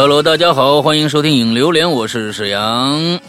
[0.00, 3.20] 哎，Hello，大家好，欢迎收听影榴莲，我是沈阳，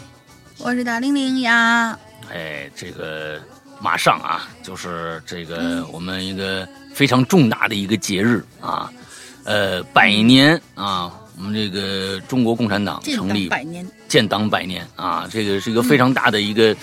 [0.56, 1.98] 我是大玲玲呀。
[2.32, 3.38] 哎，这个
[3.78, 8.90] 马上啊，就是这个我们一个非常重大的一个节日啊，
[9.44, 16.74] 呃，百年啊，我们这个中国共产党成立百年，建党百年啊，这个是一个非常大的一个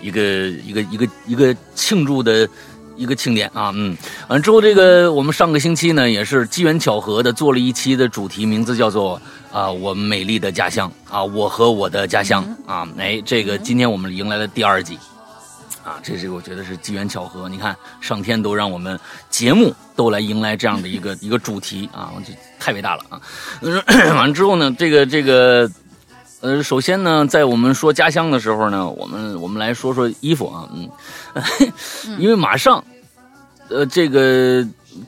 [0.00, 2.48] 一个一个一个一个庆祝的。
[2.96, 3.96] 一个庆典啊，嗯，
[4.28, 9.20] 完之后，这个我们上个星期呢，也是机缘巧合的做了一期的主题，名字叫做
[9.52, 12.44] 啊，我美丽的家乡啊，我和我的家乡。
[12.66, 14.98] 啊，哎，这个今天我们迎来了第二季，
[15.84, 23.20] 啊，这是我觉得是机缘巧合，你看上天都让我们节目都来迎来这样的一个 一个主题啊，这太伟大了啊，
[24.14, 25.70] 完了之后呢，这个这个。
[26.44, 30.86] 呃，首先呢，在我们说家乡的时候呢，我们我们来说说衣服啊，嗯，
[32.20, 32.84] 因为马上，
[33.70, 34.62] 呃，这个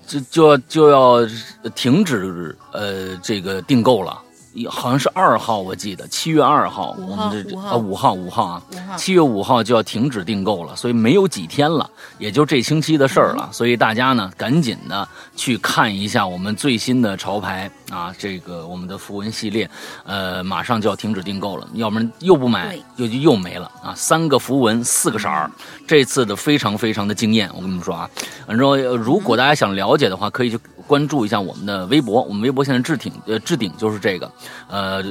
[0.07, 1.29] 就就要就要
[1.75, 4.19] 停止呃这个订购了。
[4.65, 8.63] 好像是二号，我记得七月二号，我们这啊五号五号啊，
[8.97, 13.49] 七月五号就要停止订购了，所以没有几天了，也就这星期的事儿了。
[13.53, 19.69] 所以大家呢，赶紧的去看一下我们最新的潮牌啊，这个我们的符文系列，
[20.05, 23.93] 呃，马上就要停止订购了，要不然又不买又就又没了啊。
[23.95, 25.51] 三个符文，四个色儿，
[25.87, 28.09] 这次的非常非常的惊艳，我跟你们说啊，
[28.47, 30.59] 反正如果大家想了解的话，可以去。
[30.87, 34.31] 关注一下我们的微博，我们微博现在置顶呃置顶就是这个，
[34.69, 35.03] 呃，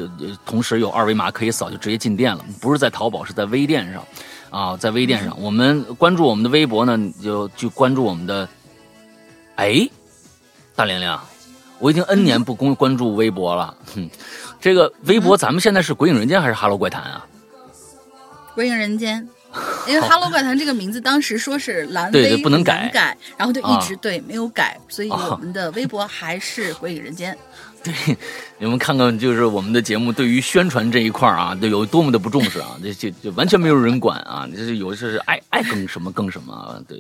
[0.46, 4.04] 同时有二维码可以扫就直接进店了，不是在淘宝，是在微店上，
[4.50, 8.48] 啊，在微店上，我们关注我们的微博呢，你就去关注我们的，
[9.56, 9.88] 哎，
[10.76, 11.18] 大玲玲，
[11.80, 14.10] 我已经 N 年不公关注微博了，哼，
[14.60, 17.26] 这个微博咱们现在是鬼影人间还是哈喽怪谈啊？
[18.54, 19.28] 鬼影人间。
[19.88, 27.34] 因为《哈喽怪谈》这个名字当时说是蓝微不能改，然后就一直对没有改，所以我们的微博还是《鬼影人间》。
[27.86, 28.18] 对，
[28.58, 32.76] 你们看看，就是我们的节目对于宣传这一块啊，有多么的不重视啊！
[32.82, 34.50] 这这就完全没有人管啊！
[34.52, 36.82] 这是有的是爱爱更什么更什么啊！
[36.88, 37.00] 对，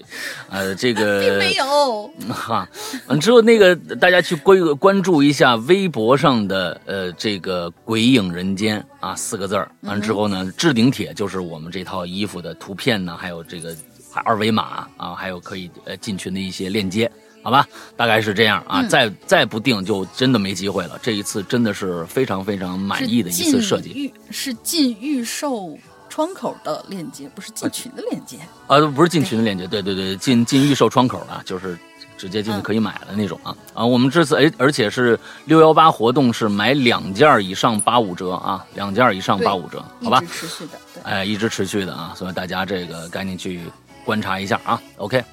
[0.51, 2.69] 呃，这个 并没有 哈。
[3.07, 9.71] 完之后，那个大家去关关注一下微博上的呃这个“鬼影人间”啊四个字儿。
[9.81, 13.75] 完之后呢，置顶帖就是我们这套衣服的图片呢，还有这个
[14.23, 17.11] 二维码啊，还有可以呃进群的一些链接。
[17.45, 17.63] 好吧，
[17.95, 20.97] 大概是这样啊，再再不定就真的没机会了。
[20.99, 25.77] 这一次真的是非常非常满意的一次设计，是进预售
[26.09, 31.77] 窗口的链接，不是进群的链接啊，不是进群的链接，对对对，进进预售窗口啊，就是
[32.17, 33.85] 直接进去可以买的那种啊啊。
[33.85, 43.61] 我们这次哎，而且是六幺八活动是买两件以上八五折啊，两件以上八五折，好吧，持续的，哎，一直持续的啊，所以大家这个赶紧去
[44.03, 45.23] 观察一下啊，OK。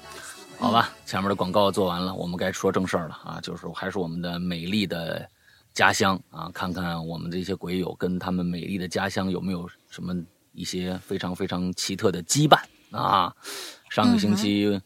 [0.63, 3.37] 好吧，前面的广告做完了，我们该说正事儿了啊！
[3.43, 5.29] 就是还是我们的美丽的
[5.73, 10.15] 家乡啊，看看我们这些鬼友跟他们美丽的家乡有没有什么
[10.53, 12.57] 一些非常非常奇特的羁绊
[12.97, 13.35] 啊！
[13.89, 14.81] 上个星期，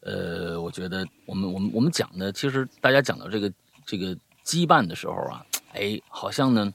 [0.00, 3.50] 呃，我觉得我们我们我们讲的，其实大家讲到这个
[3.86, 4.14] 这个
[4.44, 5.42] 羁绊的时候啊，
[5.72, 6.70] 哎，好像呢，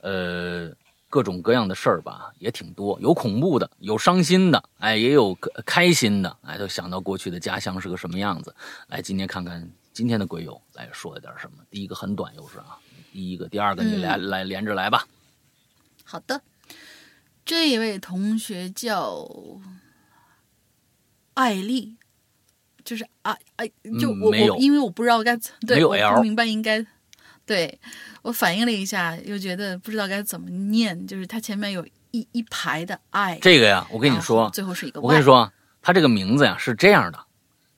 [0.00, 0.68] 呃。
[1.12, 5.36] 各种各样的事儿吧，也挺多，有恐怖的，有伤心的，哎，也有
[5.66, 8.54] 开心的，哎，都想到过去的家乡是个什么样子。
[8.88, 11.58] 来，今天看看今天的鬼友来说了点什么。
[11.68, 12.78] 第一个很短，又是啊，
[13.12, 15.06] 第一个，第二个你来来连着来吧。
[16.02, 16.40] 好的，
[17.44, 19.28] 这位同学叫
[21.34, 21.98] 艾丽，
[22.86, 25.36] 就是啊哎，就我我因为我不知道该
[25.66, 26.86] 对，我不明白应该
[27.52, 27.78] 对。
[28.22, 33.38] 我反应了一下，又觉得不知道该怎么念，就是它前面有一一排的爱。
[33.42, 35.00] 这个呀，我跟你说，最后是一个。
[35.00, 37.18] 我跟你说，它这个名字呀是这样的，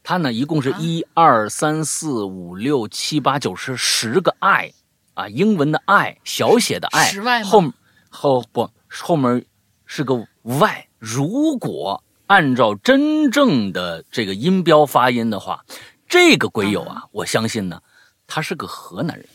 [0.03, 4.71] 它呢一共是一二三四五六七八九十十个爱
[5.15, 7.11] 啊，英文的爱，小写的爱，
[7.43, 7.65] 后
[8.11, 9.45] 后不后面
[9.87, 10.87] 是个 y。
[10.99, 15.65] 如果按照真正的这个音标发音的话，
[16.07, 17.81] 这个鬼友啊，我相信呢，
[18.27, 19.27] 他是个河南人。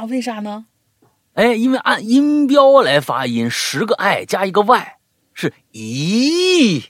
[0.00, 0.64] 啊，为啥呢？
[1.34, 4.94] 哎，因为按音标来发音，十个 i 加一个 y
[5.34, 6.84] 是咦，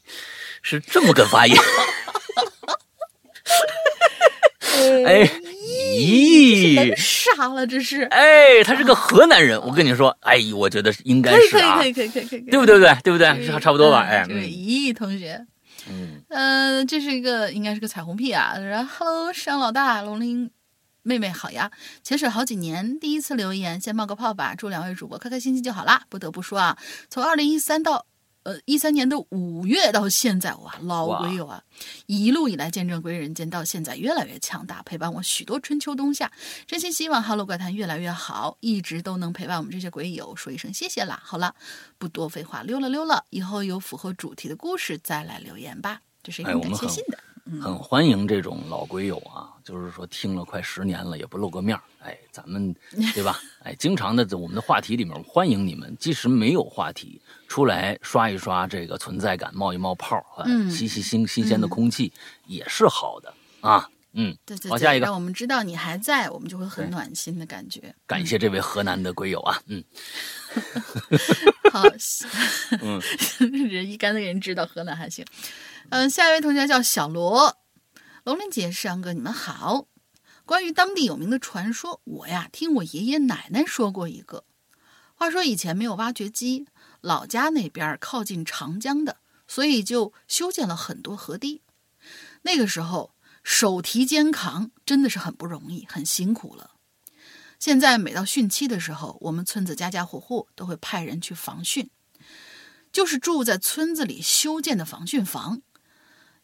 [0.63, 1.57] 是这么个发音。
[5.05, 5.29] 哎，
[5.67, 8.03] 咦，傻了，这是。
[8.03, 12.79] 哎，他是个河南人，我跟你说，哎，我觉得应该是啊，可以可以可以可以可以，对不对？
[12.79, 13.45] 对对不对？
[13.45, 14.03] 是差不多吧？
[14.09, 15.45] 哎，咦，同学，
[15.89, 18.55] 嗯，呃，这是一个应该是个彩虹屁啊。
[18.57, 20.49] 然后，Hello，山老大，龙鳞。
[21.11, 21.69] 妹妹好呀，
[22.05, 24.55] 潜水好几年，第一次留言，先冒个泡吧。
[24.55, 26.05] 祝两位主播开开心心就好啦。
[26.09, 26.79] 不得不说啊，
[27.09, 28.07] 从二零一三到
[28.45, 31.61] 呃，一三年的五月到现在，哇，老鬼友啊，
[32.07, 36.31] 一路以来见证鬼人间到现在越来越强大，陪伴我许多春秋冬夏。
[36.65, 40.37] 真心希望《哈喽怪谈》越来越好，一直都能陪伴我们这些鬼友。
[40.37, 41.21] 说一声谢谢啦。
[41.25, 41.53] 好了，
[41.99, 46.01] 不多废话，溜了溜了，以后有符合主题的故事再来留言吧。
[46.23, 47.19] 这是一个感谢信的。
[47.61, 52.75] 很欢迎这种老鬼友啊，就是说听了快十年了也不露个面哎，咱们
[53.15, 53.39] 对吧？
[53.63, 60.21] 哎，经常的在我们的话题里面欢迎你们，即使没有话题，出来刷一刷这个存在感，冒一冒泡，
[60.69, 62.13] 吸吸新新鲜的空气
[62.47, 63.89] 也是好的啊。
[64.13, 67.95] 嗯，对对，好，下一个，让我们知道你还在，我们就会很暖心的感觉。
[68.09, 69.85] 感谢这位河南的鬼友啊，嗯，
[71.71, 71.85] 好，
[72.83, 73.01] 嗯，
[73.71, 75.25] 人一竿子给人知道河南还行。
[75.91, 77.57] 嗯，下一位同学叫小罗，
[78.25, 79.87] 龙鳞姐、上哥，你们好。
[80.45, 84.45] 关于当地有名的传说，我呀听我爷爷奶奶说过一个。
[85.15, 86.67] 话说以前没有挖掘机，
[87.01, 89.17] 老家那边靠近长江的，
[89.49, 91.63] 所以就修建了很多河堤。
[92.43, 96.73] 那个时候手提肩扛真的是很不容易，很辛苦了。
[97.59, 101.89] 现在每到汛期的时候，我们村子家家户户都会派人去防汛，
[102.93, 105.63] 就是住在村子里修建的防汛房。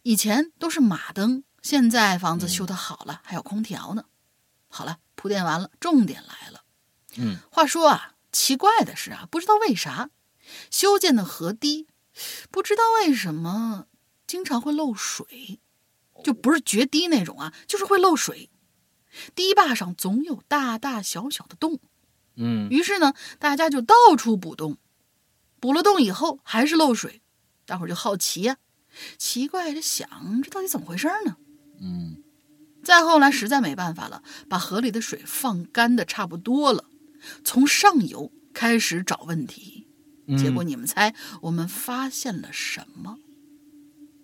[0.03, 4.05] 以前都是马灯，现在房子修的好了，还有空调呢。
[4.69, 6.63] 好了，铺垫完了，重点来了。
[7.17, 10.11] 嗯，话说啊，奇怪的是啊，不知道为啥
[10.71, 11.89] 修建的河堤，
[12.53, 13.87] 不知道为什么
[14.29, 15.59] 经常会漏水，
[16.23, 18.49] 就不是决堤那种啊，就是会漏水。
[19.35, 21.81] 堤坝上总有大大小小的洞。
[22.37, 24.79] 嗯，于是呢，大家就到处补洞，
[25.59, 27.23] 补了洞以后还是漏水，
[27.65, 28.59] 大伙儿就好奇呀。
[29.19, 31.39] 奇怪的想，这到底怎么回事呢？
[31.81, 32.17] 嗯，
[32.83, 36.85] 再后来实在没办法了，把河里的水放干的差不多了，
[37.45, 39.87] 从上游开始找问题。
[40.39, 43.19] 结果你们猜我们发现了什么？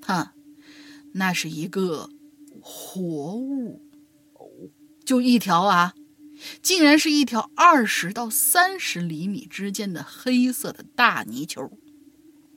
[0.05, 0.35] 哈，
[1.13, 2.11] 那是一个
[2.61, 3.03] 活
[3.37, 3.83] 物，
[5.05, 5.95] 就一条啊，
[6.61, 11.71] 竟然是一条二十到三十厘米之间的黑色的大泥鳅。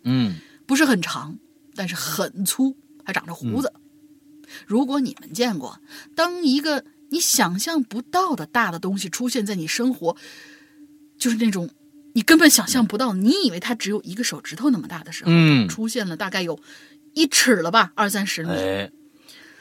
[0.03, 1.38] 嗯，不是很长。
[1.77, 3.74] 但是很粗，还长着胡子。
[4.65, 5.80] 如果你们见过，
[6.15, 10.15] 当一个你想象不到的大的东西出现在你生活，
[11.18, 11.69] 就是那种
[12.13, 15.31] 你根本想象不到，你以为它只有一个手指头那么大的时候，
[15.68, 16.59] 出现了大概有
[17.13, 18.50] 一尺了吧，二三十米，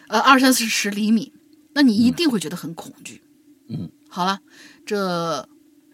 [0.09, 1.33] 呃，二三四十厘米，
[1.75, 3.23] 那你一定会觉得很恐惧。
[3.69, 4.41] 嗯，好了，
[4.85, 5.49] 这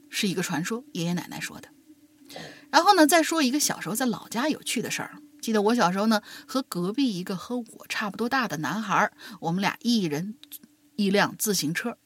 [0.08, 1.68] 是一个传说，爷爷奶奶说的。
[2.70, 5.19] 然后呢，再说一个小时候在老家有趣的事儿。
[5.40, 9.10] 记得我小时候呢，和隔壁一个和我差不多大的男孩，
[9.40, 10.36] 我们俩一人
[10.96, 11.96] 一辆自行车，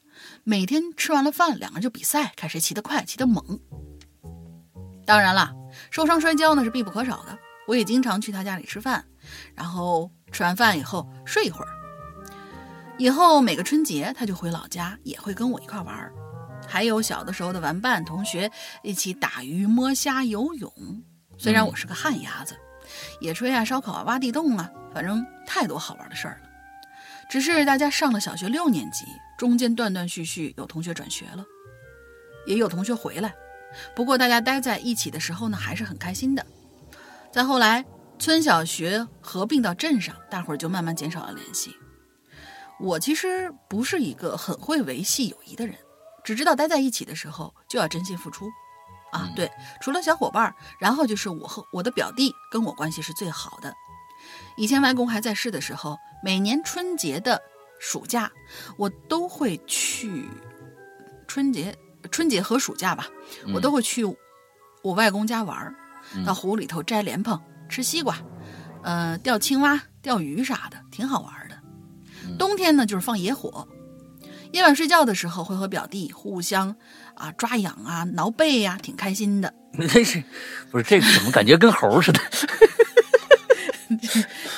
[0.44, 3.60] 每天吃完了饭，两个人就比赛，看谁骑得快，骑得猛。
[5.04, 5.52] 当然了，
[5.90, 7.38] 受伤摔跤呢是必不可少的。
[7.66, 9.04] 我也经常去他家里吃饭，
[9.54, 11.68] 然后吃完饭以后睡一会儿。
[12.98, 16.12] 以后每个春节他就回老家，也会跟我一块玩。
[16.68, 18.50] 还有小的时候的玩伴同学
[18.82, 20.72] 一起打鱼、摸虾、游泳。
[21.36, 22.56] 虽然我是个旱鸭子。
[23.20, 26.48] 野炊啊，烧烤啊，挖地洞啊，反正太多好玩的事儿了。
[27.28, 29.04] 只是大家上了小学六年级，
[29.38, 31.44] 中间断断续续有同学转学了，
[32.46, 33.34] 也有同学回来。
[33.96, 36.44] 不过大家待在一起的时候呢，还是很开心的。
[37.32, 37.84] 再后来，
[38.18, 41.74] 村小学合并到镇上，大伙儿就慢慢减少了联系。
[42.78, 45.74] 我其实不是一个很会维系友谊的人，
[46.22, 48.46] 只知道待在一起的时候就要真心付出。
[49.14, 49.48] 啊，对，
[49.80, 53.72] 除了小伙伴，然后就是我和我的表弟跟我关系是最好的。
[54.56, 57.40] 以前外公还在世的时候，每年春节的
[57.78, 58.28] 暑假，
[58.76, 60.28] 我都会去
[61.28, 61.76] 春节
[62.10, 63.06] 春节和暑假吧，
[63.54, 64.04] 我都会去
[64.82, 65.72] 我外公家玩，
[66.26, 68.18] 到湖里头摘莲蓬、吃西瓜，
[68.82, 71.54] 呃，钓青蛙、钓鱼啥的，挺好玩的。
[72.36, 73.68] 冬天呢，就是放野火。
[74.52, 76.76] 夜晚睡觉的时候，会和表弟互相
[77.14, 79.52] 啊抓痒啊、挠背呀，挺开心的。
[79.72, 80.22] 那是
[80.70, 81.06] 不是这个？
[81.12, 82.20] 怎么感觉跟猴似的？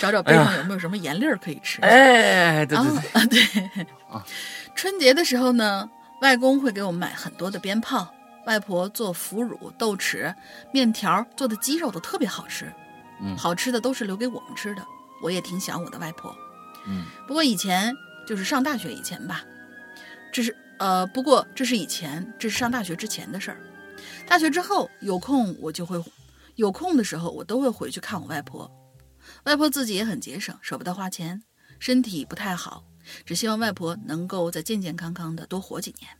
[0.01, 1.81] 找找背上有没有什么盐粒儿可以吃？
[1.83, 4.25] 哎，对对对啊，对啊。
[4.75, 5.89] 春节的时候呢，
[6.21, 8.07] 外公会给我们买很多的鞭炮，
[8.47, 10.35] 外婆做腐乳、豆豉、
[10.73, 12.73] 面条做的鸡肉都特别好吃。
[13.21, 14.83] 嗯，好吃的都是留给我们吃的。
[15.23, 16.35] 我也挺想我的外婆。
[16.87, 17.95] 嗯，不过以前
[18.27, 19.43] 就是上大学以前吧。
[20.33, 23.61] 这是呃，不过这是以前，这是上大学之前的事儿。
[24.27, 26.03] 大学之后有空我就会，
[26.57, 28.71] 有空的时候我都会回去看我外婆。
[29.45, 31.43] 外婆自己也很节省，舍不得花钱，
[31.79, 32.85] 身体不太好，
[33.25, 36.11] 只希望外婆能够再健健康康的多活几年。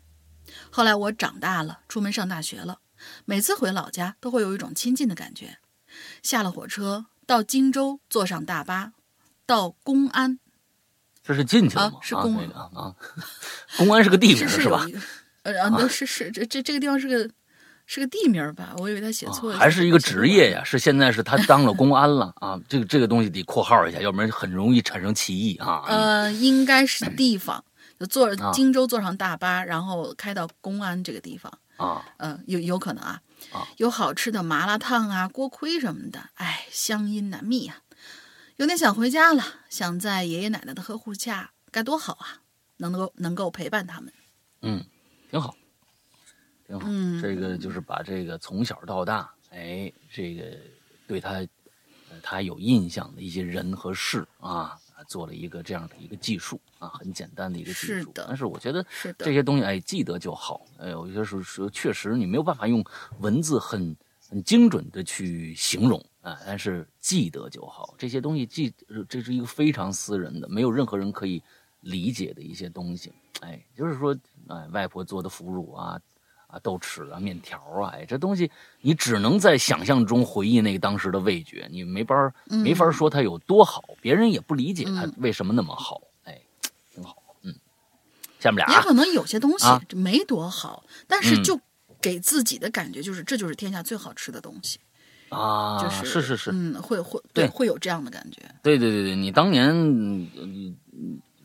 [0.71, 2.79] 后来我长大了，出门上大学了，
[3.25, 5.59] 每次回老家都会有一种亲近的感觉。
[6.23, 8.93] 下了火车到荆州，坐上大巴
[9.45, 10.39] 到公安。
[11.27, 11.99] 这是进去了吗？
[12.01, 12.95] 是公安啊，
[13.77, 14.87] 公安是个地名是吧？
[15.43, 17.29] 呃，那是是这这这个地方是个
[17.87, 18.75] 是个地名吧？
[18.79, 19.59] 我以为他写错了。
[19.59, 20.63] 还是一个职业呀？
[20.65, 22.59] 是现在是他当了公安了啊？
[22.69, 25.83] 这个这个东西得括号一下，要不然很容易产生歧义啊。
[25.89, 27.65] 呃，应该是地方，
[27.99, 32.05] 就坐荆州坐上大巴，然后开到公安这个地方啊。
[32.19, 33.21] 嗯，有有可能啊。
[33.77, 37.77] 有好吃的麻辣烫啊、锅盔什么的，哎，乡音难觅呀。
[38.57, 42.43] 有点想回家了，想在爷爷奶奶的呵护下，该多好啊！
[42.79, 44.13] 能够能够陪伴他们，
[44.63, 44.85] 嗯，
[45.31, 45.55] 挺好，
[46.67, 46.87] 挺好。
[46.89, 50.57] 嗯，这个就是把这个从小到大，哎，这个
[51.07, 51.47] 对他
[52.23, 54.79] 他有印象的一些人和事啊。
[55.07, 58.85] 做了一个这样的一个记述啊，很简单的一个记述，但是我觉得
[59.19, 60.67] 这些东西哎记得就好。
[60.79, 62.83] 哎，有些时候说确实你没有办法用
[63.21, 63.95] 文字很
[64.27, 67.95] 很精准的去形容啊，但是记得就好。
[67.97, 68.73] 这些东西记，
[69.09, 71.43] 这是一个非常私人的，没有任何人可以
[71.81, 73.13] 理解的一些东西。
[73.41, 74.17] 哎，就是说，
[74.49, 76.01] 哎，外婆做的腐乳啊。
[76.49, 78.49] 啊，豆豉啊，面条啊，哎，这东西
[78.81, 86.41] 你只能在想象中回忆那个当时的味觉，你没法没法说它有多好，别人也不理解它为什么那么好，哎，
[86.95, 87.53] 挺好，嗯。
[88.39, 89.67] 下面俩也可能有些东西
[89.97, 91.61] 没多好，但是就
[92.01, 94.79] 给自己的感觉就是这就是天下最好吃的东西
[95.29, 100.77] 啊，就是是是是，嗯，会会对会有这样的感觉，对对对对，你当年你。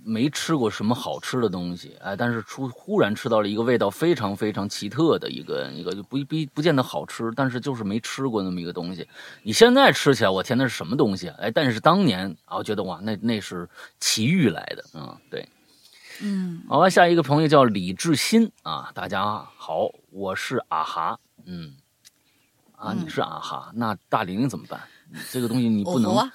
[0.04, 9.08] 没吃过什么好吃的东西，哎，但是出忽然吃到了一个味道非常非常奇特的一个一个，就不不不见得好吃，但是就是没吃过那么一个东西。
[9.44, 11.36] 你现在吃起来，我天，那是什么东西啊？
[11.38, 13.70] 哎，但是当年啊，我觉得哇，那那是
[14.00, 15.48] 奇遇来的嗯，对，
[16.20, 19.24] 嗯，好吧，下一个朋友叫李志新啊，大家
[19.56, 21.76] 好，我是啊哈，嗯，
[22.82, 24.82] 啊，你是啊哈，那大玲玲怎么办？
[25.32, 26.32] 这个东西你不能啊，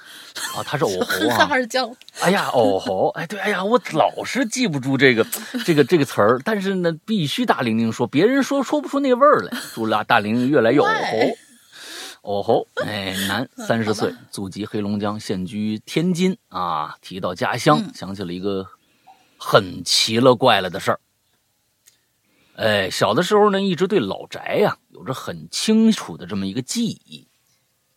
[0.64, 1.90] 他是藕猴啊， 哈叫。
[2.20, 5.26] 哎呀，藕猴，哎对，哎呀，我老是记不住这个
[5.64, 9.58] 这个这个词儿，但是呢，必须大玲玲说，别人说说不出那味儿来。
[9.74, 10.84] 祝大大玲玲越来越藕
[12.22, 16.96] 猴，藕猴，哎，男，三十岁，祖籍黑龙江，现居天津啊。
[17.00, 18.64] 提到家乡，想起了一个
[19.36, 21.00] 很奇了怪了的事儿。
[22.56, 27.28] 哎，小的时候呢，一直对老宅呀有着很清楚的这么一个记忆。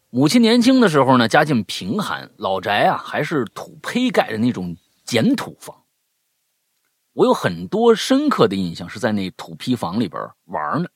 [0.10, 4.76] 母亲年轻的时候呢，家境贫寒，老宅啊还是土坯盖的那种
[5.06, 5.84] 简土房。
[7.14, 10.90] 我有很多深刻的印象，是在那土坯房里边玩呢。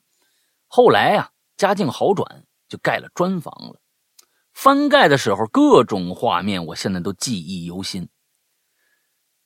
[0.68, 3.80] 后来啊，家境好转，就盖了砖房了。
[4.52, 8.10] 翻盖的时候，各种画面我现在都记忆犹新。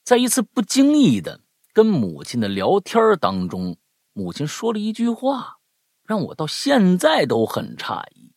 [0.04, 3.78] 在一次不经意的跟母亲的聊天当中，
[4.18, 5.60] 母亲说了一句话，
[6.02, 8.34] 让我到现在都很诧异。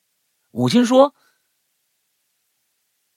[0.51, 1.15] 母亲说。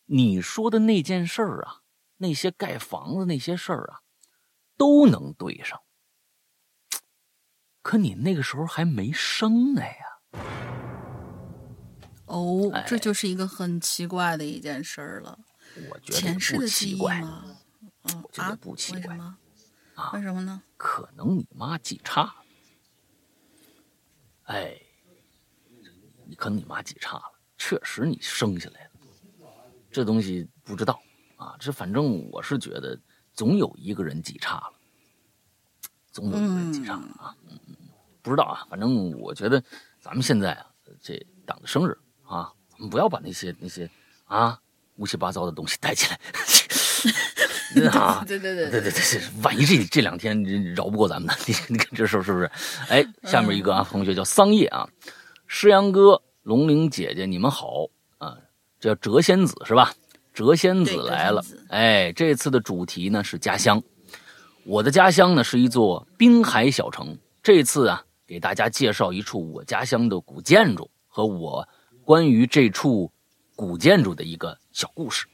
[0.05, 1.82] 你说的那件事儿啊，
[2.17, 4.01] 那些盖房子那些事儿啊，
[4.77, 5.82] 都能对上。
[7.82, 10.41] 可你那个时候还没生呢呀。
[12.27, 15.38] 哦，这就是一个很奇怪的一件事儿了。
[15.89, 17.22] 我觉得不奇怪。
[18.03, 19.17] 嗯啊，不奇怪。
[19.17, 19.38] 啊？
[20.13, 20.62] 为什么呢？
[20.77, 22.36] 可能你妈记差了。
[24.53, 24.79] 哎，
[26.38, 27.24] 可能你妈记差了，
[27.57, 28.91] 确实你生下来了。
[29.91, 31.01] 这东西不知道
[31.38, 33.00] 啊，这反正我是觉得
[33.33, 34.74] 总有一个人记差了，
[36.12, 37.36] 总有一个人记差了啊。
[37.50, 37.75] 嗯嗯，
[38.22, 39.63] 不知道啊，反正我觉得
[40.00, 40.67] 咱们现在啊，
[41.01, 43.89] 这党的生日啊，咱们不要把那些那些
[44.25, 44.62] 啊
[44.98, 46.22] 乌七八糟的东西带起来。
[47.91, 50.43] 啊，对对对对对对，万一这这两天
[50.75, 51.33] 饶不过咱们呢？
[51.48, 52.50] 你你看这事是不是？
[52.89, 54.88] 哎，下面一个啊，同学叫桑叶啊，
[55.48, 58.38] 诗阳哥、龙玲姐姐，你们好啊。
[58.79, 59.93] 叫谪仙子是吧？
[60.36, 63.81] 谪仙子来了，哎，这次的主题呢是家乡。
[64.65, 67.17] 我的家乡呢是一座滨海小城。
[67.41, 71.67] 这次啊，给大家介绍一处我家乡的古建筑和我
[72.03, 73.12] 关于这处
[73.55, 75.25] 古建筑的一个小故事。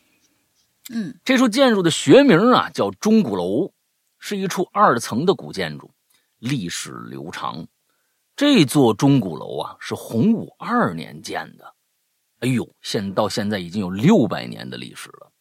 [0.90, 3.72] 嗯，这处建筑的学名啊叫钟鼓楼，
[4.18, 5.92] 是一处二层的古建筑，
[6.40, 7.68] 历史流长。
[8.36, 11.74] 这座钟鼓楼啊是洪武二年建的。
[12.40, 15.32] 哎呦，现到现在已经有六百年的历史了。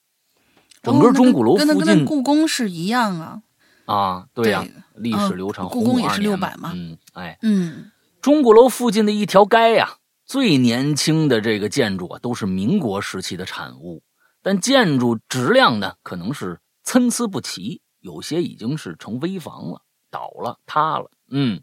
[0.83, 3.43] 整个钟鼓楼附近，故宫是一样啊。
[3.87, 6.73] 啊，对呀，历史流长，故宫也是六百嘛。
[6.75, 7.91] 嗯，哎，嗯，
[8.21, 14.03] 钟鼓楼附近的一条街呀，最年轻的这个建筑啊，都是民国时期的产物，
[14.49, 21.11] 但建筑质量呢，可能是参差不齐，有些已经是成危房了，倒了，塌了。
[21.29, 21.63] 嗯，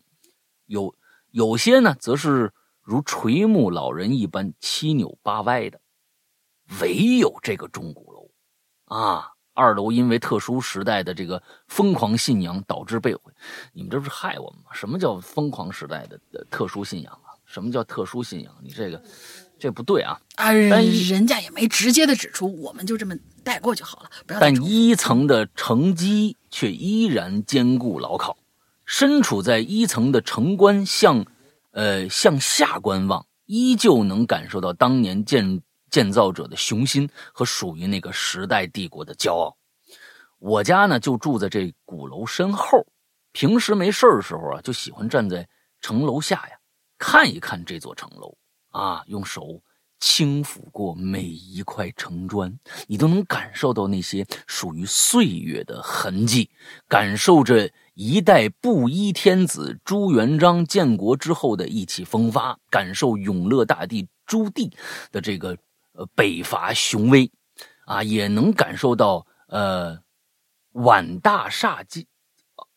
[0.67, 0.93] 有
[1.31, 2.53] 有些呢，则是。
[2.83, 5.81] 如垂暮老人一般七扭八歪的，
[6.79, 8.29] 唯有这个钟鼓楼，
[8.95, 13.33] 啊，二楼因为特殊时代的这个疯狂信仰导致被毁。
[13.73, 14.69] 你们这不是害我们吗？
[14.71, 16.19] 什么叫疯狂时代的
[16.51, 17.33] 特殊信仰啊？
[17.43, 18.55] 什么叫特殊信仰？
[18.61, 19.03] 你这个
[19.59, 20.19] 这不对啊！
[20.35, 24.09] 啊，人家也没直接的指出，我们就这么带过就好了。
[24.27, 24.39] 不要。
[24.39, 28.37] 但一层的城基却依然坚固牢靠，
[28.85, 31.25] 身处在一层的城关向。
[31.77, 35.59] 呃，向下观望，依旧能感受到当年建
[35.89, 39.57] 建造者的雄心和属于那个时代帝国的骄傲。
[40.39, 42.87] 我家呢就住在这鼓楼身后，
[43.33, 45.45] 平时没事的时候啊，就喜欢站在
[45.81, 46.55] 城楼下呀，
[46.97, 48.37] 看一看这座城楼
[48.75, 49.61] 啊，用手
[49.99, 56.49] 轻抚过每一块城砖，你都能感受到那些属于岁月的痕迹，
[56.87, 57.71] 感受着。
[57.97, 64.69] 一代布衣天子朱元璋建国之后的意气风发，感受永乐大帝朱棣
[65.13, 65.57] 的这个
[65.93, 67.31] 呃北伐雄威，
[67.85, 69.97] 啊，也能感受到呃
[70.73, 72.03] 皖大厦将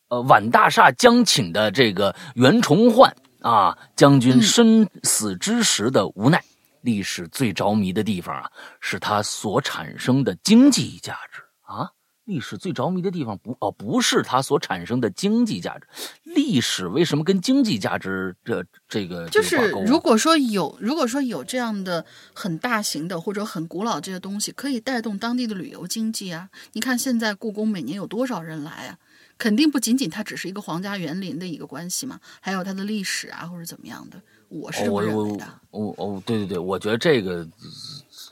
[0.06, 3.16] 呃皖大厦将请的这个袁崇焕
[3.48, 6.42] 啊将军身死之时的无奈。
[6.82, 8.50] 历史最着迷的地方啊，
[8.80, 11.90] 是它所产生的经济价值啊。
[12.24, 15.86] 历史最着迷的地方不哦，不是它所产生的经济价值。
[16.22, 26.50] 历史为什么跟经济价值这这个就是如果说有如果说有这样的很大型的或者很古老这些东西，可以带动当地的旅游经济啊。
[26.74, 28.98] 你看现在故宫每年有多少人来啊？
[29.38, 34.20] 肯定不仅仅它只是一个皇家园林的一个关系嘛，还有它的历史啊或者怎么样的。
[34.48, 35.46] 我是这么认为的。
[35.70, 37.48] 哦哦，对对对，我觉得这个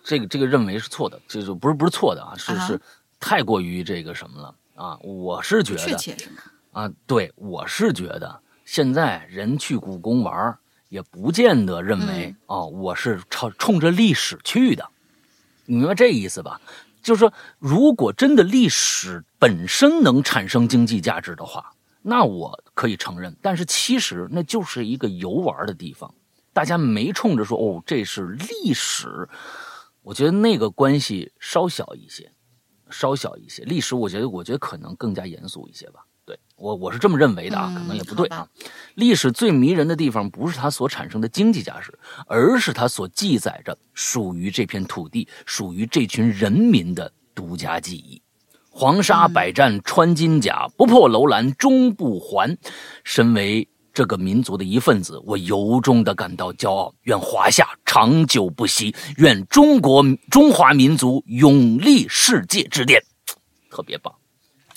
[0.04, 2.81] 这个这个认为是错的，就是不是不是错的啊，是是。
[3.18, 4.98] 太过于这个什么了啊！
[5.00, 5.98] 我是觉得
[6.72, 10.57] 啊，对，我是觉得现在人去故宫玩
[10.90, 14.87] 也不见得认为哦，我是朝冲着历史去的，
[15.64, 16.61] 你明白这意思吧？
[17.07, 23.37] 就是说，如果真的历史本身能产生经济价值的话，那我可以承认。
[23.40, 26.12] 但是其实那就是一个游玩的地方，
[26.53, 29.29] 大家没冲着说哦，这是历史，
[30.03, 32.33] 我觉得那个关系稍小一些。
[32.90, 36.05] 稍小一些，历史我觉得，我觉得可能更加严肃一些吧。
[36.26, 38.46] 对我，我是这么认为的啊，可能也不对啊。
[38.96, 48.20] 历史最迷人的地方，不是它所产生的经济价值，而是它所记载着属于这片土地、属于这群人民的独家记忆。
[48.68, 52.58] 黄沙百战穿金甲，不破楼兰终不还。
[53.04, 53.66] 身为。
[53.96, 56.94] 这个民族的一份子，我由衷的感到骄傲。
[57.04, 63.02] 愿华夏长久不息，愿中国中华民族永立世界之巅。
[63.70, 64.14] 特别棒，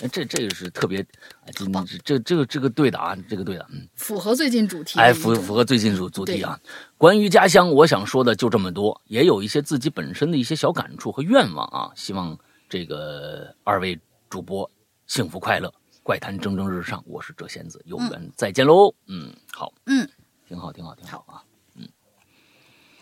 [0.07, 1.05] 这这个是特别，
[1.53, 1.65] 这
[1.99, 6.59] 这这个这个对的啊，这个对的，嗯，符合最近主题，哎，符符合最近主主题啊。
[6.97, 11.91] 关于家乡，我想说的就这么多，也有一些自己本身的一些小感触和愿望啊。
[11.95, 12.37] 希望
[12.69, 14.69] 这个二位主播
[15.07, 15.73] 幸福快乐。
[16.01, 18.91] 怪谈蒸蒸日上，我是哲仙子，有缘再见喽。
[19.05, 20.09] 嗯，好，嗯，
[20.47, 21.43] 挺好，挺好，挺好啊。
[21.75, 21.87] 嗯，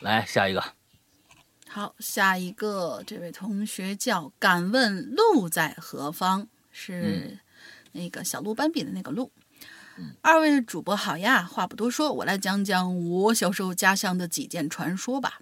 [0.02, 0.62] 来下一个。
[1.70, 6.50] 好，下一个这位同学叫敢问路在何方，
[6.80, 7.40] 是
[7.92, 9.32] 那个小鹿斑比的那个鹿。
[10.22, 15.40] 二位主播好呀，话不多说，我来讲讲我小时候家乡的几件传说吧。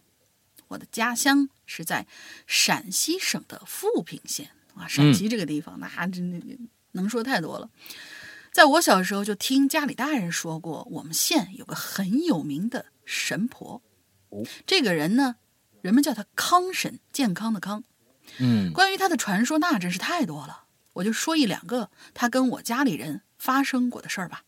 [0.69, 2.08] 我的家乡是在
[2.48, 6.58] 陕西省的富平县啊，陕西这个地方那真的。
[6.93, 7.69] 能说太多了，
[8.54, 13.82] 在我小时候就听家里大人说过，我们县有个很有名的神婆。
[14.65, 15.36] 这个人呢，
[15.82, 17.84] 人们叫他康神，健康的康。
[18.39, 20.63] 嗯，关于他的传说那真是太多了，
[20.95, 24.43] 我就说一两个他跟我家里人发生过的事儿吧。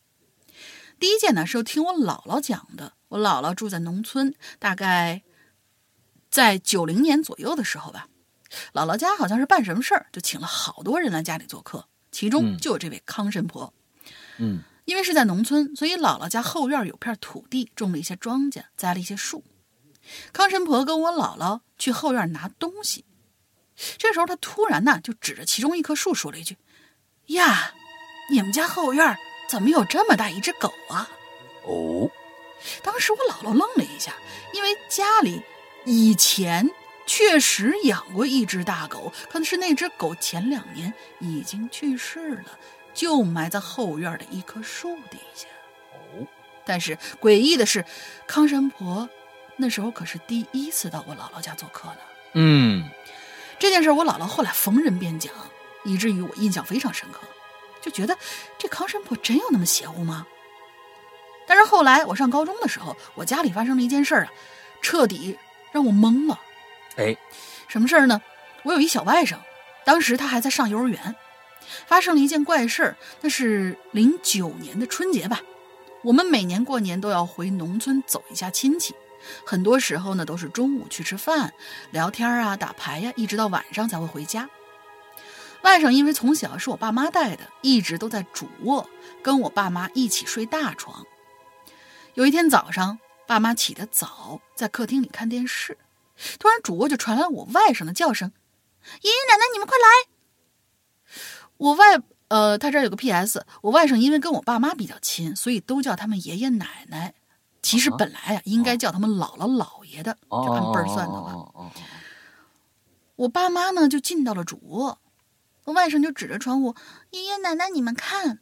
[0.98, 2.92] 第一件呢，是听我姥姥讲的。
[3.08, 5.22] 我姥姥住在农村，大概
[6.28, 8.08] 在九零年左右的时候吧，
[8.74, 11.86] 姥姥家好像是办什么事儿，就请了好多人来家里做客。
[12.10, 13.72] 其中就有这位康神婆，
[14.38, 19.44] 嗯，因为是在农村，所以姥姥家后院有片土地，种了一些庄稼，栽了一些树。
[20.32, 23.04] 康神婆跟我姥姥去后院拿东西，
[23.96, 26.56] 这时候他突然呢就指着其中一棵树说了一句
[27.28, 27.72] ：“呀，
[28.30, 29.16] 你们家后院
[29.48, 31.08] 怎么有这么大一只狗啊？”
[31.64, 32.10] 哦，
[32.82, 34.14] 当时我姥姥愣了一下，
[34.52, 35.42] 因为家里
[35.84, 36.68] 以前。
[37.10, 42.58] 确实养过一只大狗，可是那只狗前两年已经去世了，
[42.92, 45.46] 就埋在后院的一棵树底下。
[45.94, 46.26] 哦，
[46.66, 47.82] 但是诡异的是，
[48.26, 49.08] 康神婆
[49.56, 52.00] 那时候可是第一次到我姥姥家做客呢。
[52.34, 52.84] 嗯，
[53.58, 55.32] 这件事我姥姥后来逢人便讲，
[55.84, 57.20] 以至于我印象非常深刻，
[57.80, 58.16] 就觉得
[58.56, 60.26] 这康神婆真有那么邪乎吗？
[61.46, 64.32] 但是后来我上高中的时候，我家里发生了一件事儿啊，
[64.80, 65.36] 彻底
[65.72, 66.38] 让我懵了。
[66.96, 67.16] 哎，
[67.68, 68.20] 什么事儿呢？
[68.64, 69.36] 我有一小外甥，
[69.84, 71.16] 当时他还在上幼儿园，
[71.86, 72.96] 发生了一件怪事儿。
[73.22, 75.40] 那是零九年的春节吧？
[76.02, 78.94] 我们每年过年都要回农村走一下亲戚，
[79.44, 81.52] 很多时候呢都是中午去吃饭、
[81.90, 84.48] 聊天啊、打牌呀，一直到晚上才会回家。
[85.62, 88.88] 外甥因为从小是我爸妈带的，一直都在主卧
[89.22, 91.04] 跟我爸妈一起睡大床。
[92.14, 95.76] 有一天早上，爸妈起得早，在客厅里看电视，
[96.38, 98.32] 突然主卧就传来我外甥的叫声
[99.02, 100.08] ：“爷爷奶奶，你们快来！”
[101.58, 107.14] 我外呃，他这儿有个 P.S，我外甥因为跟我爸妈比较亲，所以都叫他们爷爷奶奶。
[107.68, 111.70] 其实本来呀，应该叫他们姥姥姥爷的，就按辈儿算的话。
[113.16, 114.98] 我爸妈呢，就进到了主卧。
[115.64, 116.74] 我外甥就指着窗户
[117.12, 118.38] ：“爷爷奶奶，你们看，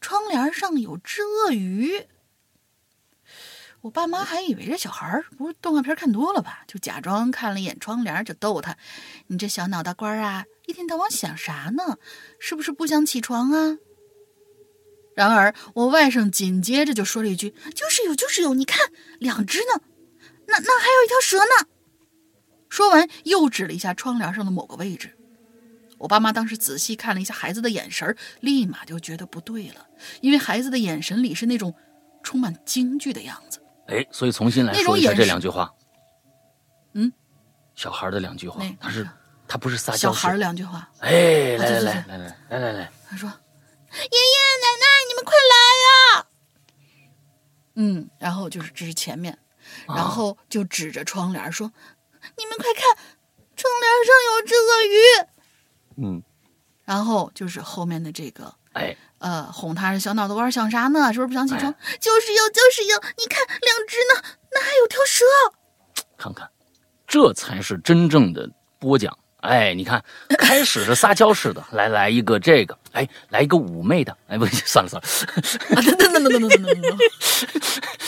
[0.00, 2.08] 窗帘上有只鳄鱼。”
[3.82, 8.76] 我爸妈还以为这小孩儿不是动画片看多了吧，就假装看了一眼窗帘，就逗他
[9.28, 11.98] ：“你这小脑袋瓜啊，一天到晚想啥呢？
[12.40, 13.78] 是不是不想起床啊？”
[15.14, 19.80] 然而我外甥紧接着就说了一句：“就是有，就是有，你看，两只呢，
[20.46, 21.68] 那那还有一条蛇呢。”
[22.68, 25.16] 说完又指了一下窗帘上的某个位置。
[25.98, 29.86] 我爸妈当时仔细看了一下孩子的眼神，立马就觉得不对了，
[30.20, 31.72] 因为孩子的眼神里是那种
[32.22, 33.62] 充满惊惧的样子。
[33.86, 35.72] 哎，所以重新来说一下这两句话。
[36.94, 37.12] 嗯，
[37.76, 39.08] 小孩的两句话，他是
[39.46, 39.98] 他不是撒娇。
[39.98, 40.90] 小孩两句话。
[40.98, 43.43] 哎，来来来来来来来来，他说：“爷爷
[43.94, 45.54] 奶奶，你们快来
[45.84, 46.26] 呀！”
[47.76, 49.36] 嗯，然后就是这是前面，
[49.86, 51.72] 然后就指着窗帘说
[52.36, 52.96] ：“你们快看，
[53.56, 54.96] 窗帘上有只鳄鱼。”
[55.98, 56.22] 嗯，
[56.84, 61.12] 然后就是后面的这个，哎，呃，哄他小脑袋瓜想啥呢？
[61.12, 61.74] 是不是不想起床？
[62.00, 65.24] 就是有，就是有，你看两只呢，那还有条蛇。
[66.16, 66.50] 看看，
[67.06, 69.16] 这才是真正的播讲。
[69.44, 70.02] 哎，你看，
[70.38, 76.98] 开始是撒娇似的，来来一个这个，哎，来一个妩媚的，哎，不，算 了算了，等等等等等等等等，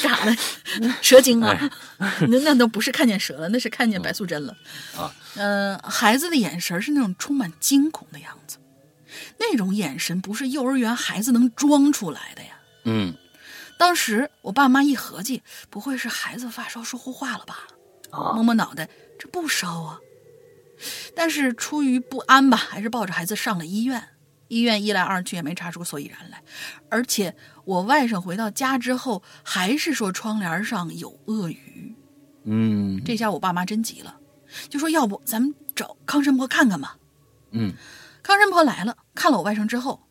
[0.02, 0.96] 干啥呢？
[1.02, 1.70] 蛇精啊？
[2.28, 4.56] 那那都不是看见蛇了，那是看见白素贞了
[4.96, 5.12] 啊。
[5.34, 8.56] 嗯，孩子的眼神是那种充满惊恐的样子，
[9.38, 12.48] 那种眼神不是幼儿园孩子能装出来的呀。
[12.84, 13.14] 嗯，
[13.78, 17.58] 当时我爸妈一合计，不会是孩子发烧说胡话了吧？
[18.34, 19.98] 摸摸脑袋，这不烧啊。
[21.14, 24.08] 但是出于不安吧，还是抱着孩子上了医院。
[24.48, 26.40] 医院一来二去也没查出个所以然来，
[26.88, 27.34] 而且
[27.64, 31.94] 我外甥回到家之后，还是说窗帘上有鳄鱼。
[32.44, 34.20] 嗯，这下我爸妈真急了，
[34.68, 36.96] 就说要不咱们找康神婆看看吧。
[37.50, 37.72] 嗯，
[38.22, 40.06] 康神婆来了，看了我外甥之后，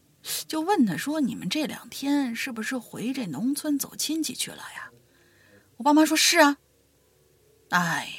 [0.47, 4.89] 就问他说：“你们这两天是不是回这农村走亲戚去了呀？”
[5.78, 6.58] 我爸妈说是啊。
[7.69, 8.10] 哎，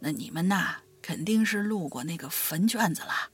[0.00, 0.76] 那你们呐？
[1.06, 3.30] 肯定是路过那个坟圈子了。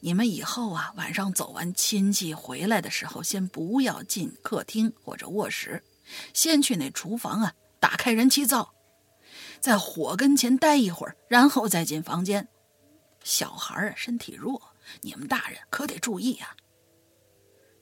[0.00, 5.84] 你们以后啊，晚上走完亲戚回来的时候，先不要进客厅或者卧室，
[6.32, 8.72] 先去那厨房啊，打开燃气灶，
[9.60, 12.48] 在火跟前待一会儿，然后再进房间。
[13.22, 16.56] 小孩啊，身体弱，你们大人可得注意呀。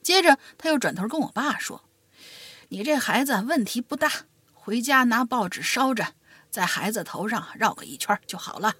[0.03, 1.85] 接着，他又转头跟我爸说
[2.67, 4.11] ：“你这孩子问题不大，
[4.51, 6.15] 回家拿报纸烧着，
[6.51, 8.75] 在孩子头上绕个一圈就好了。”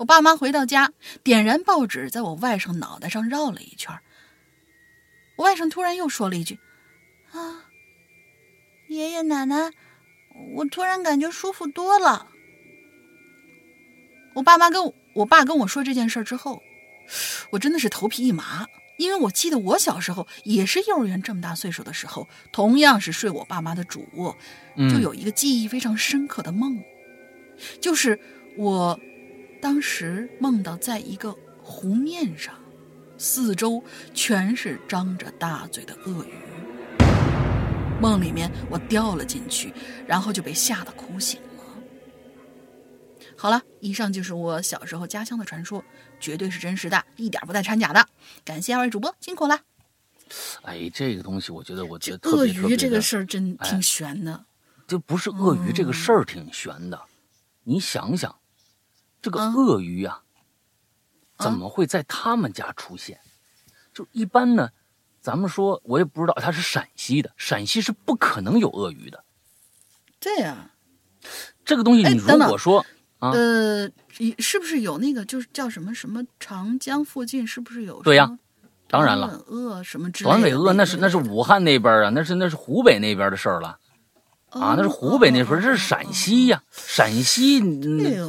[0.00, 3.94] 我爸妈回到家，点燃报纸，在我外甥脑袋上绕了一圈。
[5.36, 6.58] 我外甥突然又说了一句
[7.32, 7.68] ：“啊，
[8.88, 9.70] 爷爷奶奶，
[10.54, 12.28] 我突然感觉舒服多了。”
[14.32, 14.82] 我爸妈跟
[15.12, 16.62] 我爸跟我说这件事之后，
[17.50, 24.34] 我真的是头皮一麻，因为我记得我小时候也是幼儿园这么大岁数的时候，同样是睡我爸妈的主卧，
[24.78, 26.82] 就有一个记忆非常深刻的梦，
[27.82, 28.18] 就是
[28.56, 28.98] 我。
[29.60, 32.54] 当时梦到在一个湖面上，
[33.18, 33.82] 四周
[34.14, 36.32] 全是张着大嘴的鳄鱼。
[38.00, 39.72] 梦里面我掉了进去，
[40.06, 41.64] 然后就被吓得哭醒了。
[43.36, 45.84] 好了，以上就是我小时候家乡的传说，
[46.18, 48.06] 绝对是真实的，一点不带掺假的。
[48.42, 49.60] 感谢二位主播辛苦了。
[50.62, 54.46] 哎，这个东西我觉得，我觉得鳄鱼这个事儿真挺悬的。
[54.86, 56.98] 就不是鳄鱼这个事儿挺悬的，
[57.64, 58.34] 你想想。
[59.22, 60.20] 这个鳄鱼呀，
[61.38, 63.18] 怎么会在他们家出现？
[63.92, 64.70] 就一般呢，
[65.20, 69.24] 咱们说，我也不知道他是陕西的，陕西是不可能有鳄鱼的。
[70.18, 70.70] 对呀，
[71.64, 72.84] 这个东西你如果说
[73.18, 73.90] 啊，呃，
[74.38, 78.00] 是不是有那个就是叫什么什么长江附近是不是有？
[78.02, 78.38] 对呀，
[78.88, 83.78] 当然了，鳄什么之短尾鳄那是那是武汉那边啊，那是那是湖北那边的事儿了，
[84.50, 87.60] 啊，那是湖北那边，这是陕西呀，陕西，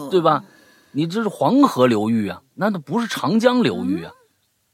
[0.10, 0.44] 对吧？
[0.92, 4.12] 你这是黄河流域啊，那都不是长江流域啊。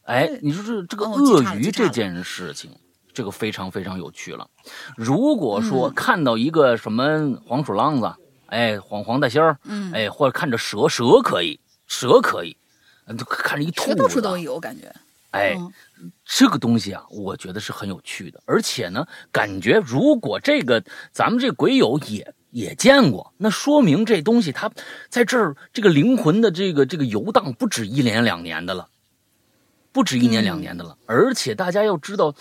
[0.03, 2.71] 哎，你说这这个鳄鱼这件事情，
[3.13, 4.47] 这个非常非常有趣了。
[4.95, 8.11] 如果说看到一个什么黄鼠狼子，
[8.47, 12.55] 哎，黄黄大仙儿，嗯，哎，或者看着蛇，蛇可以，蛇可以，
[13.27, 14.93] 看着一兔子，到处都有感觉。
[15.31, 15.57] 哎，
[16.23, 24.71] 这个东西啊，我觉得是很有趣的，而且呢，感觉如果这个咱们这鬼友也也见过，那说明这东西它
[25.09, 28.89] 在这儿这个灵魂的这个这个游荡不止一年两年的了，
[29.91, 32.33] 不止一年两年的了，而且大家要知道，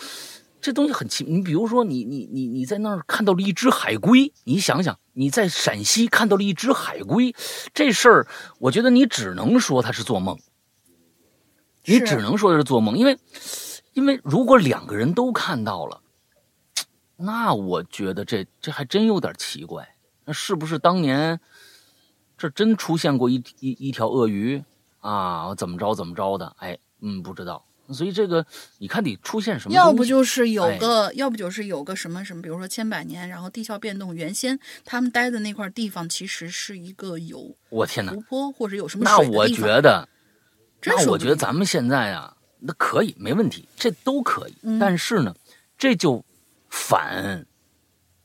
[0.59, 7.35] 这东西很奇，你比如说你你你你在那儿看到了一只海龟，你想想你在陕西看到了一只海龟，
[7.75, 8.27] 这事儿
[8.57, 10.35] 我觉得你只能说他是做梦。
[11.85, 13.19] 你只能说是做梦，因为，
[13.93, 16.01] 因为如果两个人都看到了，
[17.15, 19.87] 那我觉得这这还真有点奇怪。
[20.27, 21.39] 那是不是当年
[22.37, 24.61] 这真出现过一一一条鳄鱼
[24.99, 25.55] 啊？
[25.55, 26.53] 怎么着怎么着的？
[26.59, 27.63] 哎，嗯，不知道。
[27.93, 28.45] 所以这个
[28.79, 29.73] 你看得出现什么？
[29.73, 40.07] 要不就是有个，要不就是有个什么什么，比如说千百年，然后地壳变动，原先他们待的那块地方其实是一个有我天哪湖泊或者有什么那我觉得。
[40.83, 44.55] 那我觉得咱们现在啊，那可以没问题，这都可以。
[44.79, 45.33] 但是呢，
[45.77, 46.23] 这就
[46.69, 47.45] 反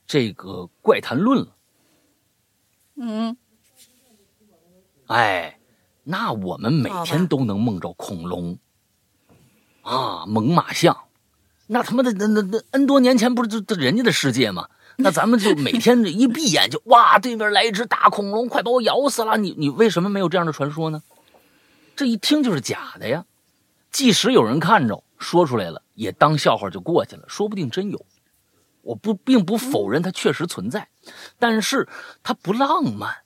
[0.06, 1.56] 这个怪谈论了。
[2.96, 3.36] 嗯，
[5.06, 5.58] 哎，
[6.04, 8.58] 那我们每天都能梦着恐龙
[9.82, 10.96] 啊，猛犸象，
[11.66, 14.68] 那他妈的那那那 N 多年前不是这人家的世界吗？
[14.96, 19.38] 那咱们就每天一闭眼就 哇，对面来一只大恐龙，快把我咬死了！
[19.38, 21.02] 你你为什么没有这样的传说呢？
[21.96, 23.24] 这一听就是假的呀！
[23.90, 27.24] 即使有人看着说出来了，也当笑话就过去了。
[27.26, 28.04] 说不定真有，
[28.82, 30.88] 我不并不否认它确实存在，
[31.38, 31.88] 但是
[32.22, 33.16] 它不浪漫。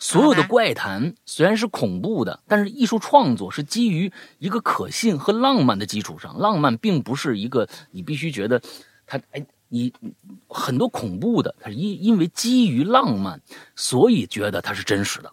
[0.00, 6.38] 所有的怪谈虽然是恐怖的，但是艺术创作是基于一个可信和浪漫的基础上。
[6.38, 8.62] 浪漫并不是一个你必须觉得
[9.06, 9.92] 它哎，你
[10.46, 13.40] 很多恐怖的，它是因因为基于浪漫，
[13.74, 15.32] 所以觉得它是真实的。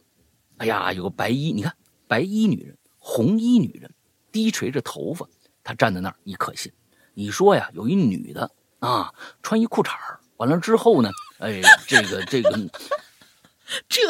[0.58, 1.72] 哎呀，有个白衣，你看
[2.08, 3.94] 白衣女人、红衣女人，
[4.32, 5.28] 低垂着头发，
[5.64, 6.72] 她站在那儿，你可信？
[7.16, 9.92] 你说呀，有一女的啊，穿一裤衩
[10.38, 12.52] 完了之后呢， 哎，这个这个，
[13.90, 14.02] 这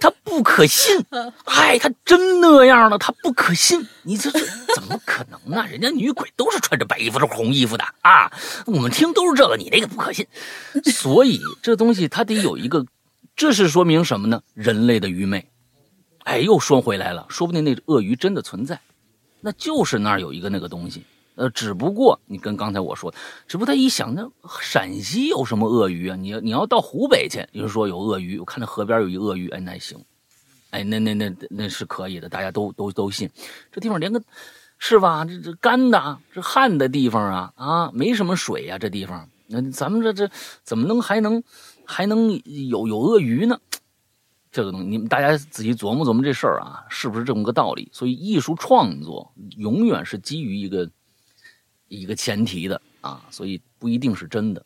[0.00, 1.02] 她不可信，
[1.46, 3.86] 哎，她真那样了，她不可信。
[4.02, 5.64] 你这这怎么可能呢？
[5.68, 8.30] 人家女鬼都是穿着白衣服、是红衣服的啊，
[8.66, 10.26] 我们听都是这个，你那个不可信。
[10.84, 12.84] 所以这东西它得有一个。
[13.36, 14.42] 这是说明什么呢？
[14.54, 15.48] 人类的愚昧。
[16.24, 18.80] 哎，又说回来了，说不定那鳄鱼真的存在，
[19.40, 21.04] 那就是那儿有一个那个东西。
[21.34, 23.12] 呃，只不过你跟刚才我说，
[23.46, 26.16] 只不过他一想，那陕西有什么鳄鱼啊？
[26.16, 29.98] 你要你要到湖北去，有人说有鳄鱼，我看那河边有一鳄鱼，哎，那行，
[30.70, 33.30] 哎，那那那那是可以的，大家都都都信。
[33.72, 34.22] 这地方连个，
[34.78, 35.24] 是吧？
[35.24, 39.28] 这这干的，这旱的地方啊啊，没什么水呀，这地方。
[39.46, 40.30] 那咱们这这
[40.62, 41.42] 怎么能还能？
[41.86, 43.60] 还能有有鳄鱼呢？
[44.50, 47.90] 这个东西，你们大家仔细琢磨琢磨这事儿啊，是不是这么个道理？
[47.92, 50.90] 所以艺术创作永远是基于一个
[51.88, 54.64] 一个前提的啊，所以不一定是真的。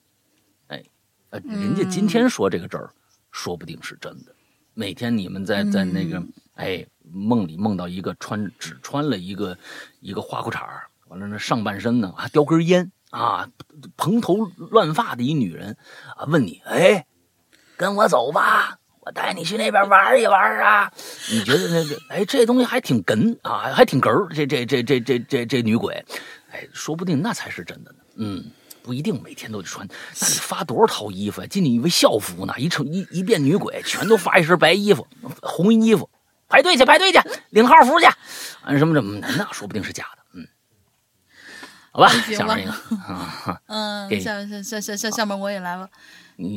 [0.68, 0.82] 哎，
[1.30, 2.90] 呃，人家今天说这个字儿，
[3.30, 4.34] 说不定是真的。
[4.74, 6.22] 每天你们在在那个
[6.54, 9.56] 哎梦里梦到一个穿只穿了一个
[10.00, 10.60] 一个花裤衩
[11.08, 12.90] 完了那上半身呢还叼根烟。
[13.10, 13.48] 啊，
[13.96, 15.74] 蓬头乱发的一女人
[16.14, 17.06] 啊，问你，哎，
[17.74, 20.92] 跟我走吧，我带你去那边玩一玩啊。
[21.30, 24.28] 你觉得那个，哎，这东西还挺哏啊，还挺哏儿。
[24.34, 26.04] 这这这这这这这女鬼，
[26.50, 27.98] 哎，说不定那才是真的呢。
[28.16, 28.50] 嗯，
[28.82, 29.86] 不一定每天都得穿，
[30.20, 31.46] 那得发多少套衣服啊？
[31.46, 35.06] 进去以为校服呢，一成一一变女鬼，全都发一身白衣服、
[35.42, 36.08] 红衣服，
[36.48, 37.18] 排队去排队去
[37.50, 40.22] 领号服去，啊什么什么，那说不定是假的。
[40.34, 40.46] 嗯
[41.90, 45.88] 好吧， 下面一个，嗯，下下下下下下面我也来了，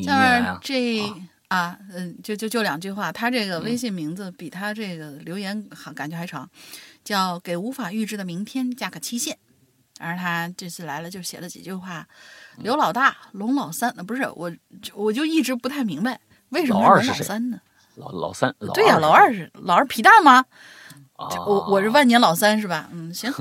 [0.04, 1.02] 下面这
[1.48, 6.48] 啊，嗯，就就就两句话，他这个微信名字比他这个留言好，感觉还长，
[7.04, 9.38] 叫给无法预知的明天加个期限，
[10.02, 12.08] 而他这次来了就写了几句话，
[12.58, 14.52] 刘老大，龙老三，不是我，
[14.96, 17.62] 我就一直不太明白为什么是龙老三呢？
[17.96, 20.46] 老老三，对呀，老二是老二皮蛋吗？
[21.16, 22.90] 我我是万年老三是吧？
[22.92, 23.32] 嗯，行。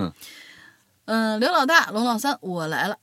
[1.07, 2.99] 嗯，刘老大，龙老三，我来了。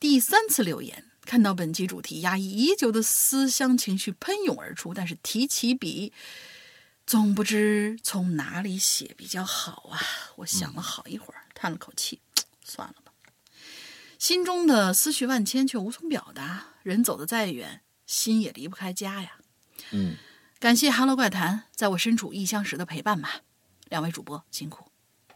[0.00, 4.94] 第三次留言，看到本期主题，压抑已久的思乡情绪喷涌而出。
[4.94, 6.12] 但是提起笔，
[7.04, 9.98] 总不知从哪里写比较好啊！
[10.36, 12.20] 我想了好一会儿，叹了口气，
[12.64, 13.01] 算了吧。
[14.22, 16.66] 心中的思绪万千，却无从表达。
[16.84, 19.32] 人走得再远，心也离不开家呀。
[19.90, 20.14] 嗯，
[20.60, 23.40] 感谢《哈喽怪谈》在我身处异乡时的陪伴吧。
[23.88, 24.86] 两位主播辛苦，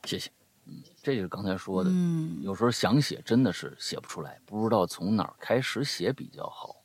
[0.05, 0.31] 谢谢。
[0.67, 1.91] 嗯，这就是刚才说的。
[1.93, 6.77] 嗯，有时候想写，真的是写不出来，不知道从哪儿开始写比较好。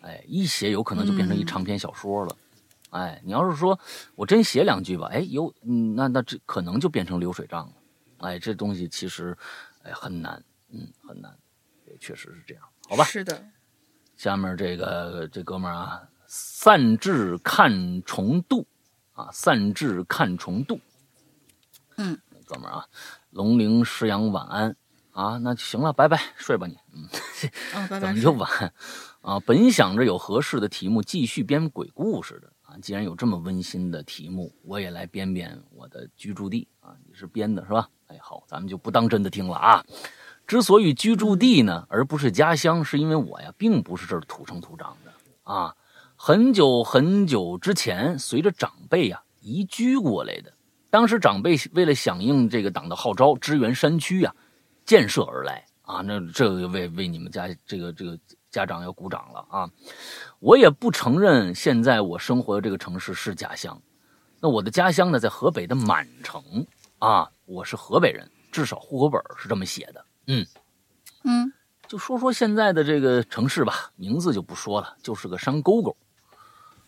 [0.00, 2.36] 哎，一写有可能就变成一长篇小说了。
[2.90, 3.78] 哎，你要是说
[4.16, 7.74] 我真写两句吧，哎，有，嗯，那那这可能就变成流水账了。
[8.18, 9.38] 哎，这东西其实，
[9.84, 11.36] 哎，很难，嗯，很难，
[11.86, 13.04] 也确实是这样，好吧？
[13.04, 13.44] 是的。
[14.16, 18.66] 下面这个这哥们儿啊，散至看重度
[19.12, 20.78] 啊，散至看重度。
[21.96, 22.86] 嗯，哥们儿啊，
[23.30, 24.76] 龙陵石阳晚安
[25.12, 26.76] 啊，那就行了，拜拜，睡吧你。
[26.92, 27.08] 嗯，
[27.88, 28.72] 怎么 就晚
[29.22, 29.40] 啊？
[29.40, 32.52] 本想着有合适的题目继续编鬼故事的。
[32.62, 36.94] 啊，既然有这么温馨的题目，我也来编编我的居住地啊。
[37.06, 37.88] 你是编的是吧？
[38.06, 39.84] 哎，好，咱们就不当真的听了啊。
[40.50, 45.12] 之所以居住地呢，而不是家乡，是因为我呀，并不是这儿土生土长的
[45.44, 45.76] 啊。
[46.16, 50.52] 很久很久之前，随着长辈呀移居过来的。
[50.90, 54.34] 当时长辈为了响应这个党的号召，支援山区呀，
[54.84, 56.02] 建设而来啊。
[56.04, 58.18] 那这为为你们家这个这个。
[58.50, 59.70] 家长要鼓掌了啊！
[60.40, 63.80] 我也不承认现在我生活的这个城市是家乡。
[64.40, 66.42] 那我的家乡呢，在河北的满城
[66.98, 70.04] 啊，我是河北人，至少户口本是这么写的。
[70.30, 70.46] 嗯
[71.24, 71.52] 嗯，
[71.88, 75.96] 就说说现在的这个城市吧，名字就不说了，就是个山沟沟。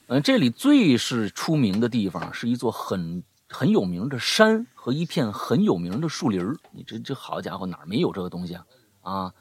[0.07, 8.64] 嗯，这里最是出名的地方是一座很很有名的山和一片很有名的树林你这这好家伙，哪没有这个东西啊？
[9.00, 9.35] 啊，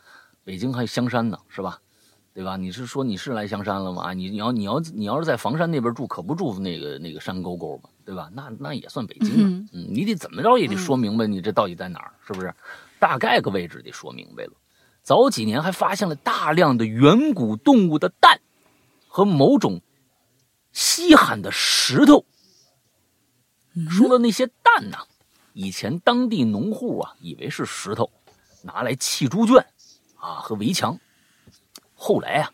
[0.44, 1.80] 北京还有香山呢，是吧？
[2.34, 2.58] 对吧？
[2.58, 4.04] 你是说你是来香山了吗？
[4.04, 8.32] 啊，你你要你要你要是在房山那边住，可不住那个那个山沟沟嘛，对吧？
[8.34, 9.68] 那那也算北京啊。
[9.74, 12.14] 嗯，你得怎么着也得说明白，你这到底在哪儿？
[12.26, 12.54] 是不是？
[13.02, 14.52] 大概个位置得说明白了。
[15.02, 18.40] 早几年还发现了大量的远古动物的蛋
[19.08, 19.82] 和某种
[20.72, 22.24] 稀罕的石头。
[23.90, 25.00] 说的那些蛋呢，
[25.54, 28.12] 以前当地农户啊以为是石头，
[28.62, 29.66] 拿来砌猪圈
[30.18, 31.00] 啊和围墙。
[31.96, 32.52] 后来啊，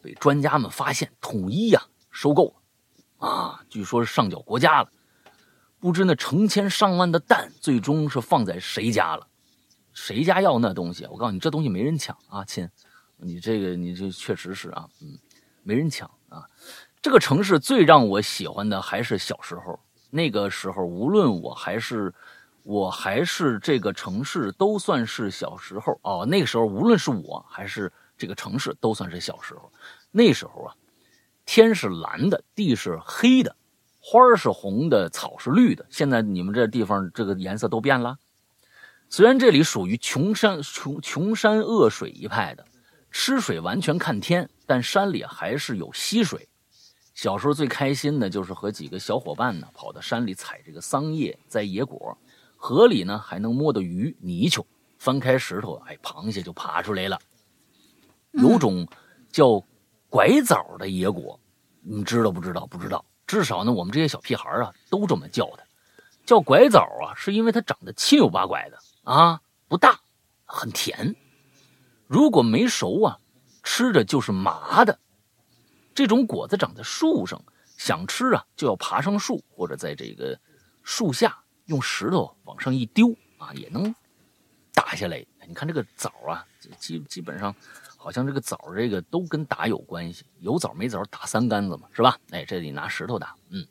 [0.00, 2.54] 被专家们发现，统一呀收购
[3.18, 4.88] 了，啊，据说是上缴国家了。
[5.80, 9.26] 不知那成千上万的蛋最终是放在谁家了？
[9.92, 11.06] 谁家要那东西？
[11.06, 12.68] 我告诉你，这东西没人抢啊，亲，
[13.16, 15.18] 你这个你这确实是啊，嗯，
[15.62, 16.44] 没人抢啊。
[17.00, 19.78] 这个城市最让我喜欢的还是小时候，
[20.10, 22.12] 那个时候无论我还是
[22.62, 26.26] 我还是这个城市，都算是小时候哦。
[26.26, 27.92] 那个时候无论是我还是。
[28.18, 29.72] 这个城市都算是小时候，
[30.12, 30.76] 那时候啊，
[31.44, 33.56] 天是蓝的，地是黑的，
[33.98, 35.84] 花是红的，草是绿的。
[35.90, 38.18] 现在你们这地方这个颜色都变了。
[39.14, 42.64] 虽然这里属于穷山穷穷山恶水一派的，
[43.10, 46.48] 吃水完全看天，但山里还是有溪水。
[47.12, 52.16] 小时候最开心的就是和几个小伙伴呢，跑到山里采这个桑叶、摘野果，
[52.56, 54.64] 河里呢还能摸到鱼、泥鳅，
[54.98, 57.20] 翻开石头，哎，螃蟹就爬出来了。
[58.30, 58.88] 有种
[59.30, 59.62] 叫
[60.08, 61.38] 拐枣的野果，
[61.82, 62.66] 你知道不知道？
[62.66, 63.04] 不知道。
[63.26, 65.62] 至少呢，我们这些小屁孩啊，都这么叫它，
[66.24, 70.00] 叫拐枣啊，是因为它长得七扭八拐的啊，不大，
[70.44, 71.14] 很甜。
[72.06, 73.18] 如果没熟啊，
[73.62, 74.98] 吃着就是麻的。
[75.94, 77.42] 这种果子长在树上，
[77.76, 80.38] 想吃啊，就要爬上树，或者在这个
[80.82, 81.36] 树下
[81.66, 83.94] 用石头往上一丢啊，也能
[84.72, 85.24] 打下来。
[85.46, 86.46] 你看这个枣啊，
[86.78, 87.54] 基基本上。
[87.96, 92.18] 好像这个枣这个都跟打有关系，有枣没枣打三竿子嘛，是吧？
[92.30, 93.36] 哎，这里拿石头打。
[93.50, 93.64] 嗯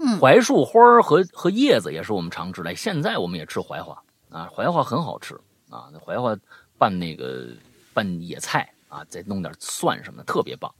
[0.00, 2.74] 嗯，槐树花和和叶子也是我们常吃的。
[2.74, 5.34] 现在我们也吃槐花啊，槐花很好吃
[5.70, 6.36] 啊，那槐花
[6.78, 7.48] 拌那个
[7.94, 10.74] 拌野菜啊，再弄点蒜什么的，特别棒。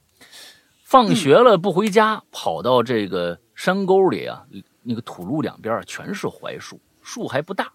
[0.84, 4.46] 放学了不回家，跑到这个山沟里啊，
[4.82, 7.72] 那个土路两边全是槐树，树还不大，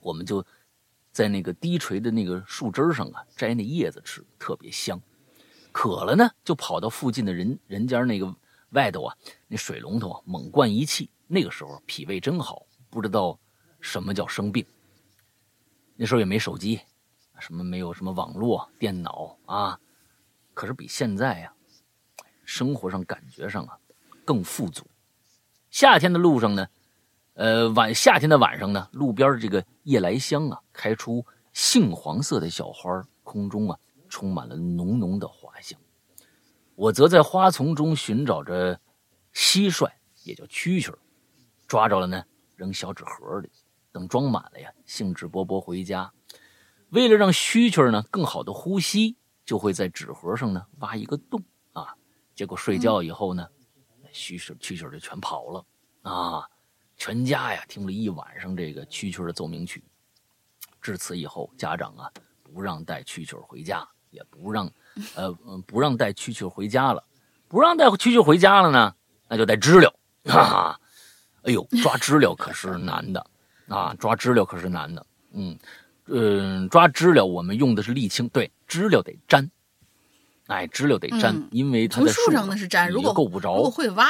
[0.00, 0.44] 我们就。
[1.12, 5.00] 在那个低垂的那个树枝上啊，摘那叶子吃，特别香。
[5.70, 8.34] 渴了呢，就跑到附近的人人家那个
[8.70, 11.08] 外头啊，那水龙头啊，猛灌一气。
[11.28, 13.38] 那个时候脾胃真好，不知道
[13.80, 14.66] 什么叫生病。
[15.96, 16.80] 那时候也没手机，
[17.38, 19.78] 什么没有什么网络、电脑啊，
[20.52, 21.52] 可是比现在呀，
[22.44, 23.78] 生活上感觉上啊，
[24.24, 24.84] 更富足。
[25.70, 26.66] 夏天的路上呢。
[27.36, 33.76] 呃，晚夏天的晚上呢，路边这个夜来香啊，开出杏黄色的小花，空中啊
[34.08, 35.76] 充满了浓浓的花香。
[36.76, 38.78] 我则在花丛中寻找着
[39.32, 39.90] 蟋蟀
[40.22, 40.94] 也叫蛐蛐，
[41.66, 42.24] 抓着了呢，
[42.54, 43.50] 扔小纸盒里，
[43.94, 46.12] 等装满了呀，兴致勃勃回家。
[46.88, 49.16] 为了让蛐蛐呢更好的呼吸，
[49.46, 51.40] 就会在纸盒上呢挖一个洞
[51.72, 51.94] 啊。
[52.34, 53.46] 结果睡觉以后呢，
[54.12, 55.64] 蛐蛐蛐蛐就全跑了
[56.02, 56.48] 啊。
[56.96, 59.84] 全家呀听了一晚上这个蛐蛐的奏鸣曲。
[60.80, 62.10] 至此以后，家长啊
[62.42, 64.68] 不让带蛐蛐回家，也不让
[65.14, 65.32] 呃
[65.68, 67.00] 不让带蛐蛐回家了。
[67.46, 68.92] 不让带蛐蛐回家了呢，
[69.28, 69.94] 那就带知了。
[70.26, 70.80] 哈哈，
[71.42, 73.24] 哎呦，抓知了可是难的
[73.68, 73.94] 啊！
[73.98, 75.06] 抓知了可是难的。
[75.32, 75.58] 嗯
[76.06, 79.50] 嗯，抓知了我们用的是沥青，对，知了得粘。
[80.46, 84.06] 哎，知了得粘，因为它从树上那是粘，如果够不着，如果会挖，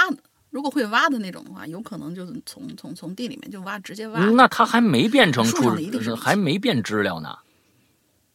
[0.51, 4.21] 如果会挖的那种的话，有可能就是从从从地里面就挖，直接挖。
[4.31, 5.71] 那它还没变成树
[6.17, 7.39] 还没变知了呢，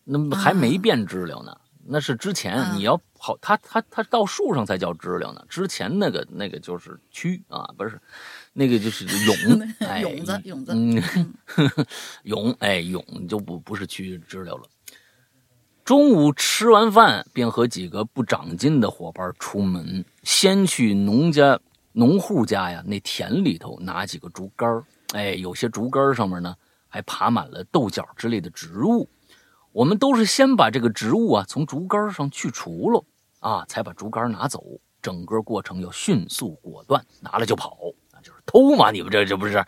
[0.05, 1.57] 那还没变知了呢。
[1.91, 5.43] 那是之前你要跑，它它它到树上才叫知了呢。
[5.49, 7.99] 之前那个那个就是蛆啊，不是，
[8.54, 11.02] 那个就是 蛹，哎，蛹子蛹子，嗯，
[12.24, 14.64] 蛹，哎，蛹就不不是去知了了。
[15.84, 21.60] 中午吃完饭，便和几个不长进的伙伴出门，先去农家
[21.93, 24.84] 农户家呀那田里头拿几个竹竿
[25.14, 26.56] 哎，有些竹竿上面呢
[26.88, 29.10] 还爬满了豆角之类的植物。
[29.72, 33.04] 我们都是先把这个植物啊从竹竿上去除了
[33.39, 34.64] 啊，才把竹竿拿走。
[35.02, 38.91] 整个过程要迅速果断，拿了就跑，那就是偷嘛！
[38.91, 39.63] 你们这这不是？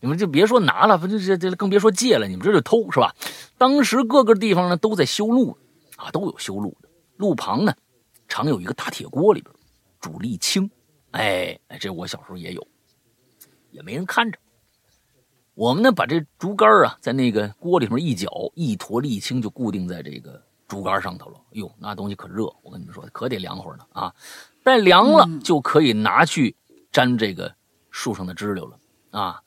[0.00, 3.14] 你们就别说拿了，这这这更别说借了，你们这就偷是吧？
[3.58, 5.56] 当时各个地方呢都在修路
[5.96, 6.88] 啊，都有修路的。
[7.16, 7.74] 路旁呢
[8.28, 9.52] 常有一个大铁锅，里边
[10.00, 10.70] 煮沥青。
[11.12, 12.66] 哎哎，这我小时候也有，
[13.70, 14.38] 也没人看着。
[15.54, 21.40] 我们呢，把这竹竿啊，在那个锅里面一搅，一坨沥青就固定在这个竹竿上头了。
[21.52, 24.14] 哟，那东西可热，我跟你们说，可得凉会儿呢啊！
[24.62, 26.54] 待凉了，就可以拿去
[26.92, 27.54] 粘这个
[27.96, 28.78] 树上的知了了
[29.18, 29.40] 啊。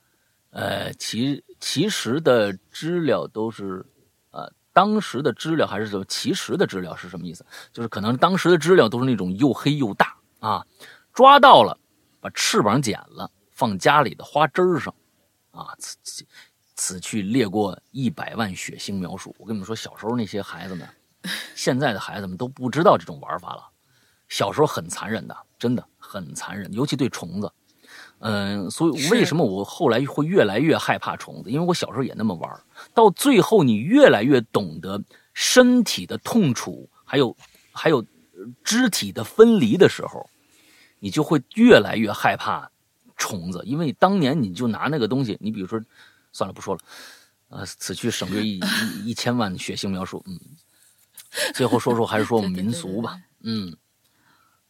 [0.49, 3.85] 呃，其其实的知了都是，
[4.31, 6.03] 呃，当时的知了还是什么？
[6.05, 7.45] 其实的知了是什么意思？
[7.71, 10.65] 就是可能当时的知了都是那种又黑又大啊。
[11.13, 11.77] 抓到了，
[12.19, 14.91] 把翅膀剪了，放家里的花枝上。
[15.51, 16.25] 啊，此此
[16.75, 19.35] 此去列过一百万血腥描述。
[19.37, 20.89] 我跟你们说，小时候那些孩子们，
[21.53, 23.69] 现在的孩子们都不知道这种玩法了。
[24.27, 27.51] 小时候很残忍的，真的很残忍，尤其对虫子。
[28.19, 31.49] 嗯，所以为什么我后来会越来越害怕虫子？
[31.49, 32.61] 因为我小时候也那么玩。
[32.93, 35.01] 到最后，你越来越懂得
[35.33, 37.35] 身体的痛楚，还有
[37.71, 38.05] 还有
[38.63, 40.29] 肢体的分离的时候，
[40.99, 42.69] 你就会越来越害怕。
[43.21, 45.77] 虫子，因为当年你就拿那个东西，你比如说，
[46.31, 46.79] 算了不说了，
[47.49, 50.23] 呃，此去省略一一一千万血腥描述。
[50.25, 50.39] 嗯，
[51.53, 53.19] 最后说说还是说我们民俗吧。
[53.41, 53.75] 嗯，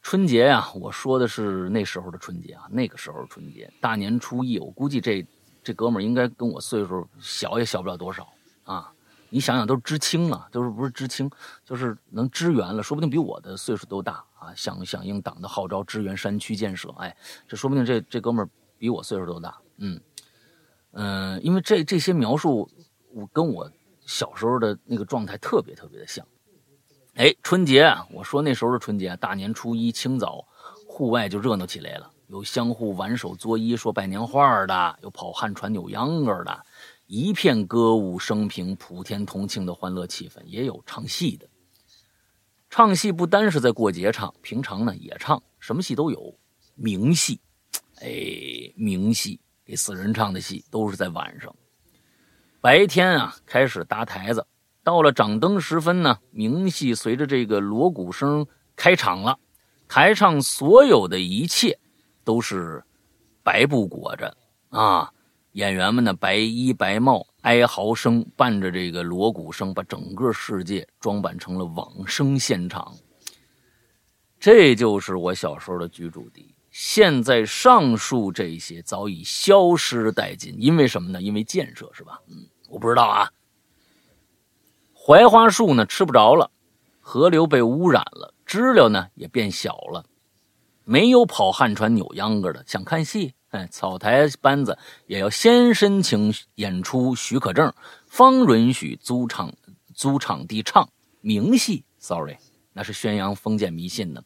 [0.09, 5.23] 春节呀，我说的是那时候的春节啊，那个时候春节，大年初一，我估计这
[5.63, 8.27] 这哥们儿应该跟我岁数小也小不了多少
[8.63, 8.91] 啊。
[9.29, 11.29] 你想想，都知青了，都是不是知青，
[11.63, 14.51] 就是能支援了，说不定比我的岁数都大啊！
[14.55, 17.15] 响响应党的号召，支援山区建设，哎，
[17.47, 18.49] 这说不定这这哥们儿
[18.79, 20.01] 比我岁数都大，嗯
[20.93, 22.67] 嗯，因为这这些描述，
[23.13, 23.71] 我跟我
[24.07, 26.25] 小时候的那个状态特别特别的像。
[27.19, 30.47] 哎，春节，我说那时候的春节，大年初一清早，
[30.87, 36.65] 户外就热闹起来了，有相互挽手作揖说拜年话的，有跑旱船扭秧歌的。
[37.07, 41.45] 一片歌舞升平、普天同庆的欢乐气氛，也有唱戏的。
[42.69, 46.33] 唱戏不单是在过节唱，平常呢也唱，什么戏都有。
[46.75, 47.41] 明戏，
[47.99, 48.09] 哎，
[48.77, 51.53] 明戏给死人唱的戏都是在晚上。
[52.61, 54.47] 白天啊，开始搭台子，
[54.89, 59.37] 到了掌灯时分呢，明戏随着这个锣鼓声开场了。
[59.87, 61.77] 台上所有的一切
[62.23, 62.83] 都是
[63.43, 64.35] 白布裹着
[64.69, 65.11] 啊。
[65.51, 72.91] 演员们呢，白衣白帽，哀嚎声伴着这个锣鼓声，把整个世界装扮成了往生现场。
[74.39, 76.55] 这就是我小时候的居住地。
[76.71, 81.21] 现在上述这些早已消失殆尽，因为什么呢？
[81.21, 82.19] 因为建设，是吧？
[82.27, 83.29] 嗯，我不知道啊。
[85.09, 86.51] 槐花树呢，吃不着了；
[86.99, 90.05] 河流被污染了，知了呢也变小了。
[90.83, 93.33] 没有跑旱船扭秧歌的，想看戏。
[93.49, 97.73] 哎，草台班子也要先申请演出许可证，
[98.05, 99.51] 方允许租场
[99.95, 100.87] 租场地唱
[101.21, 101.83] 明戏。
[101.97, 102.37] Sorry，
[102.73, 104.23] 那是宣扬封建迷信的，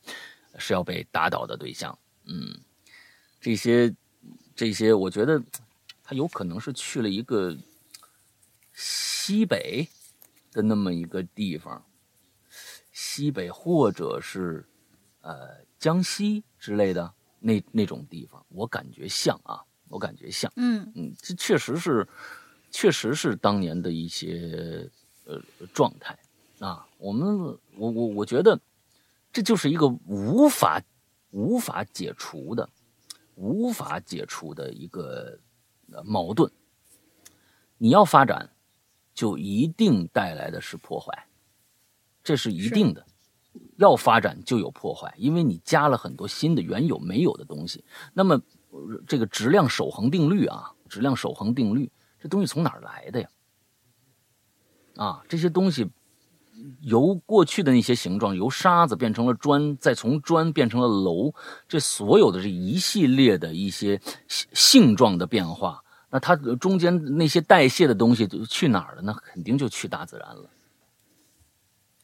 [0.57, 1.97] 是要被打倒的对象。
[2.25, 2.59] 嗯，
[3.39, 3.95] 这些
[4.53, 5.41] 这些，我觉得
[6.03, 7.55] 他有可能是去了一个
[8.73, 9.88] 西北
[10.54, 11.84] 的那么一个地方，
[12.91, 14.66] 西北或者是
[15.22, 17.14] 呃江西之类的。
[17.45, 22.08] 那那种地方，我感觉像啊，我感觉像，嗯嗯，这确实是，
[22.72, 24.89] 确实是当年的一些
[25.26, 25.41] 呃
[25.74, 26.18] 状态
[26.60, 26.88] 啊。
[26.97, 27.38] 我们
[27.76, 28.58] 我我我觉得
[29.34, 30.82] 这就是一个无法
[31.32, 32.70] 无法解除的、
[33.36, 35.38] 无法解除的一个
[36.06, 36.49] 矛盾。
[37.78, 38.53] 你要发展，
[39.14, 41.28] 就一定带来的是破坏，
[42.24, 43.05] 这是一定的。
[43.78, 47.84] 要发展就有破坏，因为你加了很多新的原有没有的东西。
[48.14, 48.41] 那么，
[49.07, 53.30] 这个质量守恒定律啊，质量守恒定律，这东西从哪儿来的呀？
[54.95, 55.88] 啊，这些东西
[56.82, 61.34] 由过去的那些形状，由沙子变成了砖，再从砖变成了楼，
[61.68, 65.84] 这所有的这一系列的一些性状的变化，
[66.14, 69.18] 那它中间那些代谢的东西去哪儿了呢？
[69.24, 70.47] 肯定就去大自然了。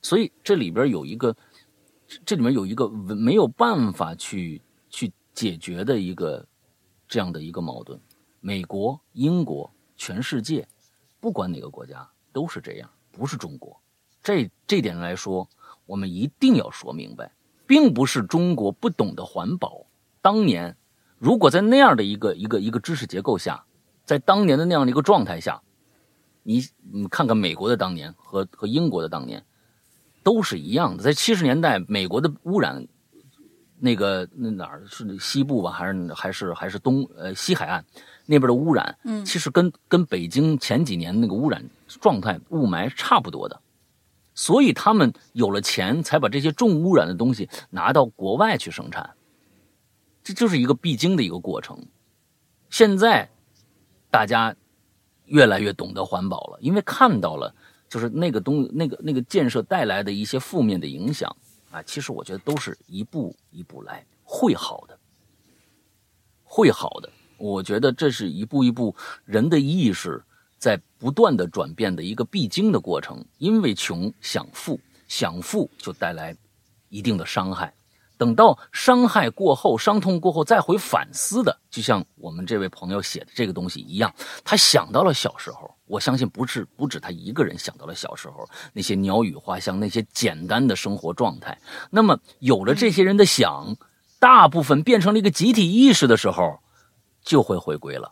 [0.01, 1.38] 所以这里边有一个，
[2.26, 6.43] 这里面有一个没有办法去去解决的一个
[7.07, 8.01] 这样的一个矛盾。
[8.39, 10.68] 美国、英国、全世界，
[11.20, 13.80] 不管哪个国家都是这样，不是中国。
[14.24, 15.47] 这这点来说，
[15.86, 17.32] 我们一定要说明白，
[17.68, 19.86] 并不是中国不懂得环保。
[20.20, 20.76] 当年
[21.20, 23.66] 如果在那样的一个一个一个知识结构下，
[24.10, 25.62] 在当年的那样的一个状态下，
[26.41, 29.43] 你你看看美国的当年和和英国的当年。
[30.22, 32.86] 都是一样的，在七十年代，美国的污染，
[33.80, 37.84] 那个那哪儿是西部吧，还是还是还是东呃西海岸
[38.26, 41.64] 那边的污染，嗯，其实跟跟北京前几年那个污染
[42.01, 43.62] 状态雾霾差不多的，
[44.36, 49.12] 所以他们有了钱，才把这些重污染的东西拿到国外去生产，
[50.22, 51.88] 这就是一个必经的一个过程。
[52.70, 53.30] 现在
[54.12, 54.55] 大家
[55.26, 57.53] 越来越懂得环保了，因为看到了。
[57.89, 61.36] 就是那个东那个那个建设带来的一些负面的影响
[61.72, 64.95] 啊，其实我觉得都是一步一步来，会好的，
[66.43, 67.10] 会好的。
[67.39, 68.95] 我觉得这是一步一步
[69.26, 70.24] 人的意识
[70.60, 73.26] 在不断的转变的一个必经的过程。
[73.39, 76.38] 因为穷想富，想富就带来
[76.89, 77.74] 一定的伤害。
[78.20, 84.13] 等到伤害过后、伤痛过后再回反思的，就像我们这位朋友写的这个东西一样，
[84.43, 85.74] 他想到了小时候。
[85.88, 91.57] 我相信不是不止他一个人想到了小时候那些鸟语花香、那些简单的生活状态。
[91.89, 93.76] 那么有了这些人的想，
[94.20, 96.59] 大部分变成了一个集体意识的时候，
[97.24, 98.11] 就会回归了。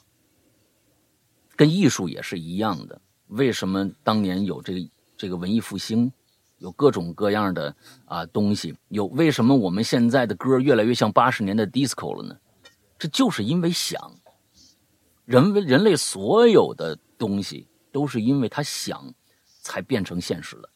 [1.55, 2.99] 跟艺术也是一样的。
[3.27, 6.11] 为什么当年有这个这个文艺复兴，
[6.59, 8.75] 有各种各样的啊东西？
[8.89, 12.37] 有为什么我们现在的歌越来越像八十年代 disco 了呢？
[12.99, 13.99] 这就是因为想。
[15.25, 16.97] 人为人类所有的。
[17.19, 19.11] 东西都是因为他想，
[19.63, 20.69] 才变成现实的，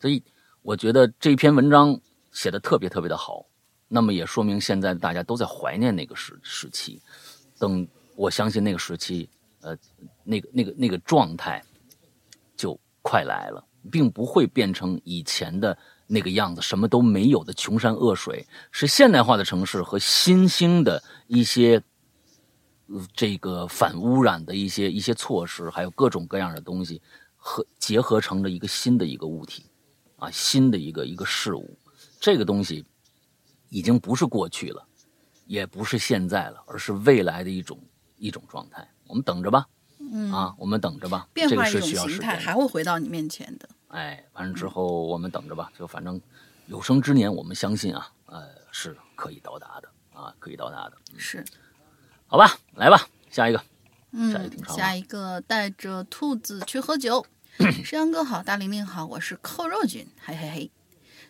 [0.00, 0.24] 所以
[0.62, 2.00] 我觉得这篇文章
[2.32, 3.44] 写的特别特别的好。
[3.86, 7.02] 那么也说明现在大家都在怀念那个时时期。
[7.58, 9.28] 等我相信那个时期，
[9.60, 9.76] 呃，
[10.22, 11.62] 那个那个那个状态
[12.56, 15.76] 就快来了，并不会变成以前的
[16.06, 18.46] 那个样子，什么都没有的穷山恶水。
[18.70, 21.82] 是现代化的城市和新兴的一些。
[23.16, 27.00] 这个反污染的一些一些措施，还有各种各样的东西，
[27.34, 29.64] 和结合成了一个新的一个物体，
[30.16, 31.78] 啊，新的一个一个事物。
[32.20, 32.84] 这个东西
[33.70, 34.86] 已经不是过去了，
[35.46, 37.82] 也不是现在了，而是未来的一种
[38.18, 38.86] 一种状态。
[39.06, 39.66] 我们等着吧，
[40.16, 41.26] 嗯啊，我们等着吧。
[41.32, 43.68] 变化一种形态还会回到你面前的。
[43.88, 45.72] 哎，完了之后我们等着吧。
[45.76, 46.20] 就反正
[46.68, 50.96] 有生之年，我们相信啊，呃，是可以到达的啊，可以到达的。
[51.18, 51.44] 是。
[52.28, 53.60] 好吧，来吧，下一个，
[54.12, 57.26] 嗯，下一个带着兔子去喝酒。
[57.84, 60.70] 山羊哥好，大玲玲好，我是扣肉君，嘿嘿嘿。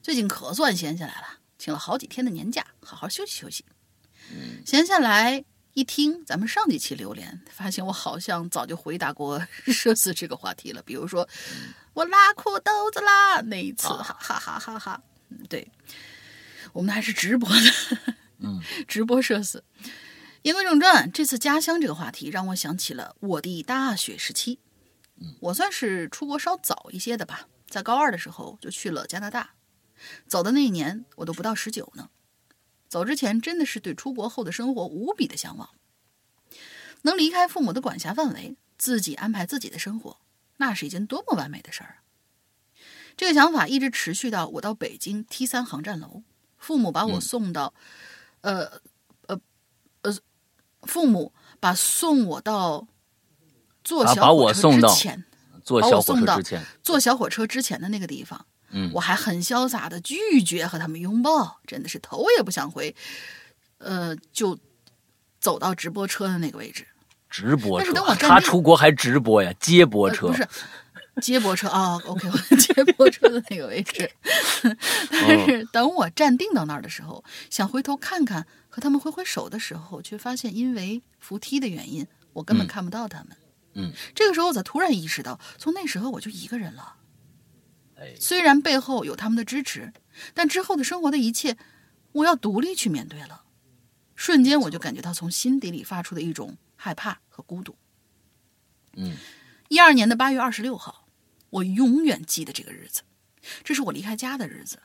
[0.03, 1.26] 最近可算闲下来了，
[1.59, 3.64] 请了好几天的年假，好好休息休息。
[4.64, 5.45] 闲下来
[5.75, 10.81] 一听咱们上几期榴莲，发现我好像早就回答过 社死这个话题了。
[10.83, 11.29] 比如说
[11.93, 15.03] 我拉裤兜子啦那一次，哈哈哈哈哈。
[15.31, 15.70] 嗯，对，
[16.72, 19.64] 我们还是直播的，嗯， 直播社死。
[20.43, 24.61] 言归正传，这次家乡这个话题让我想起了我的大学时期。
[25.41, 29.55] 我算是出国稍早一些的吧，在高二的时候就去了加拿大。
[30.29, 32.11] 走的那一年，我都不到十九呢。
[32.95, 35.70] 走之前真的是对出国后的生活无比的向往，
[37.03, 40.18] 能离开父母的管辖范围，自己安排自己的生活，
[40.59, 41.97] 那是一件多么完美的事儿啊！
[43.16, 46.22] 这个想法一直持续到我到北京 T 三航站楼，
[46.57, 47.74] 父母把我送到，
[48.42, 48.80] 呃
[49.26, 49.40] 呃
[50.03, 50.16] 呃。
[50.82, 52.86] 父母把送我到
[53.82, 55.24] 坐小火车之前，
[55.64, 58.47] 坐小火车之前，坐小火车之前的那个地方，
[58.77, 62.95] 嗯，我还很潇洒的拒绝和他们拥抱，真的是头也不想回，
[63.79, 64.59] 呃，就
[65.41, 66.85] 走到直播车的那个位置。
[67.31, 69.53] 直播车，但是等我他出国还直播呀？
[69.61, 70.49] 接驳车不是
[71.22, 71.97] 接驳车啊？
[72.07, 74.11] OK，接驳车的那个位置。
[75.11, 83.37] 但是等我站定到那儿的时候，想回头看看和他们挥挥手的时候，却发现因为扶梯的原因，我根本看不到他们。
[83.75, 86.95] 嗯，这个时候我才突然意识到，从那时候我就一个人了。
[87.97, 89.92] 哎，虽然背后有他们的支持，
[90.34, 91.57] 但之后的生活的一切，
[92.12, 93.45] 我要独立去面对了。
[94.14, 97.76] 瞬间，我就感觉到从心底里发出的一种害怕和孤独。
[98.95, 99.16] 嗯，
[99.68, 101.09] 一二年的八月二十六号，
[101.51, 103.03] 我永远记得这个日子，
[103.64, 104.80] 这是我离开家的日子。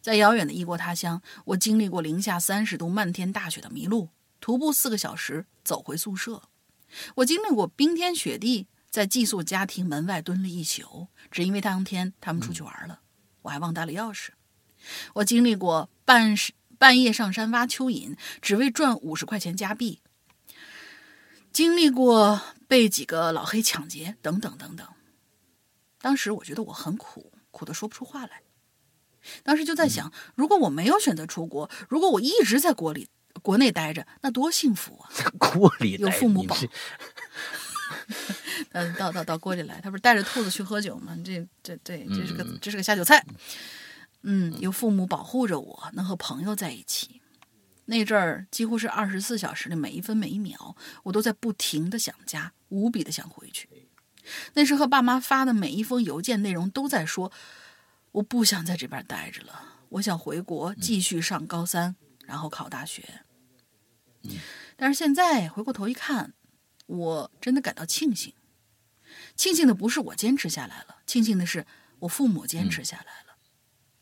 [0.00, 6.42] 在遥远的异国他乡，我经历过零下三十度漫天大雪的迷路，徒步四个小时走回宿舍。
[7.16, 13.00] 我经历过冰天雪地，在寄宿家庭门外蹲了一宿，只因为当天他们出去玩了，
[13.42, 14.28] 我还忘带了钥匙。
[15.14, 16.36] 我经历过半
[16.78, 20.00] 半夜上山挖蚯蚓，只为赚五十块钱加币。
[21.50, 24.86] 经历过被几个老黑抢劫，等等等等。
[26.00, 28.42] 当时我觉得我很苦，苦的说不出话来。
[29.42, 33.08] 当时就在想，如果我没有选择出国，如果我一直在国里。
[33.42, 35.10] 国内待着那多幸福啊！
[35.38, 36.56] 国里有父母保。
[38.72, 41.16] 嗯，到到到锅里来，他不是带着兔子去喝酒吗？
[41.24, 43.24] 这这对，这是个这是个下酒菜。
[44.22, 47.20] 嗯，有父母保护着我，能和朋友在一起。
[47.86, 53.68] 那阵儿几乎是二十四小时的每一分每一秒，我都在不停的想家，无比的想回去。
[54.54, 57.30] 那时和爸妈发的每一封邮件内容都在说，
[58.12, 61.94] 我不想在这边待着了，我想回国继续上高三，
[62.24, 63.20] 然后考大学。
[64.76, 66.32] 但是现在回过头一看，
[66.86, 68.32] 我真的感到庆幸。
[69.36, 71.66] 庆幸的不是我坚持下来了，庆幸的是
[72.00, 73.36] 我父母坚持下来了。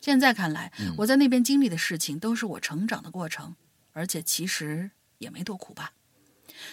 [0.00, 3.54] 现在看来，我在那边经历的事情都是我成长的过程，
[3.92, 5.92] 而且其实也没多苦吧。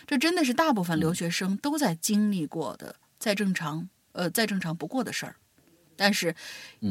[0.05, 5.36] 这真的是大部分留学生都在经历过的再正常呃再正常不过的事儿。
[5.95, 6.36] 但是，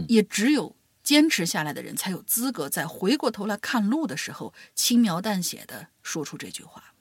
[0.08, 0.76] 也只有。
[1.00, 6.92] 坚持下来的人才有资格在回过头来看路的时候轻描淡写的说出这句话。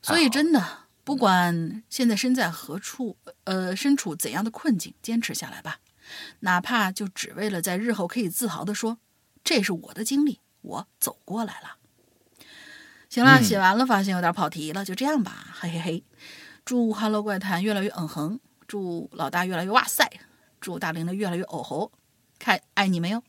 [0.00, 5.78] 所以，真的，不管现在身在何处，呃，身处怎样的困境，坚持下来吧。
[6.40, 8.98] 哪怕就只为了在日后可以自豪的说，
[9.42, 11.76] 这是我的经历，我走过来了。
[13.08, 16.04] 行了，写完了，发现有点跑题了，就这样吧，嘿嘿嘿。
[16.64, 18.38] 祝 Hello 怪谈越来越嗯哼，
[18.68, 20.08] 祝老大越来越哇塞，
[20.60, 21.90] 祝大玲的越来越哦吼。
[22.38, 23.22] 看爱你没有？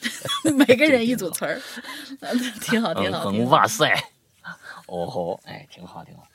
[0.56, 1.60] 每个人一组词儿，
[2.62, 3.30] 挺好，挺好。
[3.50, 3.92] 哇塞，
[4.88, 6.26] 哦吼，哎，挺好，挺好，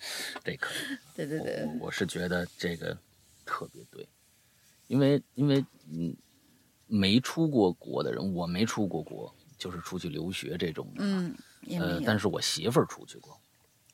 [0.43, 0.97] 这可以。
[1.15, 2.97] 对对对，我是觉得这个
[3.45, 4.07] 特别对，
[4.87, 6.15] 因为因为嗯，
[6.87, 11.03] 没出过国的人，我没出过国，就是出去留学这种的。
[11.03, 11.35] 嗯，
[11.79, 13.37] 呃，但是我媳妇儿出去过，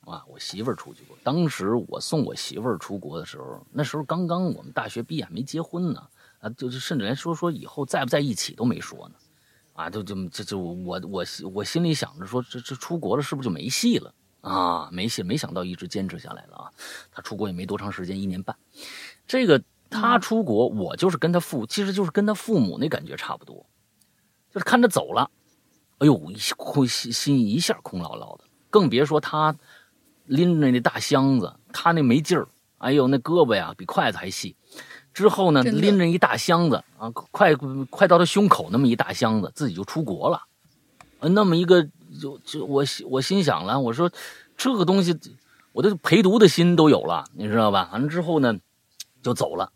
[0.02, 1.16] 啊，我媳妇儿出去过。
[1.24, 6.08] 当时我送我媳妇儿出国的时候，那时候刚刚我们大学毕业，还没结婚呢。
[6.40, 9.14] 啊，就是甚至连说说以后在不在一起都没说呢，
[9.74, 14.88] 啊，就就这就我我我心里想着说，这这出国了是不是就没戏了啊？
[14.92, 16.70] 没戏，没想到一直坚持下来了啊！
[17.12, 18.56] 他出国也没多长时间，一年半。
[19.26, 23.66] 这个他出国，我就是跟他父，其实就是跟他父母那感觉差不多，
[24.52, 25.30] 就是看着走了，
[25.98, 26.20] 哎呦，
[26.56, 29.54] 空心心一下空落落的，更别说他
[30.26, 34.56] 拎着那大箱子，他那没劲儿，哎呦，那胳膊呀比筷子还细。
[35.12, 37.52] 之后呢，拎着一大箱子啊，快
[37.90, 40.44] 快到他胸口那么一大箱子，自己就出国了。
[41.18, 41.88] 呃，那么一个
[42.20, 44.10] 就就我我心想了，我说
[44.56, 45.18] 这个东西，
[45.72, 47.88] 我的陪读的心都有了，你知道吧？
[47.92, 48.58] 完了之后呢，
[49.22, 49.72] 就走了。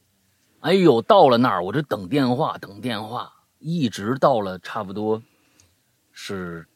[0.60, 5.22] 哎呦，到了那儿，我这等电话等电话，一直到了差不多
[6.12, 6.66] 是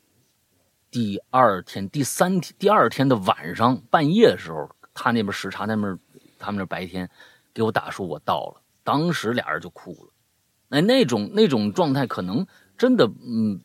[0.90, 5.98] 第二天、第三天、第二天的晚上半夜的时候，他那边时差，那边
[6.38, 7.08] 他们那白天。
[7.54, 10.12] 给我打说，我到了，当时俩人就哭了，
[10.68, 12.46] 哎，那种那种状态，可能
[12.76, 13.60] 真的，嗯，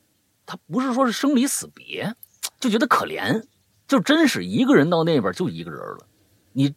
[0.46, 2.14] 他不是说是生离死别，
[2.60, 3.44] 就觉得可怜，
[3.88, 6.06] 就真是一个人到那边就一个人了。
[6.52, 6.74] 你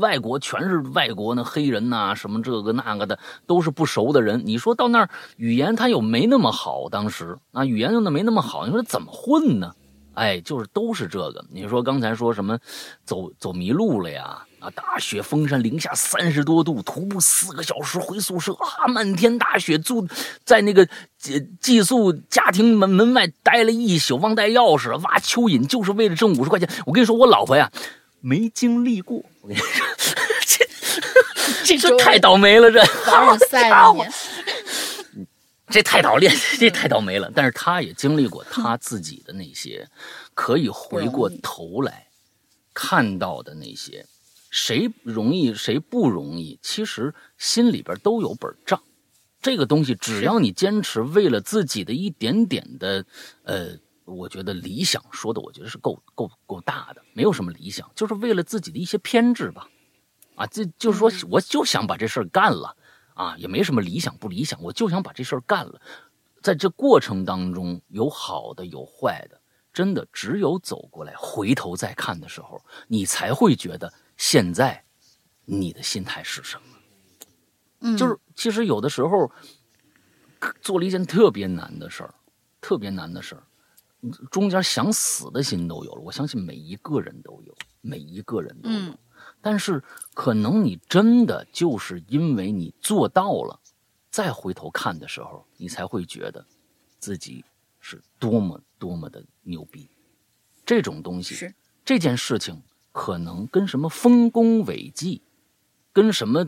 [0.00, 4.42] 外国全是外国那黑人呐，什么这个那个的，都是不熟的人。
[4.44, 9.74] 你说到那儿语言他又没那么好，当时啊语言用的没那么好，你说怎么混呢？
[10.14, 11.42] 哎，就是都是这个。
[11.50, 12.58] 你说刚才说什么
[13.04, 14.46] 走走迷路了呀？
[14.62, 14.70] 啊！
[14.70, 18.86] 大雪封山，零下三十多度，徒步四个小时回宿舍啊！
[18.86, 20.06] 漫天大雪，住
[20.44, 20.88] 在那个
[21.18, 26.68] 寄寄宿家庭门门外待了一宿，忘带钥匙了，挖蚯蚓就是为了挣五十块钱。
[26.86, 27.70] 我跟你说，我老婆呀，
[28.20, 29.24] 没经历过。
[29.40, 29.84] 我跟你说，
[31.64, 33.94] 这 这太倒霉了，这凡尔赛了
[35.68, 37.32] 这太倒霉，这太倒霉了。
[37.34, 39.88] 但是他也经历过他自己的那些，
[40.34, 42.06] 可以回过头来
[42.74, 44.04] 看到的那些，
[44.52, 48.82] 谁容易谁不容易，其实心里边都有本账。
[49.40, 53.04] 这个东西，只要你坚持，为了自己的一点点的，
[53.44, 53.74] 呃，
[54.04, 59.66] 我觉得理想说的，我觉得是够够够大的，没有什么理想，就是为了自己的一些偏执吧，
[60.36, 62.76] 啊，这就是说，我就想把这事儿干了，
[63.14, 65.80] 啊，也没什么理想不理想，我就想把这事儿干了，
[66.42, 69.40] 在这过程当中有好的有坏的，
[69.72, 73.92] 真的只有走过来回头再看的时候，你才会觉得
[74.22, 74.84] 现在
[75.44, 77.96] 你的心态是什么。
[77.96, 79.32] 就是其实有的时候
[80.60, 82.14] 做了一件特别难的事儿，
[82.60, 83.42] 特别难的事儿，
[84.30, 86.00] 中间想死的心都有了。
[86.00, 88.94] 我相信每一个人都有，每一个人都有。
[89.40, 89.82] 但是
[90.14, 93.58] 可能你真的就是因为你做到了，
[94.08, 96.46] 再回头看的时候，你才会觉得
[97.00, 97.44] 自己
[97.80, 99.90] 是多么多么的牛逼。
[100.64, 101.52] 这种东西是
[101.84, 102.62] 这件事情，
[102.92, 105.22] 可能跟什么丰功伟绩，
[105.92, 106.46] 跟什么。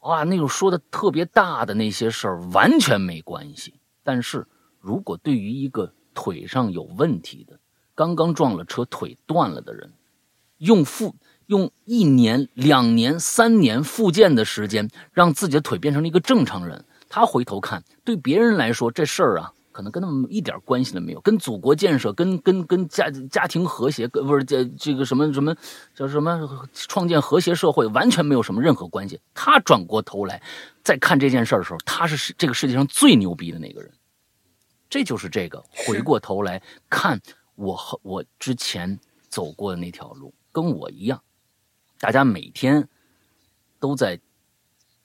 [0.00, 3.74] 哇，那种说的特别大的那些事儿完全没关系。
[4.02, 4.48] 但是
[4.80, 7.60] 如果对于一个腿上有问题的、
[7.94, 9.92] 刚刚撞了车腿断了的人，
[10.58, 11.14] 用复
[11.46, 19.52] 用一年、两年、三年复健的时间，让自己的腿变成了一个正常人，他回头看，对别人来说这事儿啊。
[19.72, 25.56] 可能跟他们一点关系都没有，跟祖国建设、跟跟跟家家庭和谐，不是这这个什么什么
[25.94, 29.18] 叫什么创建和谐社会，完全没有什么任何关系。
[29.34, 30.40] 他转过头来
[30.84, 33.90] 再看这件事的时候，他是这个世界上最牛逼的那个人。
[34.90, 37.18] 这就是这个回过头来看
[37.54, 41.22] 我和我之前走过的那条路，跟我一样，
[41.98, 42.86] 大家每天
[43.80, 44.20] 都在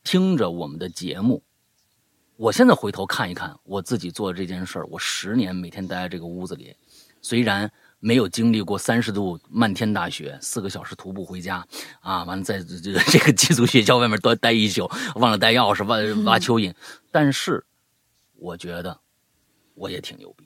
[0.03, 1.41] 听着我们的节目。
[2.37, 6.75] 我现在回头看一看我自己做的这件事儿，我十年每天待在这个屋子里，
[7.19, 11.67] 虽然没有经历过三十度漫天大雪，四个小时徒步回家，
[11.99, 15.97] 啊，完了在这个这个寄宿学校外面多待一宿，忘了带钥匙，挖
[16.31, 16.71] 挖蚯蚓，
[17.11, 17.65] 但是
[18.35, 18.99] 我觉得
[19.73, 20.45] 我也挺牛逼。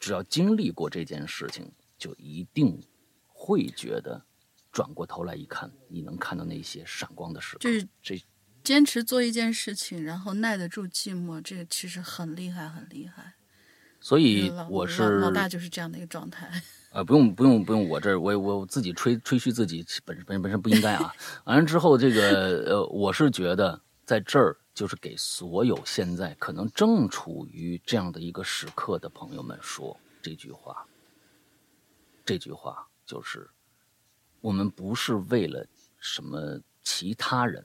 [0.00, 2.82] 只要经历过这件事情，就一定
[3.28, 4.24] 会觉得
[4.72, 7.68] 转过头来一看，你能看到那些闪光的时刻。
[8.02, 8.18] 这。
[8.66, 13.34] 坚持做一件事情，然后耐得住寂寞，这个其实很厉害，很厉害。
[14.00, 16.50] 所以我是老大，就是这样的一个状态。
[16.90, 21.14] 呃，不用，不用，不用，我这我我自己吹吹嘘自己，本本本身不应该啊。
[21.44, 30.84] 完了之后，这个呃，我是觉得在这儿就是给所有现在可能正处于这样的一个时刻的朋友们说这句话。
[32.24, 33.48] 这句话就是，
[34.40, 35.64] 我们不是为了
[36.00, 37.64] 什么其他人。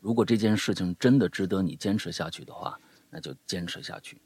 [0.00, 2.78] 如果这件事情真的值得你坚持下去的话，
[3.10, 4.20] 那就坚持下去。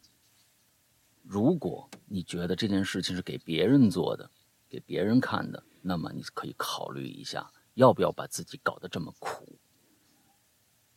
[1.23, 4.31] 如果你觉得这件事情是给别人做的、
[4.69, 9.59] 给别人看的，那么你可以考虑一下，要不要把自己搞得这么苦。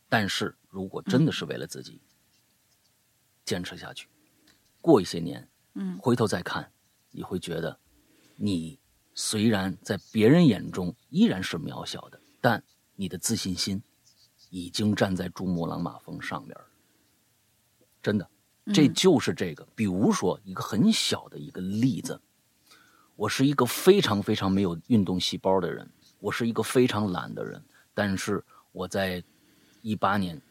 [0.10, 2.02] 但是如果真的是为了自己，
[3.44, 4.08] 坚持下去，
[4.82, 6.72] 过一些年，嗯，回头再看，
[7.12, 7.80] 你会觉得，
[8.36, 8.80] 你
[9.14, 12.64] 虽然在别人眼中依然是渺小的，但
[12.96, 13.82] 你的自信心。
[14.56, 16.66] 已经站在珠穆朗玛峰上面了，
[18.02, 18.26] 真的，
[18.74, 19.68] 这就是这个。
[19.76, 22.22] 比如说一个很小的一个例子，
[23.18, 25.86] 我是一个非常非常没有运动细胞的人，
[26.22, 27.62] 我是一个非常懒的人。
[27.94, 28.42] 但是
[28.72, 29.22] 我在
[29.82, 30.42] 一八年，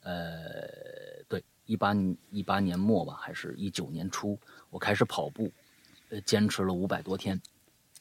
[0.00, 1.94] 呃，对，一八
[2.32, 4.36] 一八年末吧，还是一九年初，
[4.68, 5.48] 我开始跑步，
[6.08, 7.40] 呃，坚持了五百多天，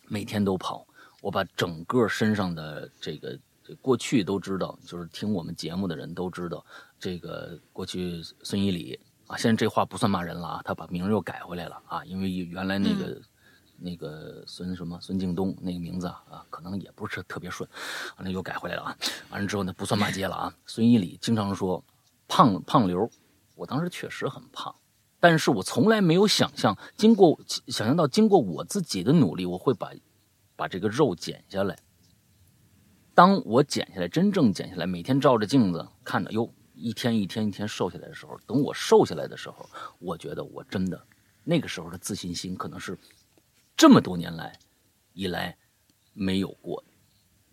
[0.07, 0.87] 每天都跑，
[1.21, 3.39] 我把整个身上的这个。
[3.63, 6.65] 这过去都知道，就是听我们节目的人都知道，
[6.99, 13.21] 这个过去孙一礼啊，现在这话不算骂人了啊，他把名又改回来了啊，因为原来那个
[13.77, 17.67] 那个孙什么孙敬东那个名字啊，可能也不是特别顺，
[18.17, 18.97] 完了又改回来了啊，
[19.29, 20.53] 完了之后呢不算骂街了啊。
[20.65, 21.81] 孙一礼经常说
[22.27, 23.09] 胖胖刘，
[23.55, 24.75] 我当时确实很胖，
[25.21, 29.89] 但是我从来没有想象，经过想象到经过我自己的努力，我会把
[30.57, 31.77] 把这个肉减下来。
[33.15, 41.05] 当我减下来，真正减下来，每天照着镜子看着，哟，一天一天一天瘦下来的时候，等我瘦下来的时候，我觉得我真的
[41.43, 42.97] 那个时候的自信心，可能是
[43.77, 44.57] 这么多年来
[45.13, 45.55] 以来
[46.13, 46.87] 没有过的，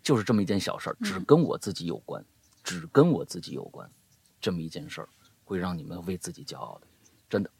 [0.01, 2.25] 就是这么一件小事儿，只跟我自己有关，
[2.63, 3.87] 只跟我自己有关，
[4.39, 5.09] 这么一件事儿，
[5.43, 6.87] 会让你们为自己骄傲的，
[7.29, 7.51] 真的，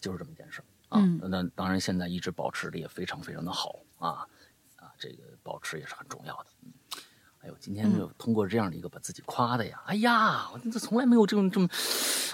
[0.00, 1.00] 就是这么一件事儿啊。
[1.22, 4.26] 那当然，现在一直保持的也非常非常的好啊
[4.74, 6.50] 啊，这个保持也是很重要的。
[7.40, 11.68] 哎呦，今天就通过这样的一个把自己夸的呀，哎呀，我这从来没有这种这么，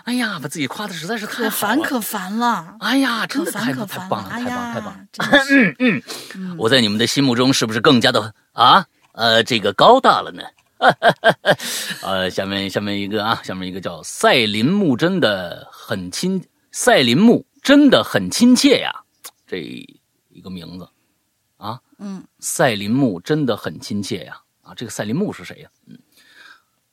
[0.05, 5.07] 哎呀，把自己夸的实在是可烦可烦了，哎呀，真的太太棒了，太棒太棒，
[5.79, 6.03] 嗯
[6.35, 10.43] 嗯，我在你们的心目中是不是更加的啊呃这个高大了呢？
[12.03, 18.93] 呃，下面下面一个啊，下面一个叫赛林木真的很亲，赛林木真的很亲切呀，
[19.47, 19.59] 这
[20.31, 20.89] 一个名字。
[21.57, 25.69] 啊，嗯，赛林木真的很亲切呀，啊，这个赛林木是谁呀？
[25.87, 25.99] 嗯，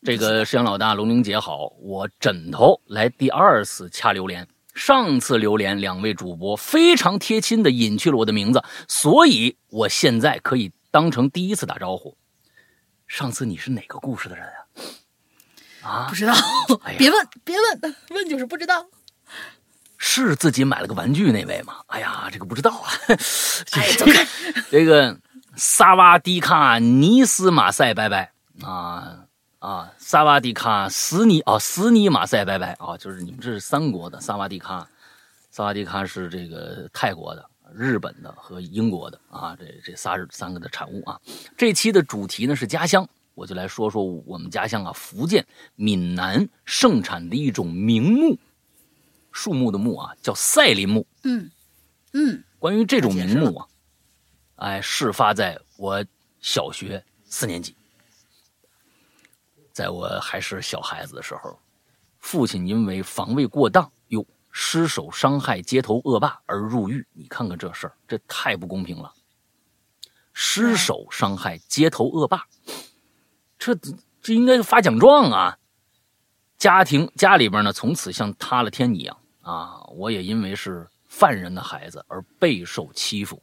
[0.03, 12.17] 这个石阳老大龙玲姐好，我枕头来第二次掐榴莲，上次榴莲两位主播非常贴心的隐去了我的名字，所以我现在可以当成第一次打招呼。
[13.07, 14.45] 上次你是哪个故事的人
[15.81, 15.89] 啊？
[15.89, 16.33] 啊，不知道，
[16.97, 18.87] 别问，别问，问就是不知道。
[20.03, 21.75] 是自己买了个玩具那位吗？
[21.87, 22.89] 哎呀，这个不知道啊。
[23.73, 23.87] 哎，
[24.71, 25.15] 这个
[25.55, 28.31] 萨瓦迪卡尼斯马赛，拜拜
[28.61, 29.25] 啊
[29.59, 29.93] 啊！
[29.97, 32.97] 萨瓦迪卡斯尼啊，斯尼马赛，拜拜啊！
[32.97, 34.87] 就是你们这是三国的，萨瓦迪卡，
[35.49, 37.45] 萨瓦迪卡是这个泰国的。
[37.73, 41.19] 日本的和英国的啊，这这仨是三个的产物啊。
[41.57, 45.45] 这期的主题呢是家乡，我就来说说我们家乡啊，福建
[45.75, 48.37] 闽南盛产的一种名木，
[49.31, 51.05] 树木的木啊，叫赛林木。
[51.23, 51.49] 嗯
[52.13, 53.65] 嗯，关于这种名木啊，
[54.61, 56.05] 哎，事发在我
[56.39, 57.75] 小学四年级，
[59.73, 61.59] 在我还是小孩子的时候，
[62.19, 64.25] 父亲因为防卫过当又。
[64.53, 69.13] 失手伤害街头恶霸而入狱，你看看这事儿，这太不公平了。
[70.33, 72.45] 失手伤害街头恶霸，
[73.57, 73.73] 这
[74.21, 75.57] 这应该发奖状啊！
[76.57, 79.79] 家庭家里边呢，从此像塌了天一样啊！
[79.95, 83.41] 我也因为是犯人的孩子而备受欺负，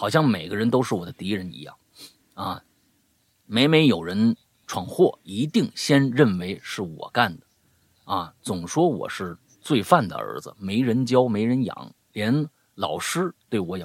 [0.00, 1.76] 好像每个人都是我的敌人一样
[2.34, 2.62] 啊！
[3.46, 7.44] 每每有人闯祸，一定先认为是我干的
[8.04, 8.32] 啊！
[8.40, 9.36] 总说我是。
[9.60, 13.84] 罪犯的儿子没人教没人养，连老师对我也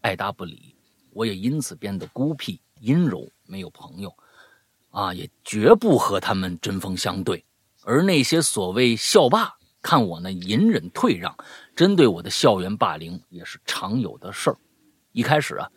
[0.00, 0.76] 爱答不理，
[1.10, 4.14] 我也因此变得孤僻阴柔，没有朋友，
[4.90, 7.44] 啊，也绝不和他们针锋相对。
[7.82, 11.36] 而那些所谓校霸，看我那隐忍退让，
[11.74, 14.56] 针对我的校园霸凌也是常有的事儿。
[15.12, 15.70] 一开始啊，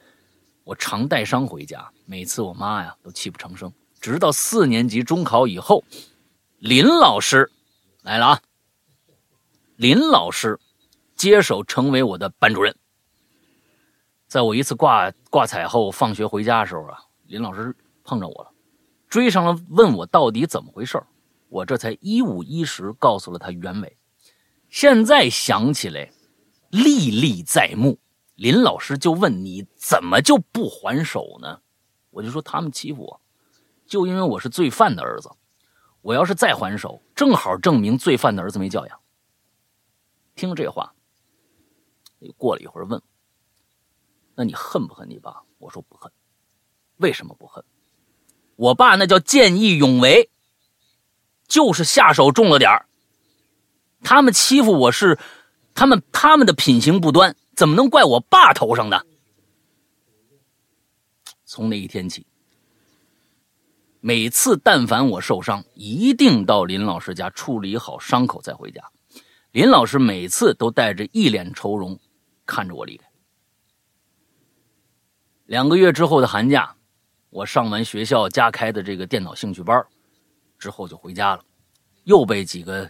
[0.64, 3.72] 我常带伤回家，每次我妈呀都泣不成声。
[4.00, 5.84] 直到四年级中考以后，
[6.60, 7.52] 林老师
[8.02, 8.42] 来了啊。
[9.76, 10.60] 林老师
[11.16, 12.76] 接手成为我的班主任。
[14.28, 18.52] 在我一次挂挂彩后放学回家的时候啊，林老师碰着我了，
[19.08, 21.02] 追上了问我到底怎么回事
[21.50, 23.98] 我这才一五一十告诉了他原委。
[24.70, 26.12] 现在想起来
[26.70, 28.00] 历历在目。
[28.42, 31.62] 林老师就问你怎么就不还手呢？
[32.10, 33.22] 我就说他们欺负我，
[33.86, 35.30] 就因为我是罪犯的儿子。
[36.02, 39.00] 我要是再还手，正好证明罪犯的儿子没教养。
[40.34, 40.96] 听这话，
[42.18, 43.00] 又过了一会儿，问
[44.34, 46.12] ：“那你恨不恨你爸？”我说：“不恨。”
[46.98, 47.64] 为什么不恨？
[48.56, 50.32] 我爸那叫见义勇为，
[51.48, 52.88] 就是下手重了点儿。
[54.02, 55.20] 他们欺负我是
[55.76, 59.00] 他们他们的品行不端，怎么能怪我爸头上呢？
[61.46, 62.26] 从那一天起，
[64.00, 68.82] 每次但凡我受伤，一定到林老师家处理好伤口再回家。
[69.52, 72.00] 林老师每次都带着一脸愁容，
[72.48, 73.06] 看着我离开。
[75.46, 76.76] 两个月之后的寒假，
[77.30, 79.86] 我上完学校加开的这个电脑兴趣班
[80.58, 81.46] 之后就回家了，
[82.06, 82.90] 又被几个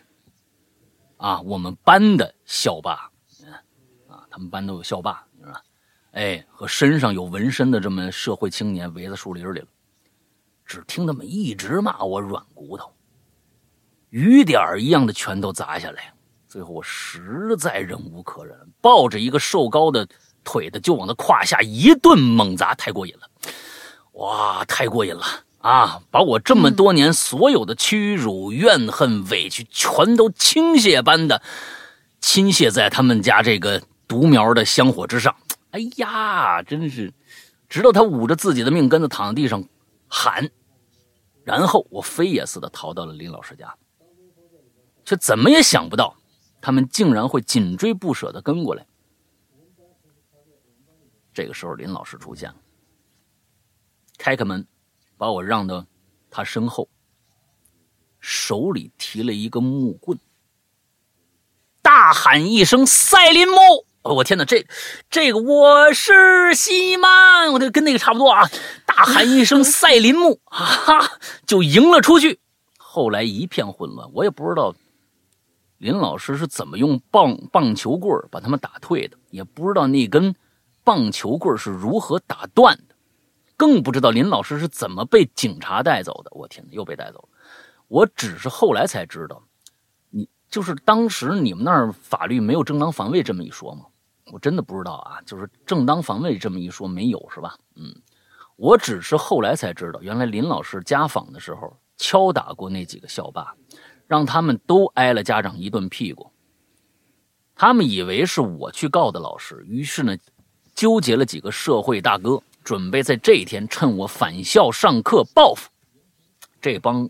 [1.17, 3.10] 啊我们班的校霸，
[4.31, 5.61] 他们班都有校霸，你知道吧？
[6.13, 9.67] 哎，和身上有纹身的这么社会青年围在树林里了，
[10.65, 12.91] 只听他们一直骂我软骨头，
[14.09, 16.13] 雨点一样的拳头砸下来。
[16.47, 20.07] 最后我实在忍无可忍，抱着一个瘦高的
[20.43, 23.29] 腿的就往他胯下一顿猛砸，太过瘾了！
[24.13, 25.25] 哇，太过瘾了
[25.59, 26.01] 啊！
[26.11, 31.41] 把我这么多年所有的屈辱、怨恨、委屈，全都倾泻般的
[32.19, 35.33] 倾泻在他们家这个独苗的香火之上。
[35.69, 37.13] 哎呀，真是！
[37.69, 39.63] 直到他捂着自己的命根子躺在地上
[40.09, 40.51] 喊，
[41.45, 43.73] 然后我飞也似的逃到了林老师家，
[45.05, 46.17] 却怎么也想不到。
[46.59, 48.85] 他们竟然会紧追不舍的跟过来。
[51.33, 52.57] 这个时候，林老师出现了，
[54.17, 54.67] 开开门，
[55.15, 55.85] 把我让到
[56.29, 56.89] 他身后，
[58.19, 60.19] 手里提了一个木棍，
[61.81, 63.55] 大喊一声：“赛林木！”
[64.03, 64.65] 我天哪，这
[65.11, 68.49] 这个我是西曼，我这跟那个差不多啊！
[68.83, 72.39] 大喊一声 “赛林木”，哈，就迎了出去。
[72.77, 74.73] 后来一片混乱，我也不知道
[75.77, 80.33] 林老师是怎么用棒棒球棍把他们打退的，也不知道那根
[80.83, 82.95] 棒球棍是如何打断的，
[83.55, 86.31] 更不知道林老师是怎么被警察带走的。
[86.33, 87.29] 我天哪，又被带走了！
[87.87, 89.43] 我只是后来才知道，
[90.09, 93.85] 你就是当时你们那儿法律没有正当防卫这么一说吗？
[94.31, 97.57] 我真的不知道啊，就是正当防卫这么一说没有是吧？
[97.75, 97.93] 嗯，
[98.55, 103.53] 我只是后来才知道，原来林老师家访的时候敲打过那几个校霸，
[104.07, 106.31] 让他们都挨了家长一顿屁股。
[107.53, 110.17] 他们以为是我去告的老师，于是呢，
[110.73, 115.69] 纠结了几个社会大哥，准备在这一天趁我返校上课报复。
[116.59, 117.09] 这帮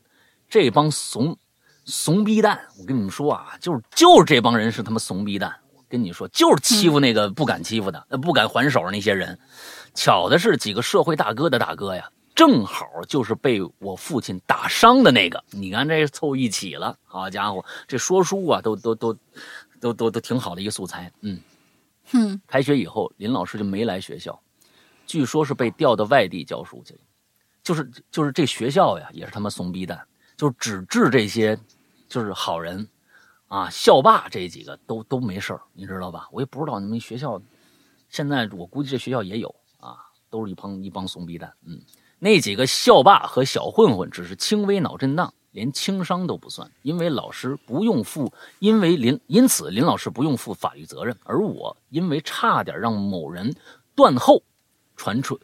[0.49, 1.37] 这帮怂
[1.85, 5.60] 怂逼蛋，我跟你们说啊，就是就是这帮人是他妈怂逼蛋。
[5.91, 9.37] 跟你说，就是欺负那个不敢欺负的、不敢还手的那些人。
[9.93, 15.43] 巧的是，几个社会大哥的大哥呀，正好就是被我父亲打伤的那个。
[15.49, 19.13] 你看这凑一起了，好家伙，这说书啊，都都都
[19.81, 21.11] 都都都挺好的一个素材。
[21.19, 21.37] 嗯，
[22.09, 22.41] 哼。
[22.47, 24.41] 开学以后，林老师就没来学校，
[25.05, 26.99] 据说是被调到外地教书去了。
[27.61, 30.01] 就是就是这学校呀，也是他妈怂逼蛋，
[30.37, 31.59] 就是只治这些
[32.07, 32.87] 就是好人。
[33.51, 36.29] 啊，校霸这几个都都没事你知道吧？
[36.31, 37.41] 我也不知道你们学校，
[38.07, 39.97] 现在我估计这学校也有啊，
[40.29, 41.53] 都是一帮一帮怂逼蛋。
[41.65, 41.81] 嗯，
[42.17, 53.53] 那几个校霸和小混混只是轻微脑震荡，连轻伤都不算，因为老师不用负，因为林因此林老师不用负法律责任，而我因为差点让某人
[53.93, 54.43] 断后，
[54.95, 55.37] 传出，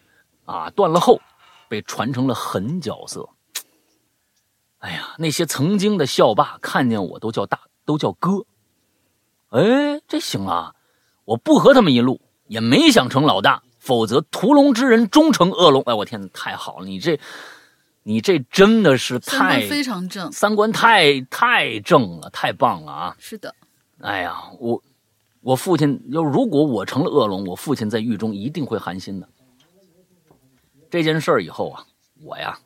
[0.45, 1.19] 啊断了后，
[1.67, 3.27] 被传成了狠角色。
[4.77, 7.66] 哎呀，那些曾经的校霸看见我都叫大。
[7.87, 8.45] 都叫哥，
[9.51, 10.75] 哎，这行啊！
[11.23, 15.81] 我不和他们一路，也没想成老大，否则屠龙之人终成恶龙。
[15.83, 16.85] 哎，我天，太好了！
[16.85, 17.17] 你这，
[18.03, 23.15] 你这真的是太非常正，三观太太正了，太棒了啊！
[23.19, 23.55] 是的，
[24.01, 24.83] 哎呀，我
[25.39, 29.29] 我父亲要如果我成了恶龙，我父亲在狱中一定会寒心的。
[30.89, 31.85] 这件事儿以后啊，
[32.21, 32.59] 我呀，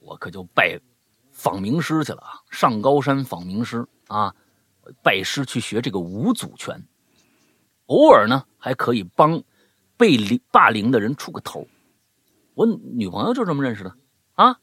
[0.00, 0.78] 我可就拜
[1.32, 4.32] 访名师去了啊，上高山访名师啊。
[5.02, 6.84] 拜师去学这个五祖拳，
[7.86, 9.42] 偶尔呢还可以帮
[9.96, 11.66] 被凌霸凌的人出个头。
[12.54, 13.94] 我女朋友就这么认识的
[14.34, 14.58] 啊，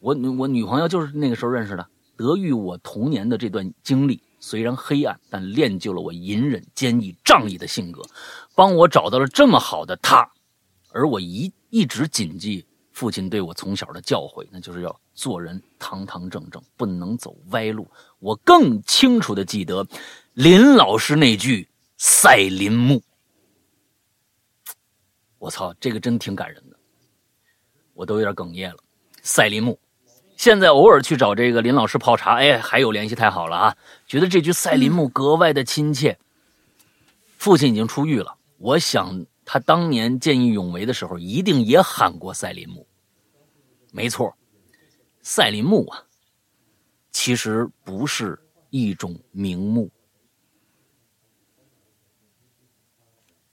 [0.00, 1.86] 我我女朋友就是那个时候认识的。
[2.16, 8.02] 得益我童年的这段经历，虽然黑暗，但练就了我隐忍、坚毅、仗义的性格，
[8.56, 10.28] 帮我找到了这么好的他。
[10.90, 12.64] 而我一一直谨记。
[12.90, 17.86] 父亲对我从小的教诲，那就是要做人堂堂正正，不能走歪路。
[18.18, 19.86] 我更清楚的记得
[20.34, 23.02] 林老师那句“赛林木”，
[25.38, 26.76] 我操，这个真挺感人的，
[27.94, 28.78] 我都有点哽咽了。
[29.22, 29.78] 赛林木，
[30.36, 33.76] 现在偶尔去找这个林老师泡茶，哎，还有联系，太好了啊！
[34.06, 36.18] 觉得这句“赛林木”格外的亲切。
[37.36, 42.86] 父亲已经出狱了，我想他当年见义勇为的时候，一定也喊过“赛林木”。
[43.92, 44.36] 没错，
[45.22, 46.02] 赛林木啊，
[47.20, 48.38] 其实不是
[48.70, 49.90] 一种名目，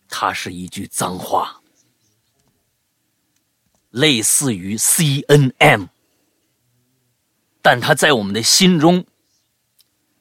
[0.07, 1.59] 它是一句脏话，
[3.89, 5.85] 类似于 C N M，
[7.63, 9.03] 但它在我们的心中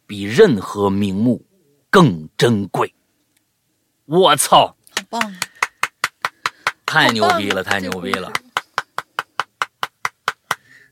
[0.07, 1.45] 比任何名目
[1.91, 2.95] 更珍贵。
[4.07, 4.69] 我操！
[4.69, 4.75] 好
[5.11, 5.37] 棒！
[6.87, 7.63] 太牛逼了！
[7.63, 8.33] 太牛逼了！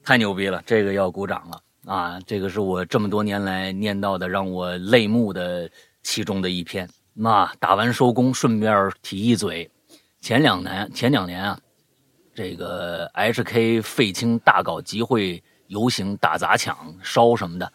[0.05, 2.21] 太牛逼了，这个要鼓掌了啊！
[2.27, 5.71] 这个是我这么多年来念到的让我泪目的
[6.03, 6.89] 其中的一篇。
[7.13, 9.71] 那打完收工，顺便提一嘴，
[10.21, 11.61] 前两年前两年啊，
[12.35, 17.73] 这个 HK 废青大搞集会游行、打砸抢、烧什么的，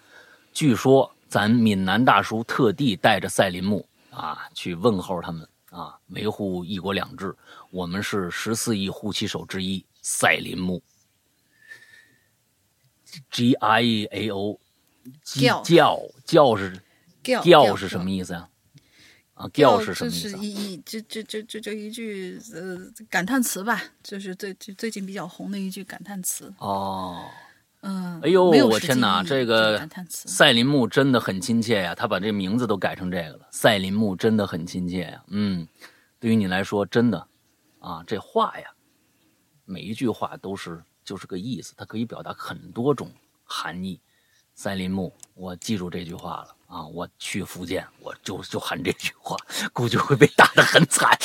[0.54, 7.36] 据说咱闽南大叔特地带着赛林木啊去问候他们啊，维护一国两制。
[7.70, 10.82] 我们是十四亿护旗手之一，赛林木。
[13.30, 14.60] G I A O，
[15.24, 15.64] 叫
[16.26, 16.82] 叫是
[17.24, 18.50] 叫是什么意思啊？
[19.34, 20.30] 啊，叫是什么意思？
[20.32, 22.78] 这是一一这这这这这一句呃
[23.10, 26.52] 感叹词吧，就是最最最近比较红的一句感叹词。
[26.58, 27.24] 哦，
[27.82, 33.48] 嗯，哎呦，我天哪，这个赛林木真的很亲切呀，他把这名字都改成这个了。
[33.52, 35.68] 赛林木真的很亲切呀，嗯，
[36.20, 37.28] 对于你来说真的
[37.80, 38.66] 啊，这话呀，
[39.66, 40.84] 每一句话都是。
[41.08, 43.10] 就是个意思，它可以表达很多种
[43.46, 43.98] 含义。
[44.54, 46.86] 赛林木，我记住这句话了啊！
[46.88, 49.38] 我去福建，我就就喊这句话，
[49.72, 51.18] 估计会被打得很惨。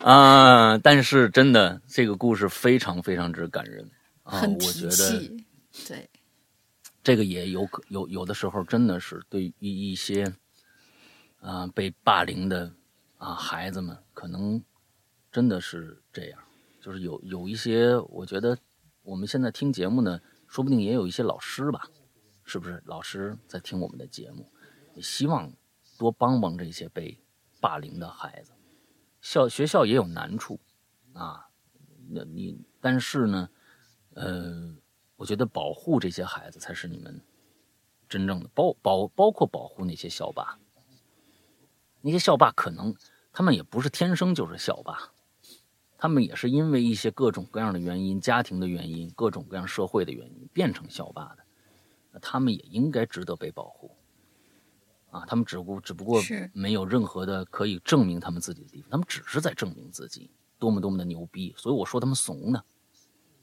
[0.00, 3.90] 啊，但是真的，这个故事非常非常之感人
[4.22, 4.40] 啊！
[4.40, 5.20] 我觉得，
[5.88, 6.08] 对，
[7.02, 10.32] 这个也有可有有的时候真的是对于一些
[11.40, 12.72] 啊被霸凌的
[13.18, 14.62] 啊孩子们，可能
[15.30, 16.40] 真的是这样。
[16.80, 18.56] 就是有有一些，我觉得
[19.02, 21.88] 我们现在听节目呢，说不定也有一些老师吧，
[22.44, 22.82] 是不是？
[22.86, 24.50] 老师在听我们的节目，
[24.94, 25.52] 也希望
[25.98, 27.18] 多帮帮这些被
[27.60, 28.52] 霸凌的孩子。
[29.20, 30.58] 校学校也有难处，
[31.12, 31.50] 啊，
[32.08, 33.50] 那你但是呢，
[34.14, 34.74] 呃，
[35.16, 37.22] 我觉得保护这些孩子才是你们
[38.08, 40.58] 真正的包包包括保护那些校霸，
[42.00, 42.96] 那些校霸可能
[43.30, 45.12] 他们也不是天生就是校霸，
[46.00, 51.44] 他们也是因为一些各种各样的原因、家庭的原因、各种各样社会的原因变成校霸的，
[52.10, 53.94] 那他们也应该值得被保护。
[55.10, 56.18] 啊，他们只不过只不过
[56.54, 62.64] 没有任何的可以证明他们自己的地方，他们只是在证明自己多么多么的牛逼，所以我说他们怂呢，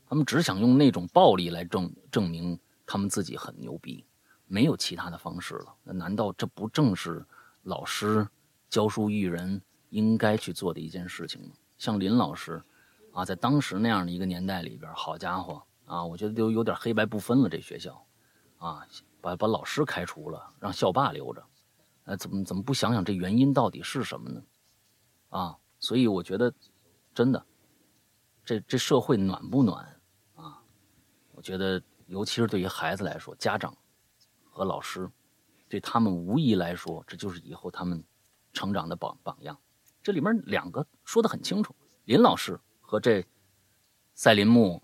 [0.08, 4.04] 他们只想用那种暴力来证证明他们自己很牛逼，
[4.48, 5.76] 没有其他的方式了。
[5.84, 7.24] 那难道这不正是
[7.62, 8.28] 老师
[8.68, 11.50] 教书育人应该去做的一件事情吗？
[11.78, 12.64] 像林老师
[13.14, 17.50] 啊，在当时那样的一个年代里边，好家伙啊，我觉得都有点黑白不分了。
[17.50, 18.06] 这学校
[18.58, 18.88] 啊，
[19.22, 21.44] 把把老师开除了，让校霸留着。
[22.06, 24.42] 呃，怎么怎么不想想这原因到底是什么呢？
[25.30, 26.54] 啊，所以我觉得，
[27.14, 27.46] 真的，
[28.46, 29.86] 这这社会暖不暖
[30.36, 30.64] 啊？
[31.34, 33.76] 我觉得，尤其是对于孩子来说，家长
[34.46, 35.10] 和老师，
[35.68, 38.02] 对他们无疑来说，这就是以后他们
[38.54, 39.60] 成长的榜榜样。
[40.02, 43.24] 这里面两个说的很清楚，林老师和这
[44.14, 44.82] 赛林木，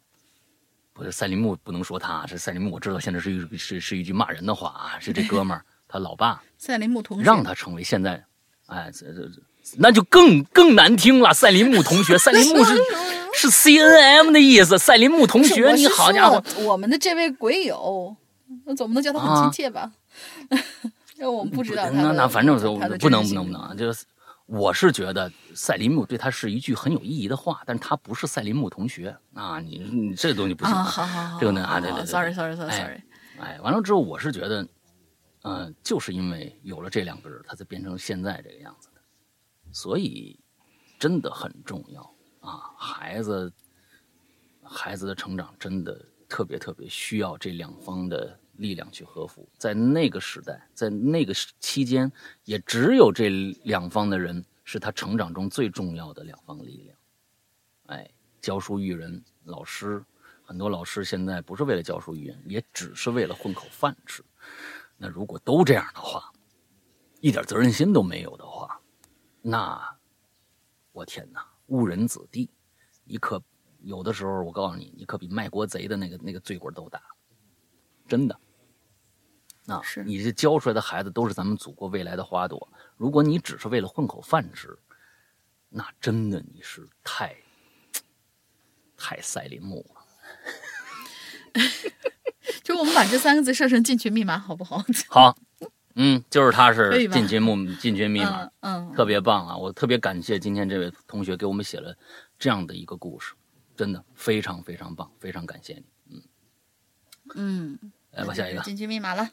[0.93, 5.65] 不是赛林木，不能说他，这赛林木我知道现在是一是是一句骂人的话啊，是这哥们儿。
[5.85, 8.23] 他老爸 赛林木同学让他成为现在，
[8.67, 9.41] 哎，这这这
[9.77, 11.33] 那就更更难听了。
[11.33, 12.73] 赛林木同学，赛林木是
[13.35, 14.79] 是 C N M 的意思。
[14.79, 18.15] 赛林木同学，你好家伙，我们的这位鬼友，
[18.63, 19.91] 那总不能叫他很亲切吧？
[21.17, 21.89] 因为我们不知道。
[21.91, 22.55] 那那反正
[22.97, 24.05] 不能不能不能，就是
[24.45, 29.59] 我是觉得赛林木对他是一句很有意义的话，但是他不是赛林木同学啊！
[29.59, 33.01] 你你这东西不行，好好好，这个呢啊，对对对，sorry sorry sorry sorry，
[33.39, 34.67] 哎，完了之后我是觉得。
[35.45, 39.01] 嗯，就是因为有了这两个人，他才变成现在这个样子的，
[39.73, 40.39] 所以
[40.97, 42.01] 真的很重要
[42.39, 42.71] 啊！
[42.77, 43.51] 孩子，
[44.63, 49.47] 孩子的成长真的特别特别需要这两方的力量去呵护。
[49.57, 52.11] 在那个时代，在那个期间，
[52.45, 53.29] 也只有这
[53.63, 56.97] 两方的人是他成长中最重要的两方力量。
[57.87, 60.03] 哎，教书育人，老师
[60.43, 64.23] 很多老师现在不是为了教书育人，也只是为了混口饭吃。
[64.97, 66.31] 那如果都这样的话，
[67.19, 68.79] 一点责任心都没有的话，
[69.41, 69.97] 那
[70.91, 72.49] 我天哪，误人子弟，
[73.03, 73.41] 你可
[73.81, 77.01] 有的时候我告诉你，你可比卖国贼的那个那个罪过都大，
[78.07, 78.39] 真的。
[79.65, 84.77] 那你这教出来的孩子都是咱们祖国未来的花朵，如果你只是为了混口饭吃，
[85.69, 87.35] 那真的你是太
[88.97, 90.01] 太赛林木了。
[92.63, 94.83] 就我们把这三个字设成进群密码，好不好？
[95.09, 95.37] 好，
[95.95, 99.55] 嗯，就是他是进群目进群密码，嗯，特别棒啊！
[99.55, 101.95] 我特别感谢今天这位同学给我们写了
[102.37, 103.33] 这样的一个故事，
[103.75, 106.23] 真的非常非常棒，非常感谢你，
[107.35, 109.29] 嗯嗯，来吧，下一个进群密码了，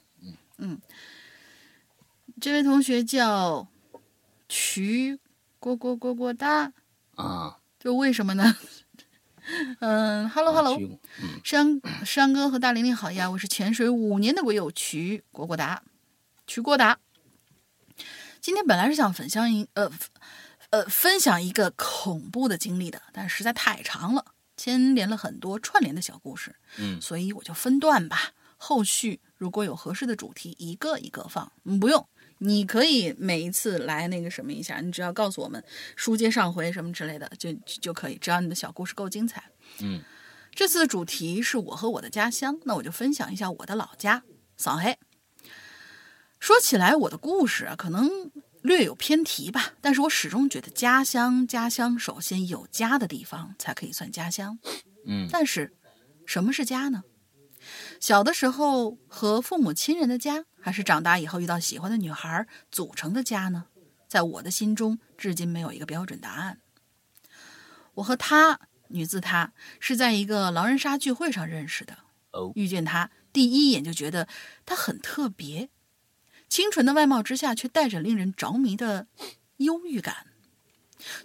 [0.60, 0.80] 嗯嗯，
[2.40, 3.66] 这位同学叫
[4.48, 5.18] 曲
[5.58, 6.72] 郭郭郭郭哒
[7.16, 8.56] 啊，就为什么呢？
[9.80, 10.78] 嗯，Hello Hello，
[11.42, 15.82] 山山哥和大玲玲好呀，我是潜水五年的鬼友曲果果达，
[16.46, 16.98] 曲果达。
[18.40, 19.90] 今天本来是想分享一呃
[20.70, 24.24] 呃分享一个恐怖的经历的，但实在太长了，
[24.56, 28.32] 牵连了很多串联的小故事，嗯，所以我就分段吧。
[28.56, 32.06] 后续如果有合适的主题，一个一个放，嗯，不用。
[32.42, 35.64] 你可以每一次来那个什么一下，你只要告诉我们
[35.96, 37.50] 书接上回什么之类的，就
[37.80, 38.18] 就可以。
[38.18, 39.42] 只要你的小故事够精彩，
[39.80, 40.02] 嗯。
[40.54, 44.22] 这次的主题是我和我的家乡，那我就分享一下我的老家
[44.58, 44.98] 扫黑。
[46.38, 48.30] 说起来，我的故事啊，可能
[48.60, 54.58] 略有偏题吧，但是我始终觉得家乡，家乡首先有家的地方才可以算家乡，
[55.06, 55.26] 嗯。
[55.32, 55.72] 但是，
[56.26, 57.04] 什么是家呢？
[58.01, 63.66] 小的时候和父母亲人的家，还是长大以后遇到喜欢的女孩组成的家呢？
[64.09, 66.60] 在我的心中，至今没有一个标准答案。
[67.94, 68.59] 我和她，
[68.89, 71.98] 女字她，是在一个狼人杀聚会上认识的。
[72.55, 74.27] 遇见她，第一眼就觉得
[74.64, 75.68] 她很特别，
[76.48, 79.09] 清纯的外貌之下，却带着令人着迷的
[79.59, 80.27] 忧郁感。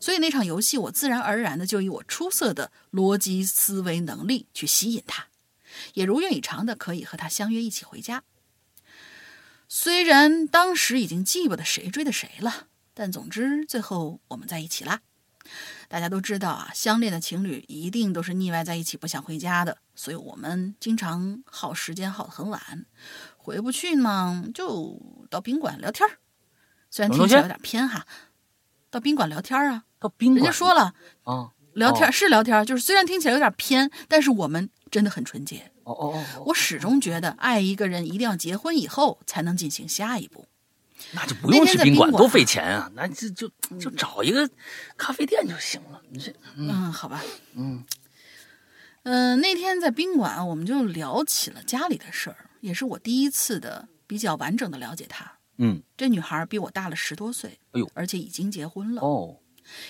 [0.02, 5.28] 所以那场游戏，我自然而然的就以我出色的逻辑思维能力去吸引他，
[5.94, 8.24] 也如愿以偿的可以和他相约一起回家。
[9.68, 15.02] 虽然当时已经记不得谁追的谁了，但总之最后我们在一起啦。
[15.88, 22.86] 大家都知道啊，相恋的情侣一定都是腻歪在一起不想回家的，所以我们经常耗时间耗得很晚，
[23.38, 25.00] 回不去呢就
[25.30, 26.18] 到宾馆聊天儿
[26.90, 28.08] 虽然听起来有点偏哈。
[28.90, 29.84] 到宾馆聊天啊？
[30.00, 35.70] 到宾馆，人家说了啊，聊天是聊天，就是虽然听起来有点偏，但是我们真的很纯洁。
[35.84, 36.44] 哦哦哦！
[36.46, 40.48] 我始终觉得，爱一个人一定要结婚以后才能进行下一步。
[41.12, 42.90] 那就不用去宾馆，多费钱啊！
[42.96, 44.50] 那就就就找一个
[44.96, 46.02] 咖啡店就行了。
[46.10, 47.22] 你这，嗯，好吧，
[47.56, 47.84] 嗯
[49.04, 55.30] 嗯，那天在宾馆，我们就聊起了家里的事儿，也是我第一次的比较完整的了解他。
[55.58, 59.40] 嗯，这女孩比我大了十多岁，哎呦，而且已经结婚了哦，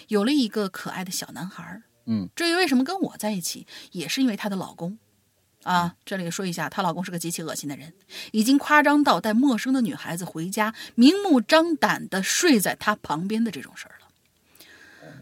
[0.08, 1.84] 有了一个可爱的小男孩。
[2.06, 4.98] 嗯，至于为什么跟我在一起，也是因为她的老公
[5.64, 5.96] 啊。
[6.06, 7.94] 这里说一下，她老公是个极其恶心的人，
[8.32, 14.08] 已经夸张到带陌生的女孩子回家，明目张胆的睡在她旁边的这种事儿了。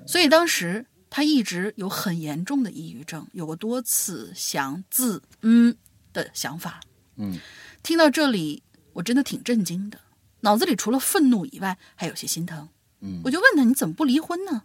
[0.06, 5.76] 所以当时她一直有很严重的抑郁症，有过多次想自嗯
[6.12, 6.82] 的想法。
[7.16, 7.40] 嗯，
[7.82, 10.00] 听到这里，我真的挺震惊的。
[10.42, 12.68] 脑子里除了愤怒以外，还有些心疼。
[13.00, 14.64] 嗯，我就问他：“你怎么不离婚呢？”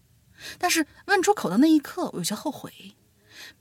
[0.59, 2.97] 但是问出口的那一刻，我有些后悔。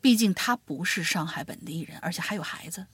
[0.01, 2.87] 毕竟他不是上海本地人，而且还有孩子。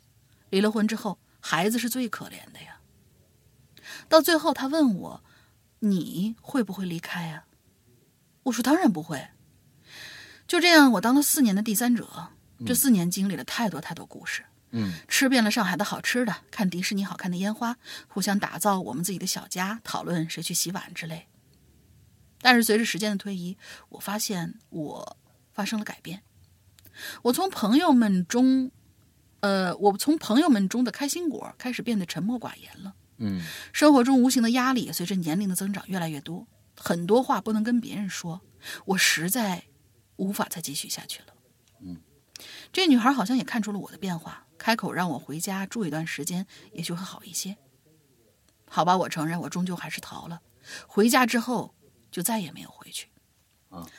[0.49, 2.79] 离了婚之后，孩子是最可怜的呀。
[4.07, 5.23] 到最后，他问我
[5.79, 7.45] ：“你会不会离开呀？”
[8.43, 9.29] 我说：“当然不会。”
[10.47, 12.29] 就这样，我当了四年的第三者。
[12.65, 14.45] 这四年经历了太多太多故事。
[14.71, 17.77] 嗯，吃遍了上海的好吃的，看迪士尼好看的烟花，
[18.07, 21.27] 互相打造我们自己的小家，讨论谁去洗碗之类。
[22.43, 23.57] 但是随着时间的推移，
[23.87, 25.17] 我发现我
[25.53, 26.21] 发生了改变。
[27.23, 28.69] 我从朋友们中，
[29.39, 32.93] 呃，我从朋友们中的开心果开始变得沉默寡言了。
[33.17, 33.41] 嗯，
[33.71, 36.45] 生活中无形的压力随着年龄的增长越来越多，
[36.75, 38.41] 很多话不能跟别人说，
[38.85, 39.63] 我实在
[40.17, 41.33] 无法再继续下去了。
[41.79, 42.01] 嗯，
[42.73, 44.45] 这女孩好像也看出了我的变化。
[44.57, 47.57] 开口让我回家住一段时间，也许会好一些。
[48.65, 50.41] 好吧，我承认，我终究还是逃了。
[50.87, 51.73] 回家之后，
[52.13, 53.09] 就再也没有回去。
[53.69, 53.89] 啊，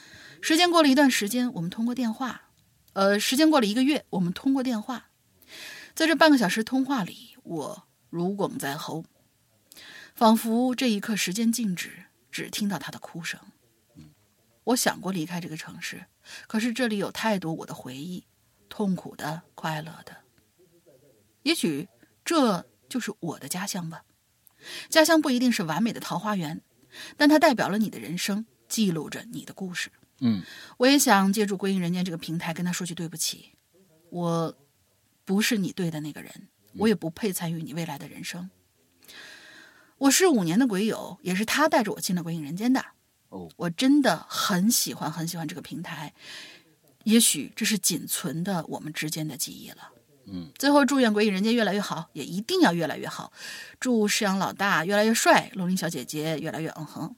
[0.41, 2.49] 时间过了一段时间，我们通过电话，
[2.93, 5.11] 呃，时间过了一个月，我们通过电话。
[5.95, 9.05] 在这半个小时通话里，我如鲠在喉，
[10.15, 13.41] 仿佛这一刻时间静止，只听到他的哭声。
[14.65, 16.07] 我想过离开这个城市，
[16.47, 18.25] 可是这里有太多我的回忆，
[18.69, 20.17] 痛苦的，快乐的。
[21.43, 21.89] 也许
[22.25, 24.05] 这就是我的家乡吧。
[24.89, 26.63] 家乡不一定是完美的桃花源，
[27.17, 29.91] 但它代表了你的人生，记录着你的故事。
[30.21, 30.43] 嗯，
[30.79, 33.51] 我也想借助《归隐人间》这个平台跟他说句对不起。
[34.11, 34.57] 我
[35.25, 38.49] 不是你对的那个人，我也不配参与你未来的人生。
[39.99, 42.85] 我是五年的鬼友，也是他带着我进了《鬼影人间》的。
[43.31, 46.15] 哦，我真的很喜欢很喜欢这个平台。
[47.03, 49.91] 也许这是仅存的我们之间的记忆了。
[50.27, 53.33] 嗯，最后祝愿鬼影人间越来越好，也一定要越来越好。
[53.79, 57.17] 祝世阳老大越来越帅，龙鳞小姐姐越来越嗯哼。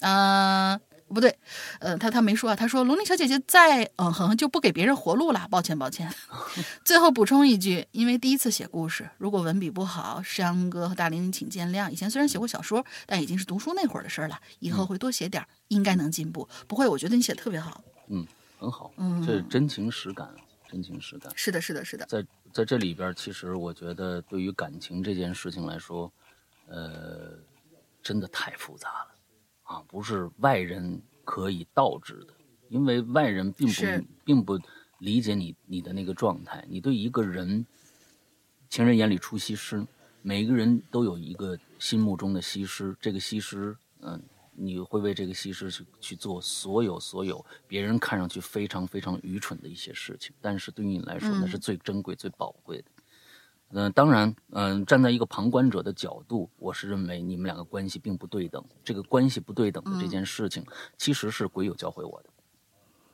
[0.00, 1.38] 啊，不对，
[1.80, 6.10] 呃，他他没说啊，他说龙鳞小姐姐再嗯哼就不给别人活路了，抱歉抱歉。
[6.82, 11.90] 最后补充一句，因为第一次写故事，如果文笔不好，世阳哥和大玲玲请见谅。
[11.90, 16.48] 以前虽然写过小说，但已经是读书那会儿的事儿了，以后会多写点，应该能进步。
[16.66, 17.82] 不会，我觉得你写的特别好。
[18.08, 18.26] 嗯，
[18.58, 20.26] 很好，嗯，这是真情实感。
[20.70, 22.06] 真情实感是的，是的，是的。
[22.06, 26.12] 在在这里边，其实我觉得对于感情这件事情来说，
[26.68, 27.36] 呃，
[28.00, 29.14] 真的太复杂了
[29.64, 32.34] 啊，不是外人可以倒置的，
[32.68, 33.82] 因为外人并不
[34.24, 34.58] 并不
[34.98, 36.64] 理解你你的那个状态。
[36.68, 37.66] 你对一个人，
[38.68, 39.84] 情人眼里出西施，
[40.22, 44.22] 每个人都有一个心目中的西施，这个西施，嗯。
[44.52, 52.84] 你会为这个西施去去做所有所有别人看上去非常非常愚蠢的一些事情，但是对于你来说，那是最珍贵、最宝贵的。
[53.72, 58.64] 嗯，当然，嗯，站在一个旁观者的角度，我是认为你们两个关系并不对等。
[58.82, 60.66] 这个关系不对等的这件事情，
[60.98, 62.30] 其实是鬼友教会我的。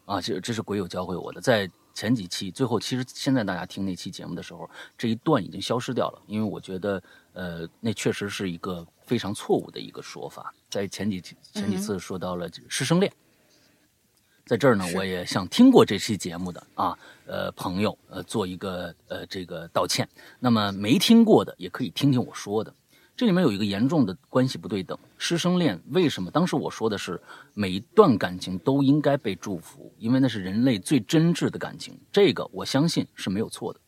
[0.06, 1.42] 啊，这这是鬼友教会我的。
[1.42, 7.02] 在前几期最后，其实现在大家听那期节目的时候，这一段已经消失掉了，因为我觉得，
[7.32, 8.86] 呃，那确实是一个。
[9.06, 11.20] 非常错误的一个说法，在前几
[11.52, 13.12] 前几次说到了师生恋，
[14.44, 20.08] 在这儿呢，我也向听过这期节目的啊，呃朋友，呃做一个呃这个道歉。
[20.40, 22.74] 那么没听过的也可以听听我说的。
[23.16, 26.30] 这里面有一个严重的关系不对等，师生恋为什么？
[26.30, 27.18] 当时我说的是
[27.54, 33.80] 每一段感情都应该被祝福，因为那是人类最真挚的感情，这个我相信是没有错的。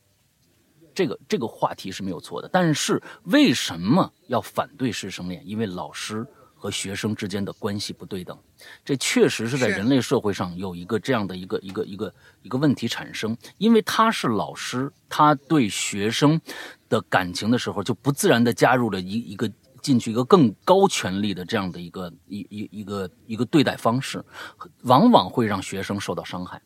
[0.94, 5.46] 这个这个话题是没有错的，但是为什么要反对师生恋？
[5.46, 8.36] 因为老师和学生之间的关系不对等，
[8.82, 16.40] 这确实是在人类社会上有一个这样的一个一个一个一个问题产生，因为他是老师，他对学生。
[16.88, 19.50] 的感情的时候，就不自然的加入了一一个
[19.82, 24.24] 进去一个更高权力的这样的一个一一一个一个对待方式，
[24.82, 26.60] 往往会让学生受到伤害，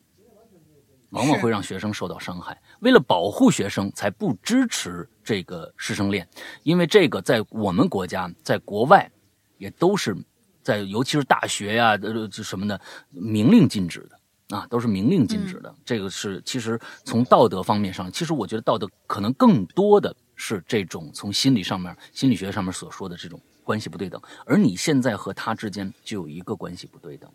[1.09, 2.59] 往往会让学生受到伤害。
[2.79, 6.27] 为了保护学生，才不支持这个师生恋，
[6.63, 9.11] 因为这个在我们国家，在国外
[9.57, 10.15] 也都是
[10.61, 12.79] 在，尤其是大学呀，呃，什么的，
[13.09, 14.19] 明令禁止的。
[14.49, 15.73] 啊，都是明令禁止的。
[15.85, 24.21] 这个是其实从道德方面上，其实我觉得道德可能更多的是这种从心理上面、心理学上面所说的这种关系不对等。
[24.45, 27.31] 而你现在和他之间就有一个关系不对等，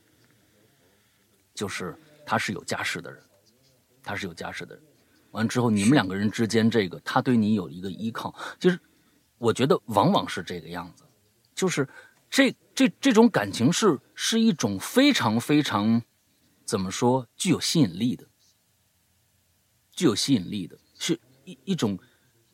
[1.55, 3.21] 就是他是有家室的人，
[4.03, 4.85] 他是有家室的人。
[5.31, 8.79] 完之后，你们两个人之间这个，他对你有一个依靠，就是
[9.39, 11.05] 我觉得往往是这个样子，
[11.55, 11.89] 就是
[12.31, 16.01] 这这这种感情是是一种非常非常。
[16.69, 18.29] 怎么说具有吸引力的？
[19.91, 21.99] 具有吸引力的是一一种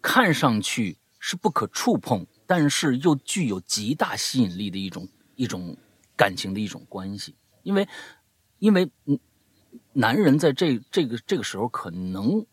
[0.00, 5.76] 看上去是不可触碰，但是又具有极大吸引力的一种一种
[6.16, 7.34] 感情的一种关系。
[7.64, 7.88] 因为，
[8.60, 9.18] 因为嗯，
[9.94, 12.46] 男人在这这个这个时候可能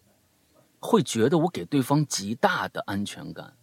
[0.80, 3.56] 会觉得我给对方极大的安全感，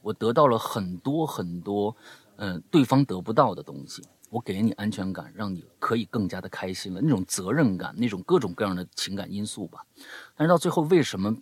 [0.00, 1.94] 我得到了很多很多
[2.36, 4.02] 嗯对方得不到的东西。
[4.34, 7.00] 我给你安全感，让你可以更加的开心了。
[7.00, 9.86] 那种责任感，那种各种各样的情感因素吧。
[10.34, 11.32] 但是到最后，为什么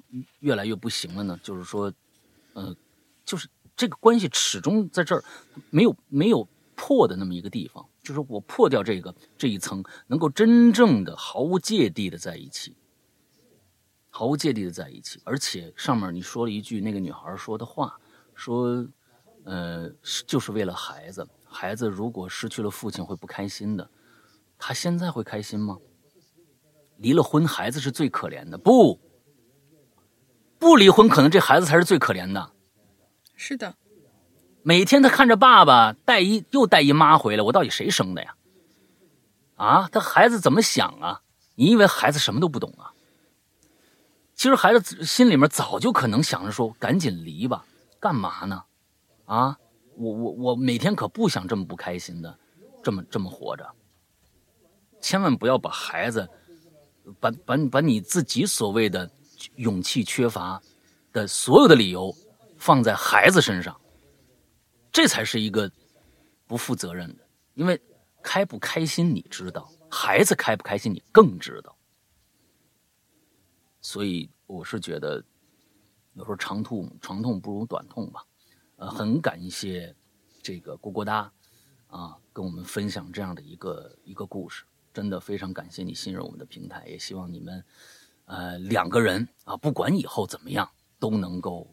[0.40, 1.40] 越来越不行了呢？
[1.43, 1.90] 就是说，
[2.52, 2.77] 呃，
[3.24, 5.24] 就是这个关系始终在这儿
[5.70, 7.82] 没有没有破的那么一个地方。
[8.02, 12.77] 就是我破掉这个这一层，能够真正的毫无芥蒂的在一起，
[14.10, 15.19] 毫无芥蒂的在一起。
[15.24, 17.98] 而且上面你说了一句那个女孩说的话，
[18.35, 18.86] 说，
[19.44, 19.90] 呃，
[20.27, 21.27] 就是为了孩子。
[21.52, 23.90] 孩子如果失去了父亲会不开心的，
[24.58, 25.76] 他现在会开心吗？
[26.96, 28.56] 离了婚，孩子是最可怜的。
[28.56, 28.98] 不，
[30.58, 32.52] 不离婚，可能这孩子才是最可怜的。
[33.36, 33.76] 是的，
[34.62, 38.34] 每天他看着爸爸带一又带一妈回来，我到底谁生的呀？
[39.56, 41.22] 啊，他孩子怎么想啊？
[41.56, 42.94] 你以为孩子什么都不懂啊？
[44.34, 47.64] 其实孩子心里面早就可能想着说，赶紧离吧，
[48.00, 48.64] 干嘛呢？
[49.26, 49.58] 啊？
[50.02, 52.38] 我我我每天可不想这么不开心的，
[52.82, 53.64] 这么这么活着。
[55.00, 56.28] 千万不要把孩子，
[57.20, 59.08] 把把把你自己所谓的
[59.56, 60.60] 勇气缺乏
[61.12, 62.12] 的所有的理由
[62.56, 63.80] 放在孩子身上，
[64.90, 65.70] 这才是一个
[66.46, 67.24] 不负责任的。
[67.54, 67.80] 因为
[68.22, 71.76] 开不开心你知道，孩子开不开心你更知道。
[73.80, 75.22] 所以我是觉得，
[76.14, 78.24] 有时候长痛长痛不如短痛吧。
[78.82, 79.94] 呃，很感谢
[80.42, 81.32] 这个郭郭哒
[81.86, 87.64] 啊，跟我们分享这样的一个一个故事，真的非常感谢你信任我们的平台，也希望你们
[88.24, 90.68] 呃两个人啊，不管以后怎么样，
[90.98, 91.72] 都能够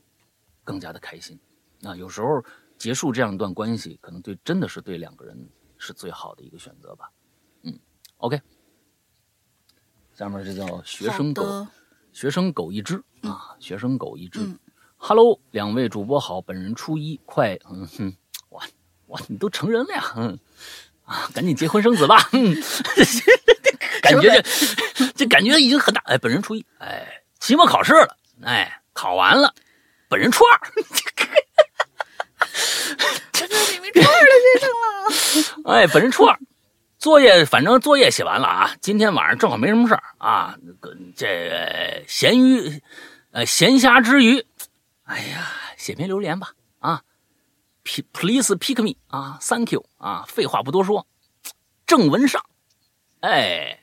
[0.63, 1.39] 更加的开心。
[1.79, 2.45] 那有时候
[2.77, 5.49] 结束这样一段关系，可能对真的是对两个人
[5.79, 7.11] 是最好的一个选择吧。
[7.63, 7.79] 嗯
[8.17, 8.39] ，OK，
[10.13, 11.67] 下面这叫学生狗，
[12.13, 14.55] 学生狗一只啊，学生狗一只。
[15.01, 18.13] Hello，两位主播好，本人初一，快，嗯哼，
[18.49, 18.61] 哇
[19.07, 20.37] 哇，你都成人了呀，嗯
[21.05, 22.53] 啊，赶紧结婚生子吧， 嗯，
[24.03, 24.43] 感觉
[24.93, 27.07] 这 这感觉已经很大，哎，本人初一，哎，
[27.39, 29.53] 期末考试了，哎，考完了，
[30.09, 30.59] 本人初二，
[33.31, 34.69] 这就你们初二的学生
[35.63, 36.37] 了，哎，本人初二，
[36.99, 40.57] 作业反正作业写完了啊，今天晚上正好没什么事儿啊，
[41.15, 42.81] 这闲鱼，
[43.31, 44.45] 呃，闲暇之余。
[45.09, 47.01] 哎呀，写篇留言吧啊
[48.13, 51.07] ，please pick me 啊，thank you 啊，废话不多说，
[51.87, 52.45] 正文上，
[53.21, 53.79] 哎，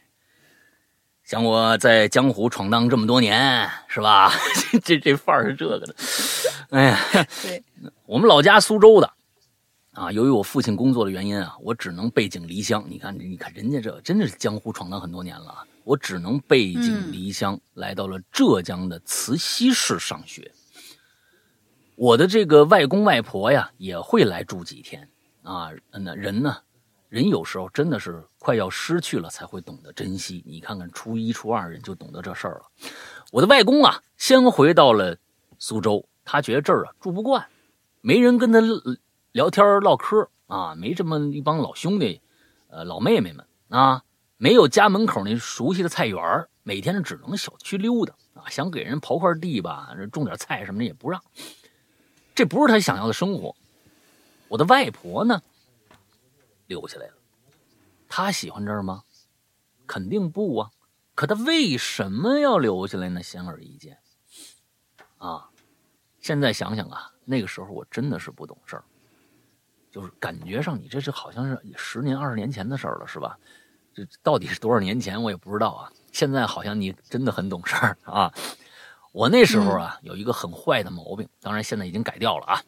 [1.24, 4.32] 想我在江湖闯荡这么多年是吧？
[4.84, 5.96] 这这范儿是这个的，
[6.70, 7.64] 哎呀，对，
[8.04, 9.12] 我们老家苏州的
[9.94, 12.84] 啊，由于我父亲工作的原因啊，我只能背井离乡。
[12.88, 20.48] 你看，你看人家这真的是江湖闯荡很多年了，我只能背井离乡，来到了浙江的慈溪市上学。
[21.96, 25.08] 我的这个外公外婆呀，也会来住几天
[25.42, 25.70] 啊。
[25.90, 26.58] 那人呢，
[27.08, 30.44] 人有时候真的是快要失去了，才会懂得珍惜。
[30.46, 32.66] 你看看初一、初二人就懂得这事儿了。
[33.32, 35.16] 我的外公啊，先回到了
[35.58, 37.46] 苏州，他觉得这儿啊住不惯，
[38.02, 38.60] 没人跟他
[39.32, 42.20] 聊天唠嗑啊，没这么一帮老兄弟，
[42.68, 44.02] 呃，老妹妹们啊，
[44.36, 46.20] 没有家门口那熟悉的菜园
[46.62, 51.22] 每天只能小区溜达啊，想给人刨块地吧，种点菜什么的也不让，
[52.36, 53.56] 这不是他想要的生活。
[54.48, 55.42] 我的外婆呢，
[56.66, 57.14] 留下来了，
[58.08, 59.02] 她喜欢这儿吗？
[59.86, 60.70] 肯定不啊。
[61.14, 63.22] 可他为什么要留下来呢？
[63.22, 63.98] 显而易见，
[65.16, 65.48] 啊，
[66.20, 68.84] 现在想想啊，那个时候我真的是不懂事儿，
[69.90, 73.38] 就是感觉上你这是好像是十年、二十年前的事儿了，是吧？
[73.94, 75.90] 这到底是多少年前我也不知道啊。
[76.12, 78.30] 现在好像你真的很懂事儿啊。
[79.16, 82.62] 我那时候啊有一个很坏的毛病，当然现在已经改掉了啊。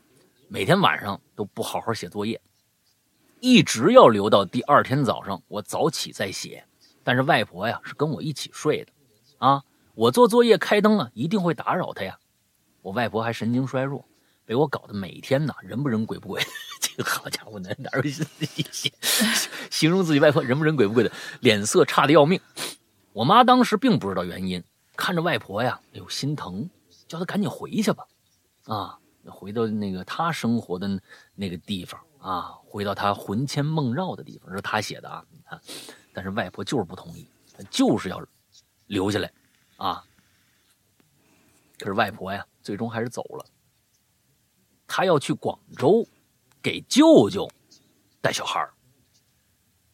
[0.48, 2.40] 每天晚上都不好好写作业，
[3.38, 6.64] 一直要留到第二天早上我早起再写。
[7.04, 8.92] 但是外婆呀是跟我一起睡的，
[9.36, 9.62] 啊，
[9.94, 12.18] 我做作业开灯了，一定会打扰她呀。
[12.80, 14.02] 我外婆还神经衰弱，
[14.46, 16.42] 被我搞得每天呢人不人鬼不鬼。
[16.80, 18.02] 这个好家伙，哪哪有
[19.68, 22.40] 形容自己外婆人不人鬼不鬼的，脸色差的要命。
[23.12, 24.64] 我妈当时并不知道原因，
[24.98, 26.68] 看着外婆呀，哎呦心疼，
[27.06, 28.04] 叫她赶紧回去吧，
[28.64, 28.98] 啊，
[29.30, 31.00] 回到那个她生活的
[31.36, 35.58] 那个地方啊，回到她魂牵梦绕的地方，这是她写的啊，你看。
[36.12, 38.20] 但是外婆就是不同意，她就是要
[38.88, 39.32] 留下来，
[39.76, 40.04] 啊！
[41.78, 43.46] 可是外婆呀，最终还是走了。
[44.88, 46.04] 她要去广州
[46.60, 47.48] 给舅舅
[48.20, 48.68] 带小孩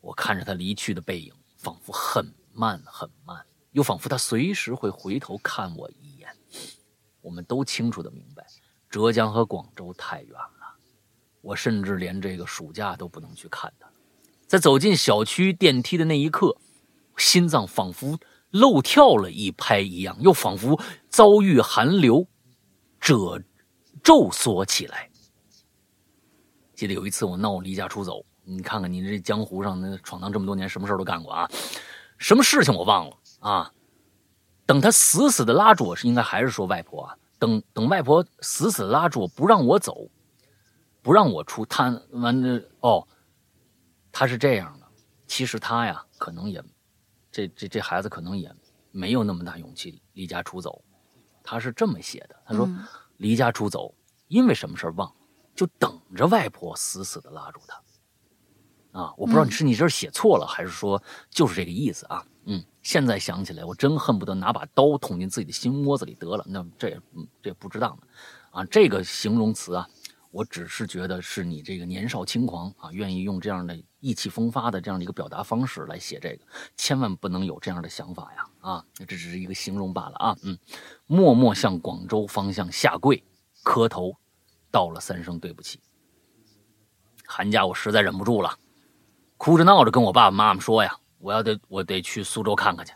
[0.00, 3.44] 我看着她离去的背影，仿佛很慢很慢，
[3.74, 6.28] 又仿佛他随时会回头看我一眼。
[7.20, 8.46] 我们都清楚的明白，
[8.88, 10.76] 浙江和广州太远了，
[11.40, 13.90] 我甚至连这个暑假都不能去看他。
[14.46, 16.56] 在走进小区电梯的那一刻，
[17.16, 18.16] 心脏仿佛
[18.50, 22.28] 漏跳了一拍一样，又仿佛遭遇寒流，
[23.00, 23.42] 褶
[24.04, 25.10] 皱缩起来。
[26.76, 31.50] 记得有一次我闹离家出走，你看看你这江湖上那闯荡这么多年，什么事都干过啊？
[32.18, 33.72] 什么事情我忘了啊？
[34.66, 37.18] 等他死死的拉住我，是应该还是说外婆啊？
[37.38, 40.08] 等等外婆死死拉住我不让我走，
[41.02, 43.06] 不让我出他完了哦。
[44.10, 44.86] 他是这样的，
[45.26, 46.64] 其实他呀，可能也，
[47.30, 48.50] 这这这孩子可能也
[48.90, 50.82] 没有那么大勇气离家出走。
[51.42, 52.66] 他是这么写的，他说
[53.18, 53.94] 离家出走，
[54.28, 55.14] 因为什么事忘，
[55.54, 58.98] 就等着外婆死死的拉住他。
[58.98, 62.24] 啊，我不知道你是你这写错了，还是说就是这个意思啊？
[62.46, 66.44] 嗯，现在想起来，我真恨不得拿把刀捅进自己的心窝子里得了。
[66.48, 67.00] 那这也
[67.42, 68.06] 这也不值当的，
[68.50, 69.88] 啊，这个形容词啊。
[70.30, 76.44] 我只是觉得是你这个年少轻狂啊，愿意用这样的意气风发的这样的一个表达方式来写这个，
[76.76, 78.50] 千万不能有这样的想法呀！
[78.58, 80.36] 啊，这只是一个形容罢了啊。
[80.42, 80.58] 嗯，
[81.06, 83.22] 默默向广州方向下跪
[83.62, 84.16] 磕头，
[84.72, 85.78] 道了三声对不起。
[87.24, 88.58] 寒假我实在忍不住了，
[89.36, 92.92] 哭着闹着跟我爸爸妈妈说呀：“我要得我得去苏州看看去。”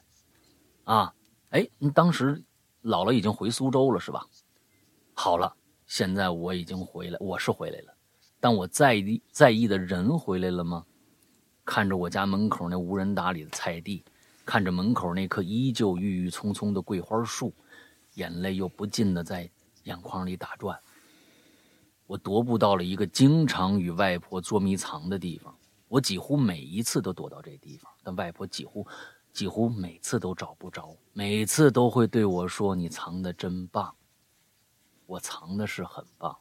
[0.84, 1.14] 啊，
[1.48, 2.44] 哎，当时
[2.82, 4.26] 姥姥已经回苏州了是吧？
[5.14, 5.54] 好了。
[5.86, 7.94] 现在我已经回来，我是回来了，
[8.38, 10.84] 但我在意在意的人回来了吗？
[11.64, 14.04] 看着我家门口那无人打理的菜地，
[14.44, 17.54] 看着门口那棵依旧郁郁葱葱的桂花树，
[18.16, 19.50] 眼泪又不禁的在
[19.84, 20.78] 眼眶里打转。
[22.06, 25.56] 我踱步到了一个经常与外婆捉迷藏的地方，
[25.88, 28.86] 我几乎每一次都躲到这地方，但外婆几乎
[29.34, 33.94] 几乎每次都找不着，每次都会对我说：“你藏的真棒。”
[35.04, 36.34] 我藏的是很棒，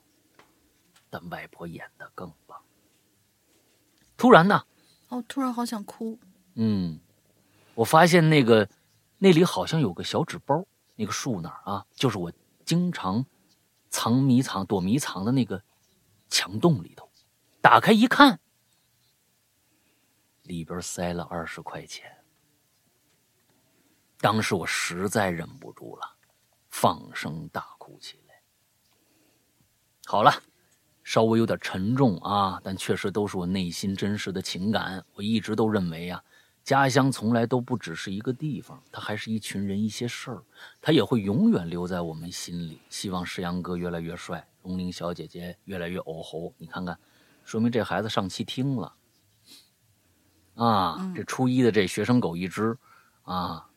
[1.09, 2.57] 但外婆演的更棒。
[4.15, 4.63] 突然呢，
[5.09, 6.17] 哦，突然好想哭。
[6.53, 7.01] 嗯，
[7.75, 8.69] 我发现那个
[9.17, 10.65] 那里好像有个小纸包，
[10.95, 12.31] 那个树那儿啊，就是我
[12.63, 13.25] 经常
[13.89, 15.61] 藏迷藏、躲迷藏的那个
[16.29, 17.09] 墙洞里头。
[17.59, 18.39] 打开一看，
[20.47, 22.11] 里边塞了二十块钱。
[24.19, 26.15] 当时我实在忍不住了，
[26.69, 28.41] 放声大哭起来。
[30.05, 30.31] 好了，
[31.03, 35.05] 稍微有点沉重啊，但确实都是我内心真实的情感。
[35.13, 36.23] 我一直都认为啊，
[36.63, 40.43] 家乡从来都不只是一个地方，它还是一群人、一些事儿，
[40.81, 42.81] 它也会永远留在我们心里。
[42.89, 46.51] 希望石阳哥越来越帅，龙玲小姐姐越来越欧猴。
[46.57, 46.97] 你看看，
[47.43, 48.95] 说明这孩子上期听了
[50.57, 52.77] 啊，这初一的这学生狗一只
[53.21, 53.69] 啊，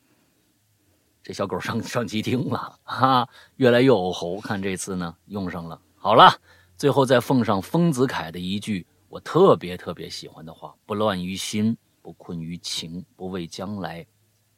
[1.23, 4.41] 这小狗上上机听了哈，越来越偶猴。
[4.41, 5.81] 看这次呢，用上了。
[5.97, 6.33] 好了，
[6.79, 14.07] 最后再奉上丰子恺的一句我特别特别喜欢的话：不乱于心，不困于情，不畏将来，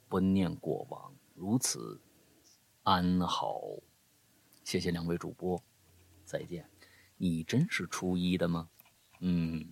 [0.08, 2.00] 不念过往，如此
[2.84, 3.60] 安好。
[4.62, 5.60] 谢谢两位主播，
[6.24, 6.64] 再见。
[7.16, 8.68] 你真是初一的吗？
[9.18, 9.66] 嗯，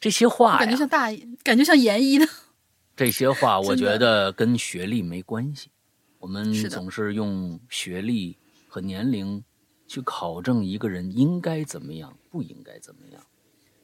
[0.00, 1.12] 这些话感觉像大，
[1.44, 2.26] 感觉像研一的。
[2.96, 5.70] 这些话我觉得跟学历没关系。
[6.18, 9.42] 我们总是用学历和年龄
[9.86, 13.22] 去考证一个人应该怎么样，不应该怎么样。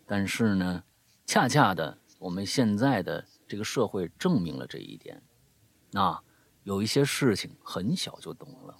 [0.06, 0.82] 但是呢，
[1.26, 5.22] 恰恰的，我们现在的这个社会证明了这一点。
[5.93, 6.22] 啊，
[6.62, 8.76] 有一些事情很小就懂了，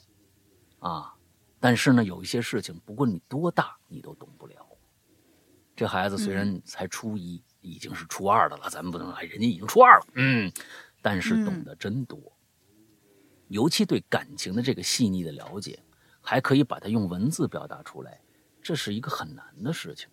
[0.79, 1.15] 啊。
[1.59, 4.46] 但是呢，有一些事情，不管你多大，你都懂不了。
[5.77, 10.51] 这孩子虽然才初一，已经是初二的了，咱们不能说人家已经初二了，嗯，
[11.03, 12.19] 但是懂得真多。
[13.49, 15.79] 尤其对感情的这个细腻的了解，
[16.23, 18.21] 还可以把它用文字表达出来，
[18.63, 20.09] 这是一个很难的事情，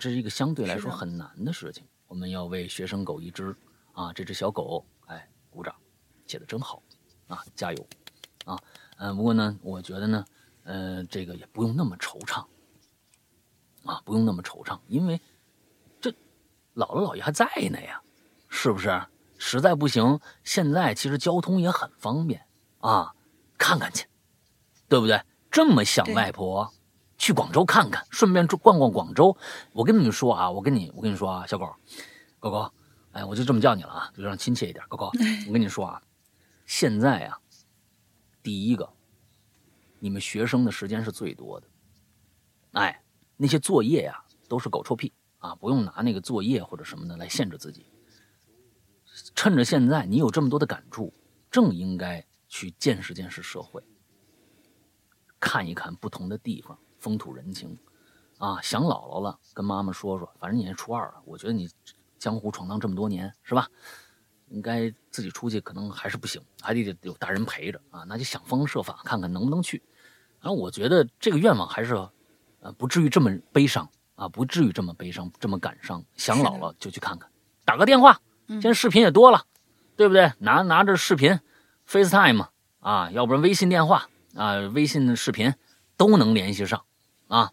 [0.00, 1.86] 这是一个相对来说很难的事情。
[2.08, 3.54] 我们要为学生狗一只
[3.92, 5.74] 啊，这只小狗，哎，鼓掌，
[6.26, 6.82] 写的真好
[7.28, 7.86] 啊，加油
[8.44, 8.58] 啊！
[8.98, 10.24] 嗯，不过呢，我觉得呢。
[10.64, 12.46] 呃，这个也不用那么惆怅
[13.84, 15.20] 啊，不用那么惆怅，因为
[16.00, 16.10] 这
[16.74, 18.00] 姥姥姥爷还在呢呀，
[18.48, 19.02] 是不是？
[19.38, 22.46] 实在不行，现在其实交通也很方便
[22.78, 23.12] 啊，
[23.58, 24.06] 看看去，
[24.88, 25.20] 对不对？
[25.50, 26.72] 这么想外婆，
[27.18, 29.36] 去广州看看，顺便逛逛广州。
[29.72, 31.74] 我跟你们说啊，我跟你，我跟你说啊，小狗，
[32.38, 32.72] 狗狗，
[33.10, 35.10] 哎，我就这么叫你了啊，就让亲切一点，狗狗。
[35.48, 36.00] 我跟你说啊，
[36.64, 37.38] 现在啊，
[38.42, 38.88] 第一个。
[39.98, 41.66] 你们学生的时间是最多的，
[42.72, 43.01] 哎，
[43.42, 45.52] 那些作业呀都是狗臭屁啊！
[45.56, 47.84] 不用拿那个作业或者什么的来限制自己。
[49.34, 51.12] 趁着现在你有这么多的感触，
[51.50, 53.82] 正应该去见识见识社会，
[55.40, 57.76] 看一看不同的地方风土人情，
[58.38, 61.68] 啊，想姥姥了，跟妈妈说说，反正你也初二了，我觉得你
[62.20, 63.68] 江湖闯荡这么多年，是吧？
[64.50, 69.82] 应该自己出去可能还是不行，还得有大人陪着啊，那就想方设法看看能不能去。
[70.38, 71.94] 然后我觉得这个愿望还是，
[72.62, 76.02] 呃，不至于这么悲伤啊，不至于这么悲伤，这么感伤。
[76.16, 77.28] 想姥姥就去看看，
[77.64, 79.44] 打个电话，现在视频也多了，
[79.96, 80.32] 对不对？
[80.38, 81.40] 拿拿着视频
[81.88, 82.46] ，FaceTime
[82.78, 85.52] 啊，要不然微信电话啊，微信视频
[85.96, 86.84] 都能联系上
[87.26, 87.50] 啊。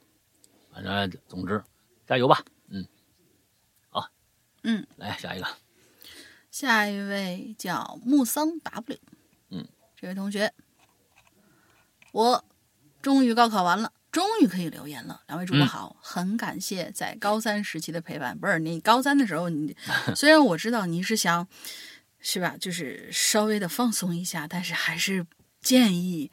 [0.72, 1.64] 反正总之，
[2.06, 2.88] 加油吧，嗯，
[3.90, 4.08] 好，
[4.62, 5.48] 嗯，来下一个，
[6.52, 8.98] 下一位叫木桑 W，
[9.50, 10.54] 嗯，这位同学，
[12.12, 12.46] 我。
[13.02, 15.22] 终于高考完了，终于可以留言了。
[15.28, 18.38] 两位主播好，很感谢在高三时期的陪伴。
[18.38, 19.76] 不是你高三的时候，你
[20.16, 21.48] 虽然我知道你是想，
[22.20, 22.56] 是吧？
[22.60, 25.26] 就是稍微的放松一下，但是还是
[25.62, 26.32] 建议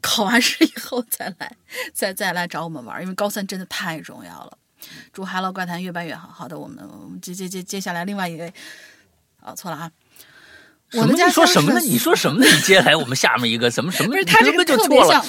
[0.00, 1.56] 考完试以后再来，
[1.92, 4.58] 再再来找我们玩，因为高三真的太重要了。
[5.12, 6.28] 祝《Hello 怪谈》越办越好。
[6.28, 6.78] 好的，我们
[7.22, 8.52] 接接接接下来另外一位，
[9.40, 9.90] 啊，错了啊。
[10.92, 11.80] 我们家说什么呢？
[11.80, 12.46] 你说什么呢？
[12.46, 14.10] 你接下来我们下面一个什么什么？
[14.10, 15.24] 不是他这个特别像。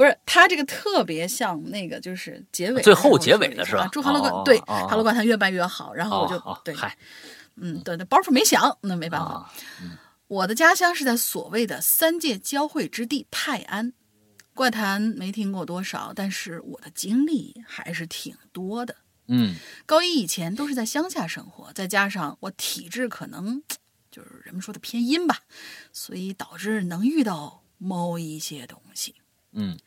[0.00, 3.86] 不是他这个特别像那个，就是结尾最后结尾的是吧？
[3.92, 6.74] 祝哈喽怪对哈喽怪谈越办越好，然后我就对，
[7.56, 9.52] 嗯，对，那包袱没响，那没办法。
[10.26, 13.92] 我的家乡是在所谓的三界交汇之地泰安，
[14.54, 18.96] 怪谈没听过多少，但是我的经历还是挺多的。
[19.26, 23.62] 嗯，高一以前都是在乡下生活，再加上我体质可能
[24.10, 25.40] 就是人们说的偏阴吧，
[25.92, 29.14] 所以导致能遇到某一些东西。
[29.52, 29.78] 嗯。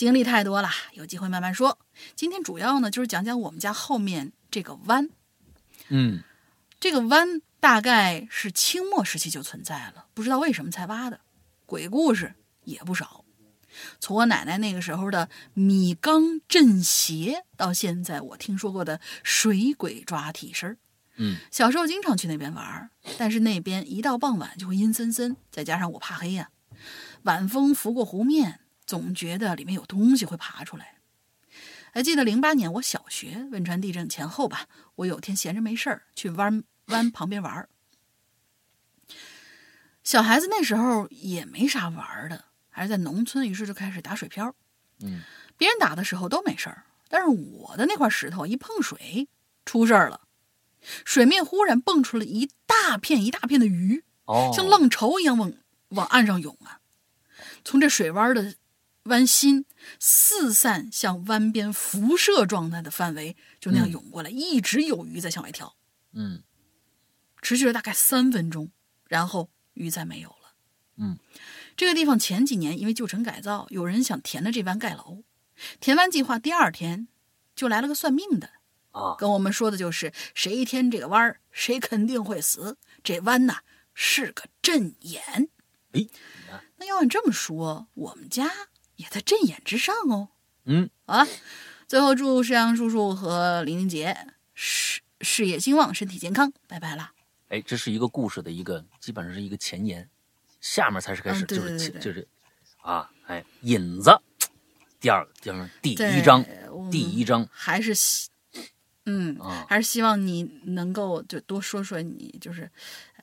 [0.00, 1.78] 经历太多了，有机会慢慢说。
[2.16, 5.10] 今天主要呢就是讲讲我们家后面这个湾。
[5.90, 6.22] 嗯，
[6.80, 11.20] 这个湾大概是清末时期就存在了，不知道为什么才挖的。
[11.66, 13.26] 鬼故事也不少，
[14.00, 20.78] 从我奶奶那个时候的米缸镇邪，到现在我听说过的水鬼抓替身。
[21.16, 26.48] 嗯，小时候经常去那边玩，但是那边一到傍晚就会阴森森，再加上我怕黑呀，
[27.24, 28.59] 晚风拂过湖面。
[28.90, 30.96] 总觉得里面有东西会爬出来。
[31.92, 37.68] 还记得零八年我小学汶川地震前后吧，我有天闲着没事儿去湾湾旁边玩儿。
[40.02, 44.56] 小孩子那时候也没啥玩的，还是在农村，于是就开始打水漂。
[45.02, 45.22] 嗯，
[45.56, 49.28] 别人打的时候都没事儿，但是我的那块石头一碰水
[49.64, 50.22] 出事儿了，
[51.04, 55.52] 水面忽然蹦出了一大片一大片的鱼，哦，像浪潮一样往
[55.90, 56.80] 往岸上涌啊，
[57.64, 58.56] 从这水湾的。
[59.04, 59.64] 湾心
[59.98, 65.74] 四散向湾边辐射状态的范围，就那样涌过来，一直有鱼在向外跳。
[66.12, 66.42] 嗯，
[67.40, 68.70] 持续了大概三分钟，
[69.08, 70.54] 然后鱼再没有了。
[70.96, 71.18] 嗯，
[71.76, 75.24] 这个地方前几年因为旧城改造，有人想填了这湾盖楼。
[75.80, 77.08] 填湾计划第二天，
[77.56, 78.50] 就来了个算命的
[78.90, 82.76] 啊，跟我们说的就是谁填这个弯儿，谁肯定会死。
[83.02, 83.60] 这弯呐
[83.94, 85.48] 是个阵眼。
[85.92, 86.06] 哎，
[86.76, 88.68] 那要按这么说，我们家。
[89.00, 90.28] 也在阵眼之上哦，
[90.66, 91.26] 嗯，好了，
[91.88, 94.14] 最后祝石阳叔叔和林林杰
[94.52, 97.12] 事事业兴旺，身体健康，拜拜了。
[97.48, 100.06] 哎，这是一个故事的一个，基本上是一个前言，
[100.60, 102.28] 下面才是开始，就是就是
[102.82, 104.10] 啊，哎，引子，
[105.00, 106.44] 第二个，第二第一章，
[106.90, 108.28] 第一章还是希，
[109.06, 109.34] 嗯，
[109.66, 112.70] 还是希望你能够就多说说你就是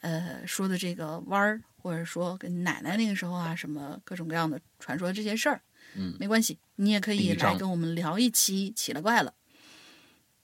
[0.02, 5.62] 呃说的这个弯儿，或者说跟奶奶那个时候啊什么各种各样的传说这些事儿。
[5.96, 9.34] 嗯，没关系，你也可以来跟我们聊一期奇了怪了。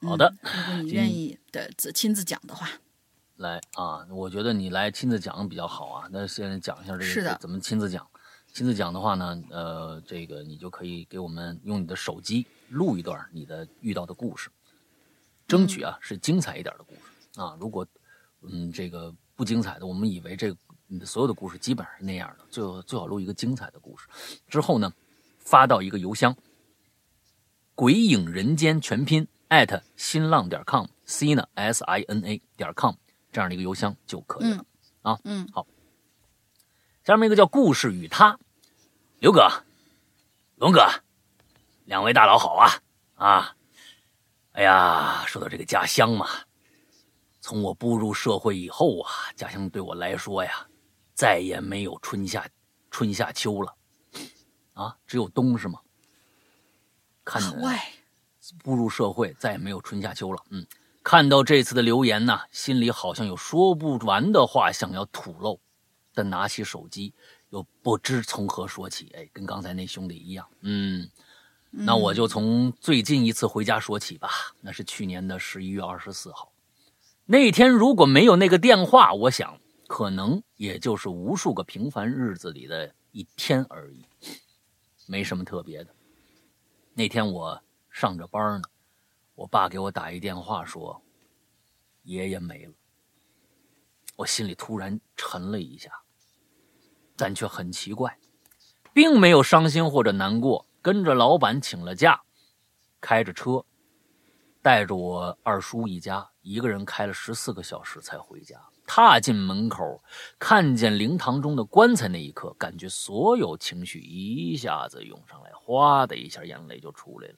[0.01, 2.69] 好的，如果你愿意的自亲自讲的话，
[3.37, 6.07] 来啊，我觉得你来亲自讲比较好啊。
[6.11, 8.05] 那现在讲一下这个是怎么亲自讲。
[8.51, 14.49] 亲自讲的话呢，呃，这个你就可以给我们用你的手机录一段你的遇到的故事，
[15.47, 17.57] 争取啊是精彩一点的故事啊。
[17.59, 17.85] 如果
[18.43, 20.55] 嗯这个不精彩的，我们以为这
[21.05, 24.07] 所有的故事基本上是那样的，就最好录一个精彩的故事。
[24.47, 24.91] 之后呢？
[25.45, 26.33] 发到一个邮箱，
[27.75, 32.95] 鬼影人间全拼艾特新浪点 com，c 呢 s i n a 点 com
[33.29, 34.65] 这样的一个邮箱就可以了
[35.01, 35.19] 啊。
[35.25, 35.67] 嗯，好。
[37.03, 38.39] 下面一个叫故事与他，
[39.19, 39.45] 刘哥、
[40.55, 40.87] 龙哥，
[41.83, 42.71] 两位大佬好啊
[43.15, 43.53] 啊！
[44.53, 46.29] 哎呀，说到这个家乡嘛，
[47.41, 50.65] 从我步入社会以后啊，家乡对我来说呀，
[51.13, 52.47] 再也没有春夏
[52.89, 53.75] 春夏秋了。
[54.73, 55.79] 啊，只有冬是吗？
[57.23, 57.79] 看外，
[58.63, 60.43] 步入社会再也没有春夏秋了。
[60.49, 60.65] 嗯，
[61.03, 65.59] 看到这次的留言呢，心里好像有说不完的话想要吐露，
[66.13, 67.13] 但拿起手机
[67.49, 69.09] 又不知从何说起。
[69.15, 70.45] 哎，跟刚才那兄弟一样。
[70.61, 71.07] 嗯，
[71.69, 74.29] 那我就从最近一次回家说起吧。
[74.59, 76.51] 那是去年的十一月二十四号，
[77.25, 79.59] 那天如果没有那个电话，我想
[79.93, 84.03] 可能也就是无数个平凡日子里的一天而已。
[85.05, 85.95] 没什么特别的。
[86.95, 87.61] 那天我
[87.91, 88.67] 上着班呢，
[89.35, 90.99] 我爸给我打一电话说，
[92.01, 92.73] 爷爷没了。
[94.15, 95.91] 我心里突然沉了一下，
[97.15, 98.17] 但却很奇怪，
[98.95, 100.65] 并没有伤心或者难过。
[100.81, 102.19] 跟着老板请了假，
[102.99, 103.63] 开着车，
[104.59, 108.59] 带着我二叔一家，一个人开了十四个小时才回家。
[108.95, 110.03] 踏进门口，
[110.37, 117.35] 看见灵堂中的棺材那一刻，感觉所有情绪一下子涌上来，哗的一下，眼泪就出来了。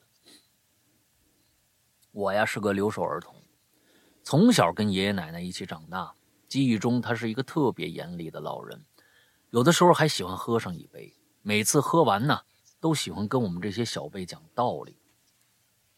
[2.12, 3.34] 我呀是个留守儿童，
[4.22, 6.12] 从小跟爷爷奶奶一起长大，
[6.46, 8.84] 记忆中他是一个特别严厉的老人，
[9.48, 12.38] 有的时候还喜欢喝上一杯，每次喝完呢，
[12.80, 14.98] 都喜欢跟我们这些小辈讲道理，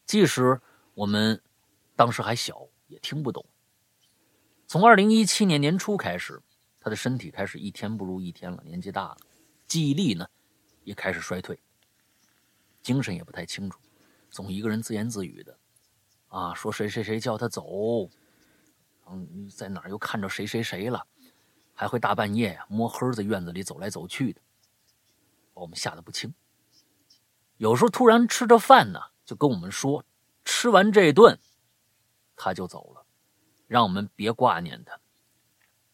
[0.06, 0.60] 即使
[0.94, 1.42] 我们
[1.96, 3.44] 当时还小，也听不懂。
[4.68, 6.42] 从二零一七年年初开始，
[6.78, 9.16] 他的身体开始一天不如一天了，年纪大了，
[9.66, 10.28] 记忆力呢
[10.84, 11.58] 也开始衰退，
[12.82, 13.80] 精神也不太清楚，
[14.30, 15.58] 总一个人自言自语的，
[16.28, 18.10] 啊，说谁谁谁叫他走，
[19.10, 21.06] 嗯，在哪儿又看着谁谁谁了，
[21.72, 24.40] 还会大半夜呀摸黑在院子里走来走去的，
[25.54, 26.34] 把我们吓得不轻。
[27.56, 30.04] 有时候突然吃着饭呢，就跟我们说，
[30.44, 31.38] 吃完这顿
[32.36, 32.97] 他就走了。
[33.68, 34.98] 让我们别挂念他。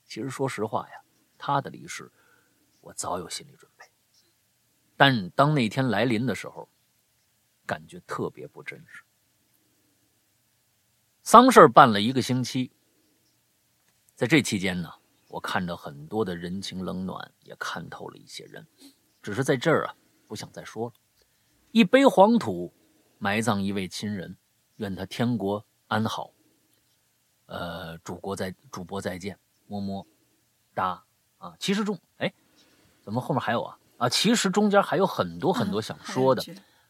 [0.06, 1.02] 其实说实话呀，
[1.36, 2.10] 他的离世，
[2.80, 3.84] 我早有心理准备。
[4.96, 6.68] 但当那天来临的时候，
[7.66, 9.02] 感觉特别不真实。
[11.22, 12.70] 丧事办了一个星期，
[14.14, 14.92] 在这期间呢，
[15.28, 18.66] 我看到很多的人情冷暖，也看透了一些人。
[19.22, 19.96] 只是在这儿啊，
[20.28, 20.94] 不想再说了。
[21.72, 22.72] 一杯黄土，
[23.18, 24.36] 埋葬一位亲人，
[24.76, 26.33] 愿他天国安好。
[27.46, 30.06] 呃，主播再主播再见，么么
[30.72, 31.04] 哒
[31.38, 31.54] 啊！
[31.58, 32.32] 其实中哎，
[33.02, 34.08] 怎么后面还有啊啊？
[34.08, 36.42] 其实中间还有很多很多想说的，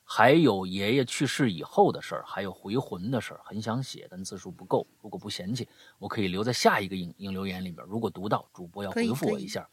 [0.04, 4.86] 还有爷爷去世以后的事儿，还有回魂的事儿，很想写，但字数不够。
[5.02, 5.68] 如果不嫌弃，
[5.98, 7.84] 我可以留在下一个影影留言里边。
[7.88, 9.68] 如果读到，主播要回复我一下。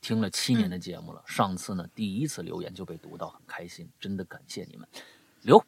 [0.00, 4.88] 听了七年的节目了，上次呢第一次留言就被读到，很开心，真的感谢你们。
[5.42, 5.62] 留，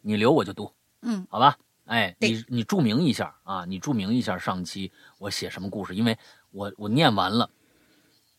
[0.00, 0.72] 你留我就读，
[1.02, 1.58] 嗯，好吧。
[1.88, 3.64] 哎，你你注明一下啊！
[3.64, 6.16] 你注明一下上期我写什么故事，因为
[6.50, 7.50] 我我念完了，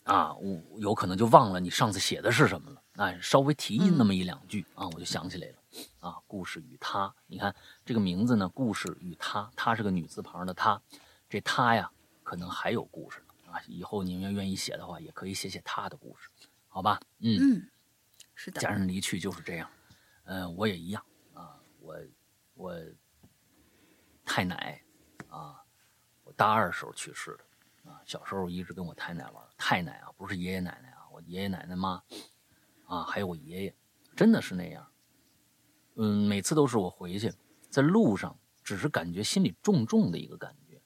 [0.04, 2.84] 啊，我有可能就忘了你上次写的是什么了。
[2.98, 5.56] 哎，稍微提那么一两句啊，我就想起来了。
[6.00, 10.80] 啊，故事与他，你看这个名字呢，故事与他，他是个女字旁的他，
[11.28, 11.90] 这他呀，
[12.22, 13.60] 可能还有故事啊。
[13.68, 16.30] 以后你们要愿意写的话，也可以写写他的故事，
[16.68, 17.00] 好吧？
[17.18, 17.70] 嗯嗯，
[18.36, 19.68] 是的，家人离去就是这样，
[20.26, 21.04] 嗯，我也一样
[21.34, 21.96] 啊，我
[22.54, 22.76] 我。
[24.30, 24.80] 太奶，
[25.28, 25.60] 啊，
[26.24, 29.44] 我大二时候去世的，啊，小时候一直跟我太奶玩。
[29.58, 32.04] 太奶啊，不是爷爷奶奶啊，我爷爷奶奶妈，
[32.86, 33.76] 啊，还有我爷爷，
[34.16, 34.88] 真的是那样。
[35.96, 37.34] 嗯，每次都是我回去，
[37.72, 40.80] 在路上，只是感觉心里重重的一个感觉，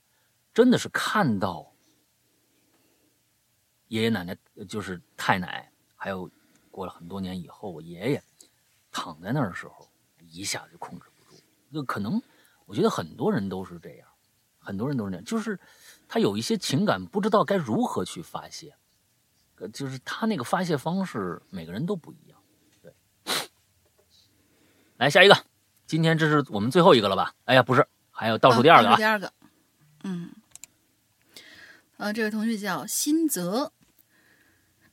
[0.54, 1.76] 真的是看到
[3.90, 4.38] 爷爷奶奶，
[4.70, 6.32] 就是太奶，还有
[6.72, 8.24] 过了很多年以后，我爷爷
[8.90, 9.92] 躺在那儿的时候，
[10.30, 11.44] 一下就控制不住。
[11.74, 12.22] 就可能，
[12.66, 14.08] 我觉得很多人都是这样，
[14.60, 15.60] 很多人都是这样，就是
[16.08, 18.76] 他有一些情感不知道该如何去发泄，
[19.74, 22.40] 就是他那个发泄方式，每个人都不一样。
[22.82, 22.94] 对
[24.98, 25.38] 来下一个，
[25.86, 27.34] 今天这是我们最后一个了吧？
[27.46, 28.96] 哎呀，不是，还有倒数第二个。
[28.96, 29.34] 第二个，
[30.04, 30.32] 嗯，
[31.98, 33.74] 呃，这位同学叫新泽，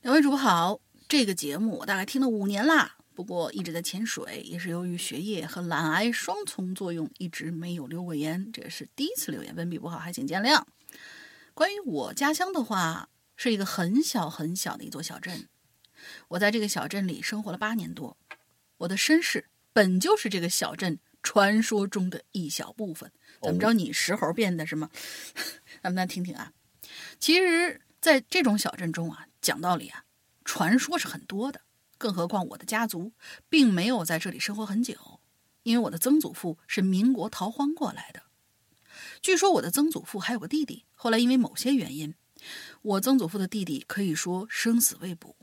[0.01, 0.79] 两位主播好。
[1.07, 8.51] 这个节目我大概听了五年啦，不过一直在潜水，也是由于学业和懒癌双重作用，一直没有留过言。
[8.51, 10.63] 这是第一次留言，文笔不好，还请见谅。
[11.53, 15.47] 关于我家乡的话，是一个很小很小的一座小镇，
[16.29, 18.17] 我在这个小镇里生活了八年多，
[18.77, 19.45] 我的身世。
[19.71, 23.11] 本就是这个小镇传说中的一小部分，
[23.43, 23.71] 怎么着？
[23.73, 24.89] 你石猴变的是吗？
[25.83, 26.51] 咱们来听听啊。
[27.19, 30.05] 其实，在这种小镇中啊，讲道理啊，
[30.43, 31.61] 传说是很多的。
[32.01, 33.11] 更何况我的家族
[33.47, 35.19] 并没有在这里生活很久，
[35.61, 38.23] 因为我的曾祖父是民国逃荒过来的。
[39.21, 42.15] 据说我的曾祖父还有个弟弟，后来因为某些原因，
[42.81, 45.35] 我曾祖父的弟弟可以说生死未卜。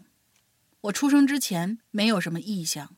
[0.81, 2.97] 我出生之前没有什么异象。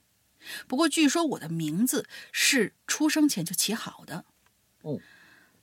[0.66, 4.24] 不过，据说我的名字是出生前就起好的。
[4.80, 4.98] 哦，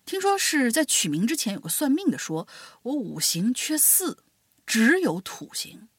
[0.05, 2.47] 听说是在取名之前有个算命的说，
[2.83, 4.23] 我五行缺四，
[4.67, 5.89] 只有土型。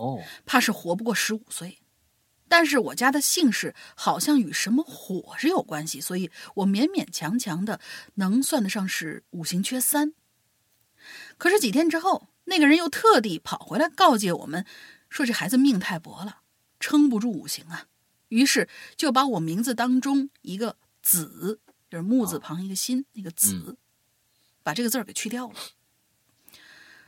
[0.00, 1.78] 哦，怕是活不过十五岁。
[2.48, 7.80] 但是我家的姓氏好像与什么火是有关系，所以我勉勉强强的
[8.14, 10.14] 能算得上是五行缺三。
[11.38, 14.64] 可是几天之后，那个人又特地跑回来告诫我们，
[15.08, 16.40] 说这孩子命太薄了，
[16.80, 17.86] 撑不住五行啊。
[18.28, 21.60] 于是就把我名字当中一个“子”，
[21.90, 23.76] 就是木字旁一个心，那个“子”，
[24.64, 25.54] 把这个字儿给去掉了。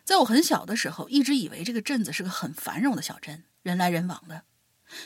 [0.05, 4.45] 在我很小的时候，一直以为这个镇子是个很繁荣的小镇，人来人往的。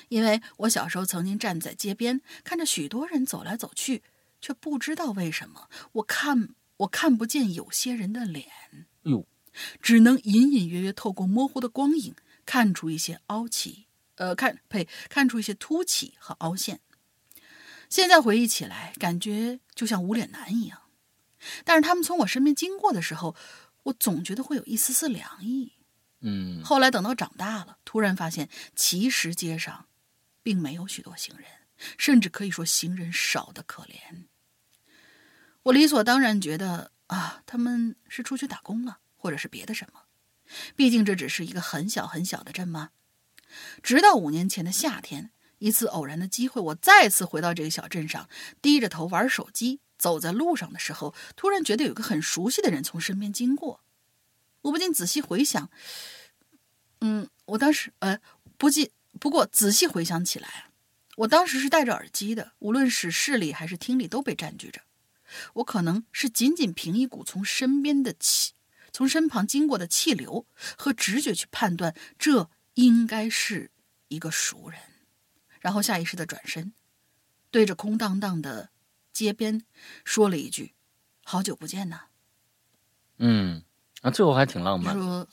[0.09, 4.03] 因为我小时候曾经站在街边，看着许多人走来走去，
[4.41, 6.49] 却不知道为什么我看
[6.79, 8.47] 我看不见有些人的脸，
[9.03, 9.27] 哟，
[9.81, 12.15] 只能隐隐约约透过模糊的光影
[12.45, 13.87] 看出一些凹起。
[14.17, 16.81] 呃，看呸，看出一些凸起和凹陷。
[17.91, 20.81] 现在回忆起来，感觉就像无脸男一样。
[21.65, 23.37] 但是他们从我身边经过的时候，
[23.87, 25.73] 我总觉得会有一丝丝凉意。
[26.21, 26.63] 嗯。
[26.65, 29.89] 后来等到长大了，突然发现，其实街上
[30.43, 31.47] 并没有许多行人，
[31.97, 34.27] 甚至可以说行人少得可怜。
[35.63, 40.03] 我理所当然觉得啊，他们是出去打工了，或者是别的什么。
[40.75, 42.91] 毕竟这只是一个很小很小的镇嘛。
[43.83, 48.29] 直到五年前的夏天，一次偶然的机会，我再次回到这个小镇上，
[48.61, 49.81] 低着头玩手机。
[49.99, 53.81] 走在路上的时候，突然觉得有个很熟悉的人从身边经过，
[54.63, 55.71] 我不禁仔细回想。
[57.01, 58.21] 嗯，我当时呃，
[58.59, 60.71] 不记，不过仔细回想起来，
[61.17, 64.83] 我当时是戴着耳机的，无论是视力还是听力都被占据着。
[65.55, 68.53] 我可能是仅仅凭一股从身边的气，
[68.93, 70.47] 从身旁经过的气流
[70.77, 72.51] 和直觉去判断这。
[72.77, 73.71] 应该是
[74.09, 74.79] 一个熟人，
[75.67, 76.73] 然后下意识的转身，
[77.51, 78.71] 对着空荡荡的
[79.13, 79.65] 街边
[80.05, 80.75] 说了一句
[81.27, 82.03] ：“好久不见呐。”
[83.19, 83.65] 嗯，
[84.01, 84.95] 啊，最后还挺浪漫。
[84.95, 85.27] 说，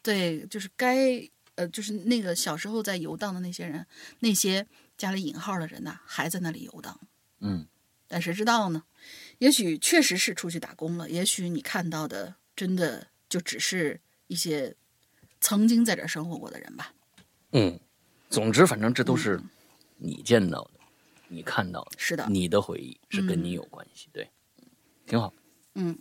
[0.00, 1.20] 对，就是该
[1.56, 3.86] 呃，就是那个小时候在游荡的那些人，
[4.20, 4.66] 那些
[4.96, 6.98] 加了引号的人呐，还在那里游荡。
[7.40, 7.66] 嗯，
[8.06, 8.84] 但谁知道呢？
[9.36, 14.74] 也许确实是出去打工了，也许你看到的真的就只是一些。
[15.40, 16.92] 曾经在这生活过的人吧，
[17.52, 17.78] 嗯，
[18.28, 19.40] 总之反正这都是
[19.98, 20.80] 你见到的，
[21.28, 24.30] 你看到的，是的，你的回忆是跟你有关系，对，
[25.06, 25.32] 挺好，
[25.74, 25.98] 嗯。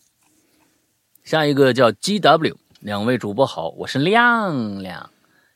[1.24, 5.10] 下一个叫 G W，两位主播好，我是亮亮，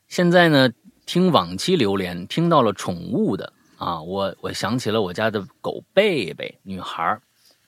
[0.08, 0.70] 现在呢
[1.06, 7.20] 听往期榴莲，听到了宠物的啊，我我想起了我家的狗贝贝，女孩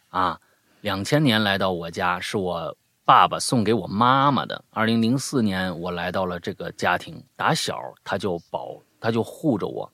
[0.09, 0.41] 啊，
[0.81, 2.75] 两千年来到我家，是我。
[3.05, 4.63] 爸爸送给我妈妈的。
[4.69, 7.21] 二零零四年，我来到了这个家庭。
[7.35, 9.91] 打小他就保，他就护着我。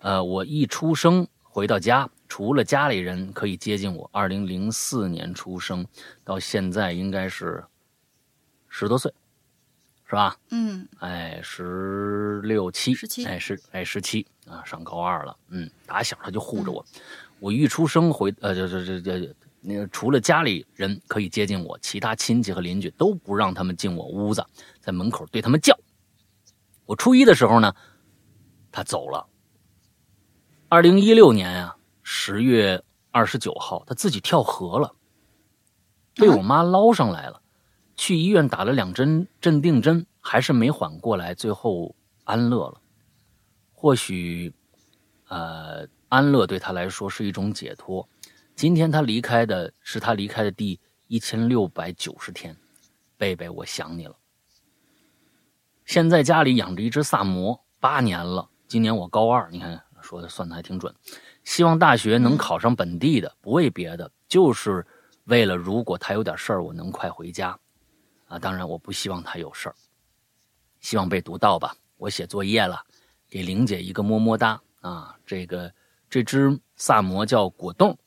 [0.00, 4.08] 呃，我一出生回到家，除了家里人可以接近我。
[4.12, 5.86] 二零零四年出生，
[6.24, 7.64] 到现在应该是
[8.68, 9.12] 十多岁，
[10.06, 10.36] 是吧？
[10.50, 10.86] 嗯。
[10.98, 15.36] 哎，十六七，十七，哎，十哎十七啊，上高二了。
[15.48, 16.84] 嗯，打小他就护着我。
[17.40, 19.34] 我一出生回，呃，就就就就。
[19.60, 24.46] 那个除了家里人可以接近我，其他亲戚和邻居都不让他们进我屋子，
[24.80, 25.76] 在门口对他们叫。
[26.86, 27.74] 我初一的时候呢，
[28.70, 29.26] 他走了。
[30.70, 34.94] 二零一六年啊，十月二十九号，他自己跳河了，
[36.14, 37.40] 被我妈捞上来了，
[37.96, 42.82] 去医院打了两针镇定针，还是没缓过来，最后安乐了。
[43.72, 44.52] 或许，
[45.28, 48.06] 呃，安乐对他来说是一种解脱。
[48.54, 52.54] 今天他离开的是他离开的第一千六百九十天，
[53.16, 54.14] 贝贝，我想你了。
[55.86, 58.50] 现在家里养着一只萨摩，八年了。
[58.66, 60.94] 今年我高二，你看说的算的还挺准。
[61.44, 64.86] 希望大学能考上本地的，不为别的，就是
[65.24, 67.58] 为了如果他有点事儿，我能快回家。
[68.26, 69.74] 啊，当然我不希望他有事儿，
[70.80, 71.74] 希望被读到吧。
[71.98, 72.82] 我写作业了，
[73.28, 75.14] 给玲姐一个么么哒啊。
[75.26, 75.70] 这个
[76.08, 77.98] 这只萨摩叫果冻，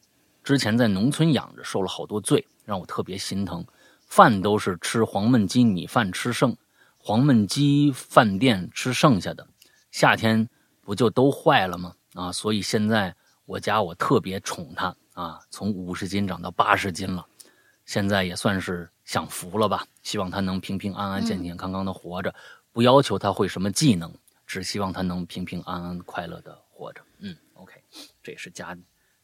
[0.43, 3.63] 之前在农村养着，受了好多罪，让我特别心疼。
[4.07, 6.57] 饭都是吃黄焖鸡米饭吃剩。
[6.97, 9.47] 黄焖鸡饭店吃剩下的，
[9.89, 10.47] 夏天
[10.91, 11.95] 不就都坏了吗？
[12.15, 13.15] 啊，所以现在
[13.45, 17.25] 我家我特别宠它啊，从五十斤长到八十斤了，
[17.85, 19.87] 现在也算是享福了吧。
[20.03, 22.35] 希望它能平平安安、健健康康的活着，
[22.73, 24.13] 不要求它会什么技能，
[24.45, 27.01] 只希望它能平平安安、快乐的活着。
[27.19, 27.81] 嗯，OK，
[28.21, 28.77] 这也是家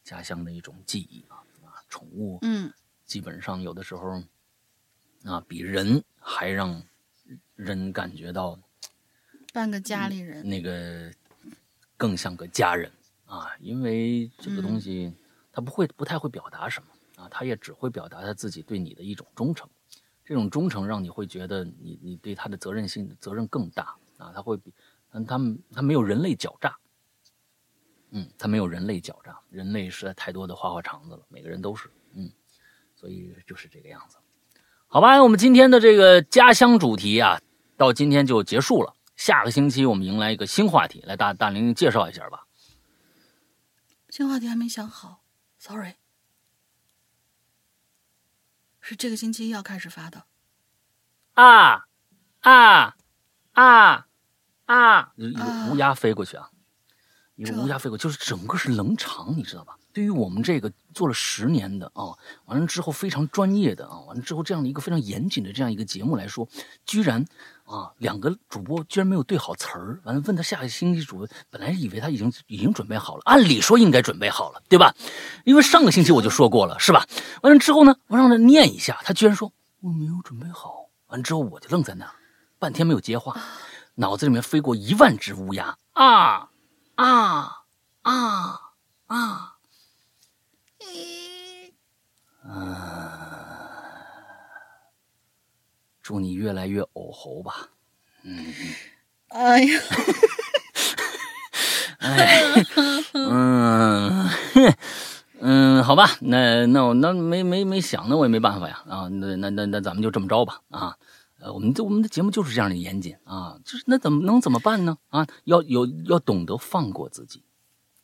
[0.06, 1.36] 家乡的一种记忆啊
[1.66, 2.72] 啊，宠物，嗯，
[3.04, 4.24] 基本上有的时候
[5.26, 6.82] 啊，比人还让。
[7.56, 8.58] 人感觉到，
[9.52, 11.12] 半个家里人，那个
[11.98, 12.92] 更像个家人
[13.26, 15.12] 啊，因为这个东西
[15.52, 19.68] 他不会不太会表达什么啊，他也只会表达他自己对你的一种忠诚，
[20.24, 24.72] 这种忠诚让你会觉得你你对他的责任心责任更大啊，他会比
[25.12, 26.78] 嗯他们他没有人类狡诈，
[28.12, 32.32] 嗯，他没有人类狡诈，人类实在太多的花花肠子了，每个人都是嗯，
[32.96, 34.18] 所以就是这个样子。
[34.86, 37.42] 好吧，我们今天的这个家乡主题啊，
[37.76, 38.94] 到今天就结束了。
[39.18, 42.46] 下个星期我们迎来一个新话题，来大大玲玲介绍一下吧。
[44.10, 45.24] 新话题还没想好
[45.58, 45.96] ，sorry，
[48.80, 50.26] 是这个星期要开始发的。
[51.34, 51.88] 啊
[52.42, 52.96] 啊
[53.54, 54.08] 啊
[54.66, 55.14] 啊！
[55.16, 56.52] 一个乌鸦飞过去啊，
[57.36, 59.78] 一个乌鸦飞过，就是整个是冷场，你知道吧？
[59.94, 62.14] 对于我们这个做了十年的啊，
[62.46, 66.48] 完了之后非常专业的啊，完了之后这样的一个非常严谨的这样一个节目来说，
[66.86, 67.26] 居然
[67.68, 74.96] 啊两个主播居然没有对好词儿，完了问他下个星期主播，本来以为他已经已经准备好了，按理说应该准备好了，对吧？
[75.44, 77.06] 因为上个星期我就说过了，是吧？
[77.42, 82.14] 完了之后呢，我让他念一下，他居然说我没有准备好，完了之后我就愣在那儿，
[82.58, 83.36] 半天没有接话，
[83.96, 86.50] 脑子里面飞过一万只乌鸦啊
[86.96, 87.64] 啊
[88.04, 88.62] 啊
[89.08, 89.54] 啊！
[92.44, 93.17] 啊！
[96.08, 97.68] 祝你越来越呕喉吧。
[98.24, 98.54] 嗯。
[99.28, 99.82] 哎呀。
[101.98, 102.44] 哎。
[103.12, 104.30] 嗯。
[105.42, 108.82] 嗯，好吧，那那我那没没没想，那我也没办法呀。
[108.88, 110.62] 啊，那那那那咱们就这么着吧。
[110.70, 110.96] 啊，
[111.42, 113.60] 呃，我们这我们的节目就是这样的严谨啊。
[113.66, 114.98] 就是那怎么能怎么办呢？
[115.10, 117.44] 啊，要有要懂得放过自己。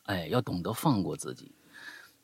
[0.04, 1.54] 哎，要懂得放过自己。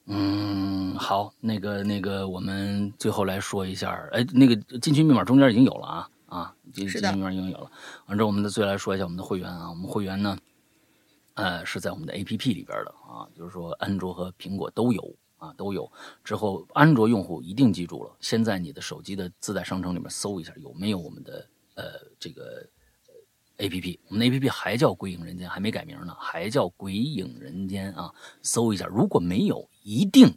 [0.06, 7.70] 嗯，好，那个那个，我们最后来说一下，哎，那个进群密码中间已经有了啊啊，进进群密码已经有了。
[8.06, 10.36] 完之后，我们再最后来说一下我们的会员啊，我们会员呢，
[11.34, 15.90] 呃，是在我们的 A P P 里边的啊，就是说安卓和苹果都有啊，都有。
[16.24, 21.46] 之后，安卓用户一定记住了，先在你的手机的自带商城里面搜一下有没有我们的
[21.76, 21.84] 呃
[22.18, 22.66] 这个。
[23.60, 28.12] A P P，我们的 A P P 还叫《鬼影人间》，还没改名呢，还叫《鬼影人间》啊！
[28.42, 30.34] 搜一下，如果没有，一定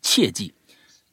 [0.00, 0.54] 切记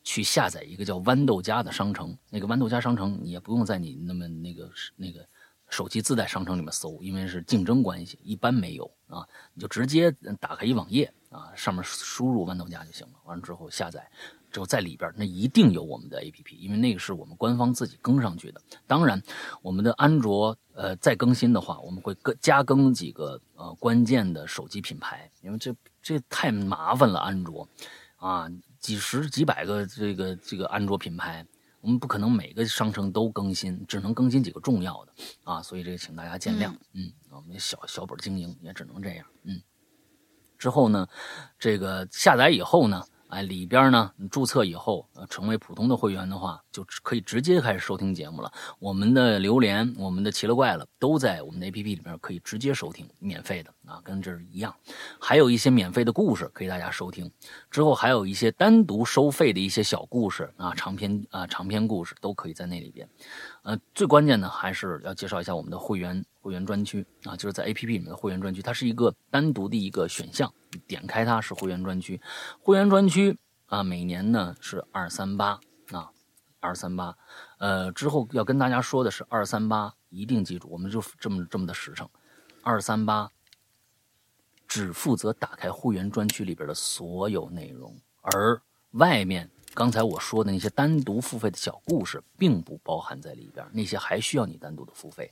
[0.03, 2.15] 去下载一个叫豌豆荚的商城。
[2.29, 5.27] 那个豌豆荚商城，你也不用在你那么那个那个
[5.67, 9.27] 手机自带商城里面搜，因为是竞争关系，一般没有啊。
[9.55, 13.13] 你就直接打开一网页啊，上面输入豌豆荚就行了。
[13.23, 14.07] 完了之后下载。
[14.51, 18.61] 就在里边，那一定有我们的 A P P，因为那个是我们官方自己更上去的。
[18.87, 19.21] 当然，
[19.61, 27.19] 我们的安卓呃再更新的话，我们会更加更几个呃关键的手机品牌，因为这这太麻烦了。
[27.19, 27.67] 安卓
[28.15, 28.49] 啊，
[28.79, 31.45] 几十几百个这个这个安卓品牌，
[31.81, 35.13] 我们不可能每个商城都更新，只能更新几个重要的
[35.43, 36.73] 啊，所以这个请大家见谅。
[36.93, 39.25] 嗯，我们小小本经营也只能这样。
[39.43, 39.61] 嗯，
[40.57, 41.07] 之后呢，
[41.59, 43.05] 这个下载以后呢。
[43.29, 48.51] 哎，里边呢，你注册以后，呃，成为普通的会员的话，就可以直接开始收听节目了。
[48.79, 54.73] 我们的榴莲，我们的奇了怪了，都在我们的 APP 里面可以直接收听，免费的啊，跟这儿一样。
[55.19, 57.29] 还有一些免费的故事可以大家收听。
[57.69, 63.09] 之后还有一些单独收费的一些小故事啊，长篇啊长篇故事都可以在那里边。
[63.67, 66.23] 呃，最关键的还是要介绍一下我们的会员。
[66.39, 70.49] 会员专区啊，就是在 A P P 里面的会员专区，它是一个单独的一个选项，
[70.87, 72.21] 点开它是会员专区，
[72.61, 75.59] 会员专区啊，每年呢是二三八
[75.91, 76.09] 啊，
[76.61, 77.17] 二三八，
[77.57, 82.07] 呃，之后要跟大家说的是二三八，一定记住，我们就这么这么的实诚，
[82.63, 83.29] 二三八
[84.65, 88.61] 只负责打开会员专区里边的所有内容，而
[88.91, 89.51] 外面。
[89.77, 95.31] 刚才我说的那些单独付费的小故事，并不包含在里边，那些还需要你单独的付费，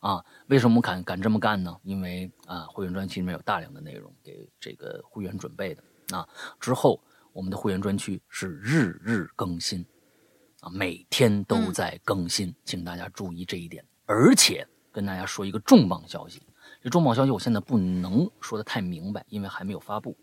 [0.00, 1.78] 啊，为什么敢敢这么干呢？
[1.82, 5.84] 因为啊，会员专区里面有大量的内容给这个会员准备的，
[6.16, 6.26] 啊，
[6.58, 6.98] 之后
[7.34, 9.84] 我们的会员专区是日日更新，
[10.62, 13.86] 啊，每天都在更新，请大家注意这一点。
[14.06, 16.40] 而且跟大家说一个重磅消息，
[16.82, 20.16] 这重磅消息我现在不能说的太明白，因为还没有发布，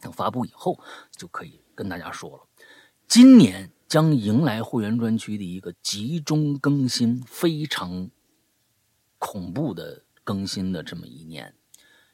[0.00, 0.76] 等发布以后
[1.12, 2.42] 就可以跟大家说了。
[3.10, 8.08] 今年将迎来会员专区的一个集中更新、非常
[9.18, 11.52] 恐怖的更新的这么一年，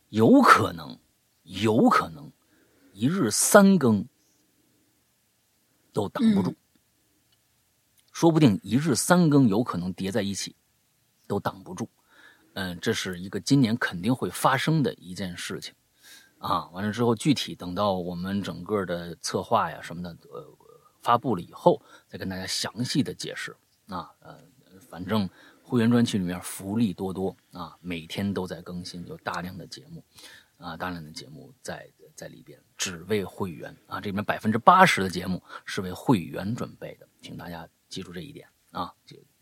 [0.09, 0.99] 有可能，
[1.43, 2.33] 有可能
[2.95, 4.09] 一日三更
[5.93, 6.55] 都挡不住，
[8.11, 10.57] 说不定一日三更有可能叠在一起，
[11.27, 11.91] 都挡不住。
[12.55, 15.75] 嗯，这是一个今年肯定会发生的一件事情
[16.39, 16.69] 啊。
[16.71, 20.56] 完了之后，具体等到我们整个的策划呀什么的，呃。
[21.07, 23.55] 发布了以后，再跟大家详细的解释
[23.87, 24.37] 啊，呃，
[24.91, 25.31] 反正
[25.63, 30.03] 会员专区里面福利多多啊，每天都在更新，有大量的节目
[30.59, 38.93] 啊，大量的节目在在里边，只为会员啊，这里面百分之八十的节目是为会员准备的，请大家记住这一点啊。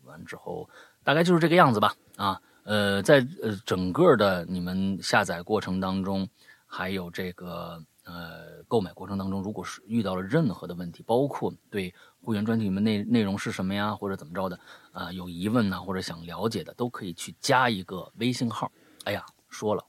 [0.03, 0.69] 完之后，
[1.03, 6.29] 大概就是这个样子吧啊，呃，在呃整个的你们下载过程当中，
[6.67, 7.83] 还有这个。
[8.05, 14.59] 呃，购买过程当中，如果是遇到了任何的问题，包括对会员专题里面内内容是什么呀，或者怎么着的，
[14.91, 18.71] 啊，有疑问呢，或者想了解的，都可以去加一个微信号。
[19.05, 19.83] 哎呀，说了，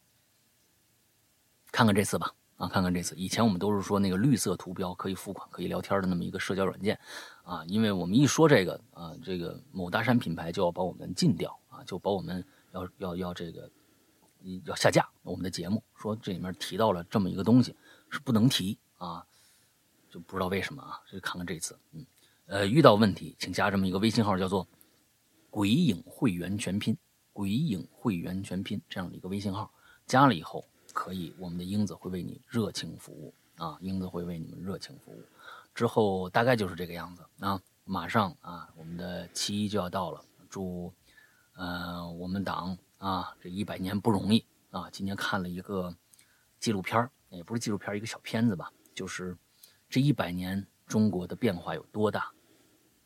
[1.70, 3.14] 看看这次吧，啊，看看这次。
[3.16, 6.98] 以前我们都是说那个绿色图标可以付款、可以聊天的那么一个社交软件，
[7.44, 13.70] 啊，因为我们一说这个，啊，这个某大山品牌就要把我们禁掉，啊，就把我们要要要这个
[14.64, 17.76] 要下架我们的节目，说这里面提到了这么一个东西。
[18.10, 19.26] 是不能提啊，
[20.10, 22.06] 就不知道为什么啊，就看看这次，嗯，
[22.46, 24.66] 呃，遇到问题请加这么一个微信号，叫做
[25.50, 26.96] “鬼影会员全拼
[27.32, 29.70] ”，“鬼影会员全拼”这样的一个微信号，
[30.06, 35.22] 加了以后可以，我们的英子会为你热情服务啊，英子会为你们热情服务。
[35.74, 40.92] 之后大概就是这个样子啊，马上啊，我们的七一就要到了，祝
[41.54, 44.88] 呃我们党啊这一百年不容易啊！
[44.90, 45.94] 今天看了一个
[46.66, 49.38] 纪录片也不是纪录片，一个小片子吧，就是
[49.88, 52.32] 这一百年中国的变化有多大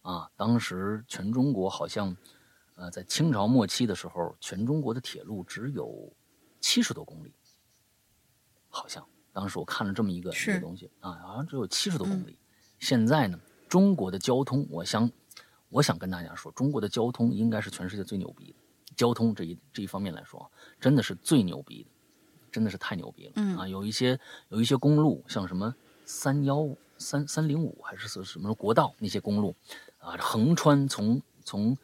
[0.01, 0.31] 啊！
[0.35, 2.17] 当时全中国好像，
[2.77, 6.11] 呃，在清朝末期的时候，全中国的铁路只有
[6.59, 7.35] 七十多公里，
[8.71, 12.39] 好像当时我看了这么一个一个东西啊，好像只有七十多公里。
[12.79, 13.39] 现在呢，
[13.69, 15.11] 中国的交通，我想，
[15.69, 18.59] 我想跟大家说，中国的交通应该是全世界最牛逼的，
[18.97, 20.51] 交通这一这一方面来说，
[20.81, 21.91] 真的是最牛逼的。
[22.51, 24.19] 真的是太牛逼了，嗯啊，有一些
[24.49, 25.75] 有一些公路，像什么
[26.05, 26.69] 三幺
[26.99, 29.55] 三三零五还是什什么国道那些公路，
[29.99, 31.77] 啊，横穿从从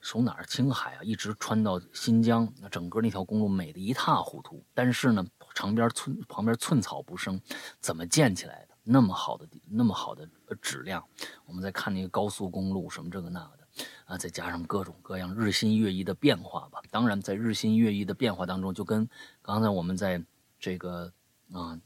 [0.00, 4.62] 从哪儿青海啊，一直穿到新疆，那整个那条公路美得一塌糊涂。
[4.72, 7.40] 但是呢，旁边寸旁边寸草不生，
[7.80, 8.74] 怎么建起来的？
[8.84, 10.28] 那么好的那么好的
[10.62, 11.04] 质量，
[11.44, 13.65] 我们再看那个高速公路什么这个那个的。
[14.04, 16.80] 啊，再加上各种各样日新月异的变化吧。
[16.90, 19.08] 当然，在日新月异的变化当中，就跟
[19.42, 20.22] 刚才我们在
[20.58, 21.12] 这个
[21.52, 21.78] 啊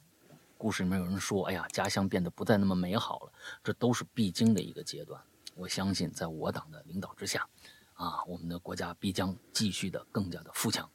[0.56, 3.32] 故事里面有人说：“哎呀，家乡变得不再那么美好了。”
[3.64, 5.20] 这都是必经的一个阶段。
[5.54, 7.48] 我相信，在我党的领导之下，
[7.94, 10.88] 啊，我们的国家必将继续的更加的富强、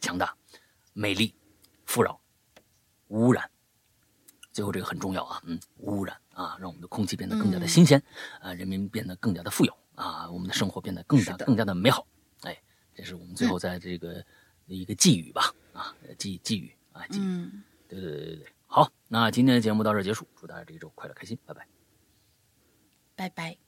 [0.00, 0.36] 强大、
[0.92, 1.34] 美丽、
[1.84, 2.20] 富饶、
[3.08, 3.50] 无污染。
[4.52, 8.02] 最后这个很重要啊，嗯，无污染啊，让我们的空气变得更加的新鲜，
[8.40, 9.76] 啊，人民变得更加的富有。
[9.96, 12.06] 啊，我们的生活变得更加更加的美好，
[12.42, 12.56] 哎，
[12.94, 14.24] 这是我们最后在这个
[14.66, 17.18] 一个寄语吧，啊，寄寄语啊，寄，
[17.88, 21.66] 对对对对对，好，那今天的节目到这结束，祝大家这一周快乐开心，拜拜，
[23.16, 23.65] 拜拜。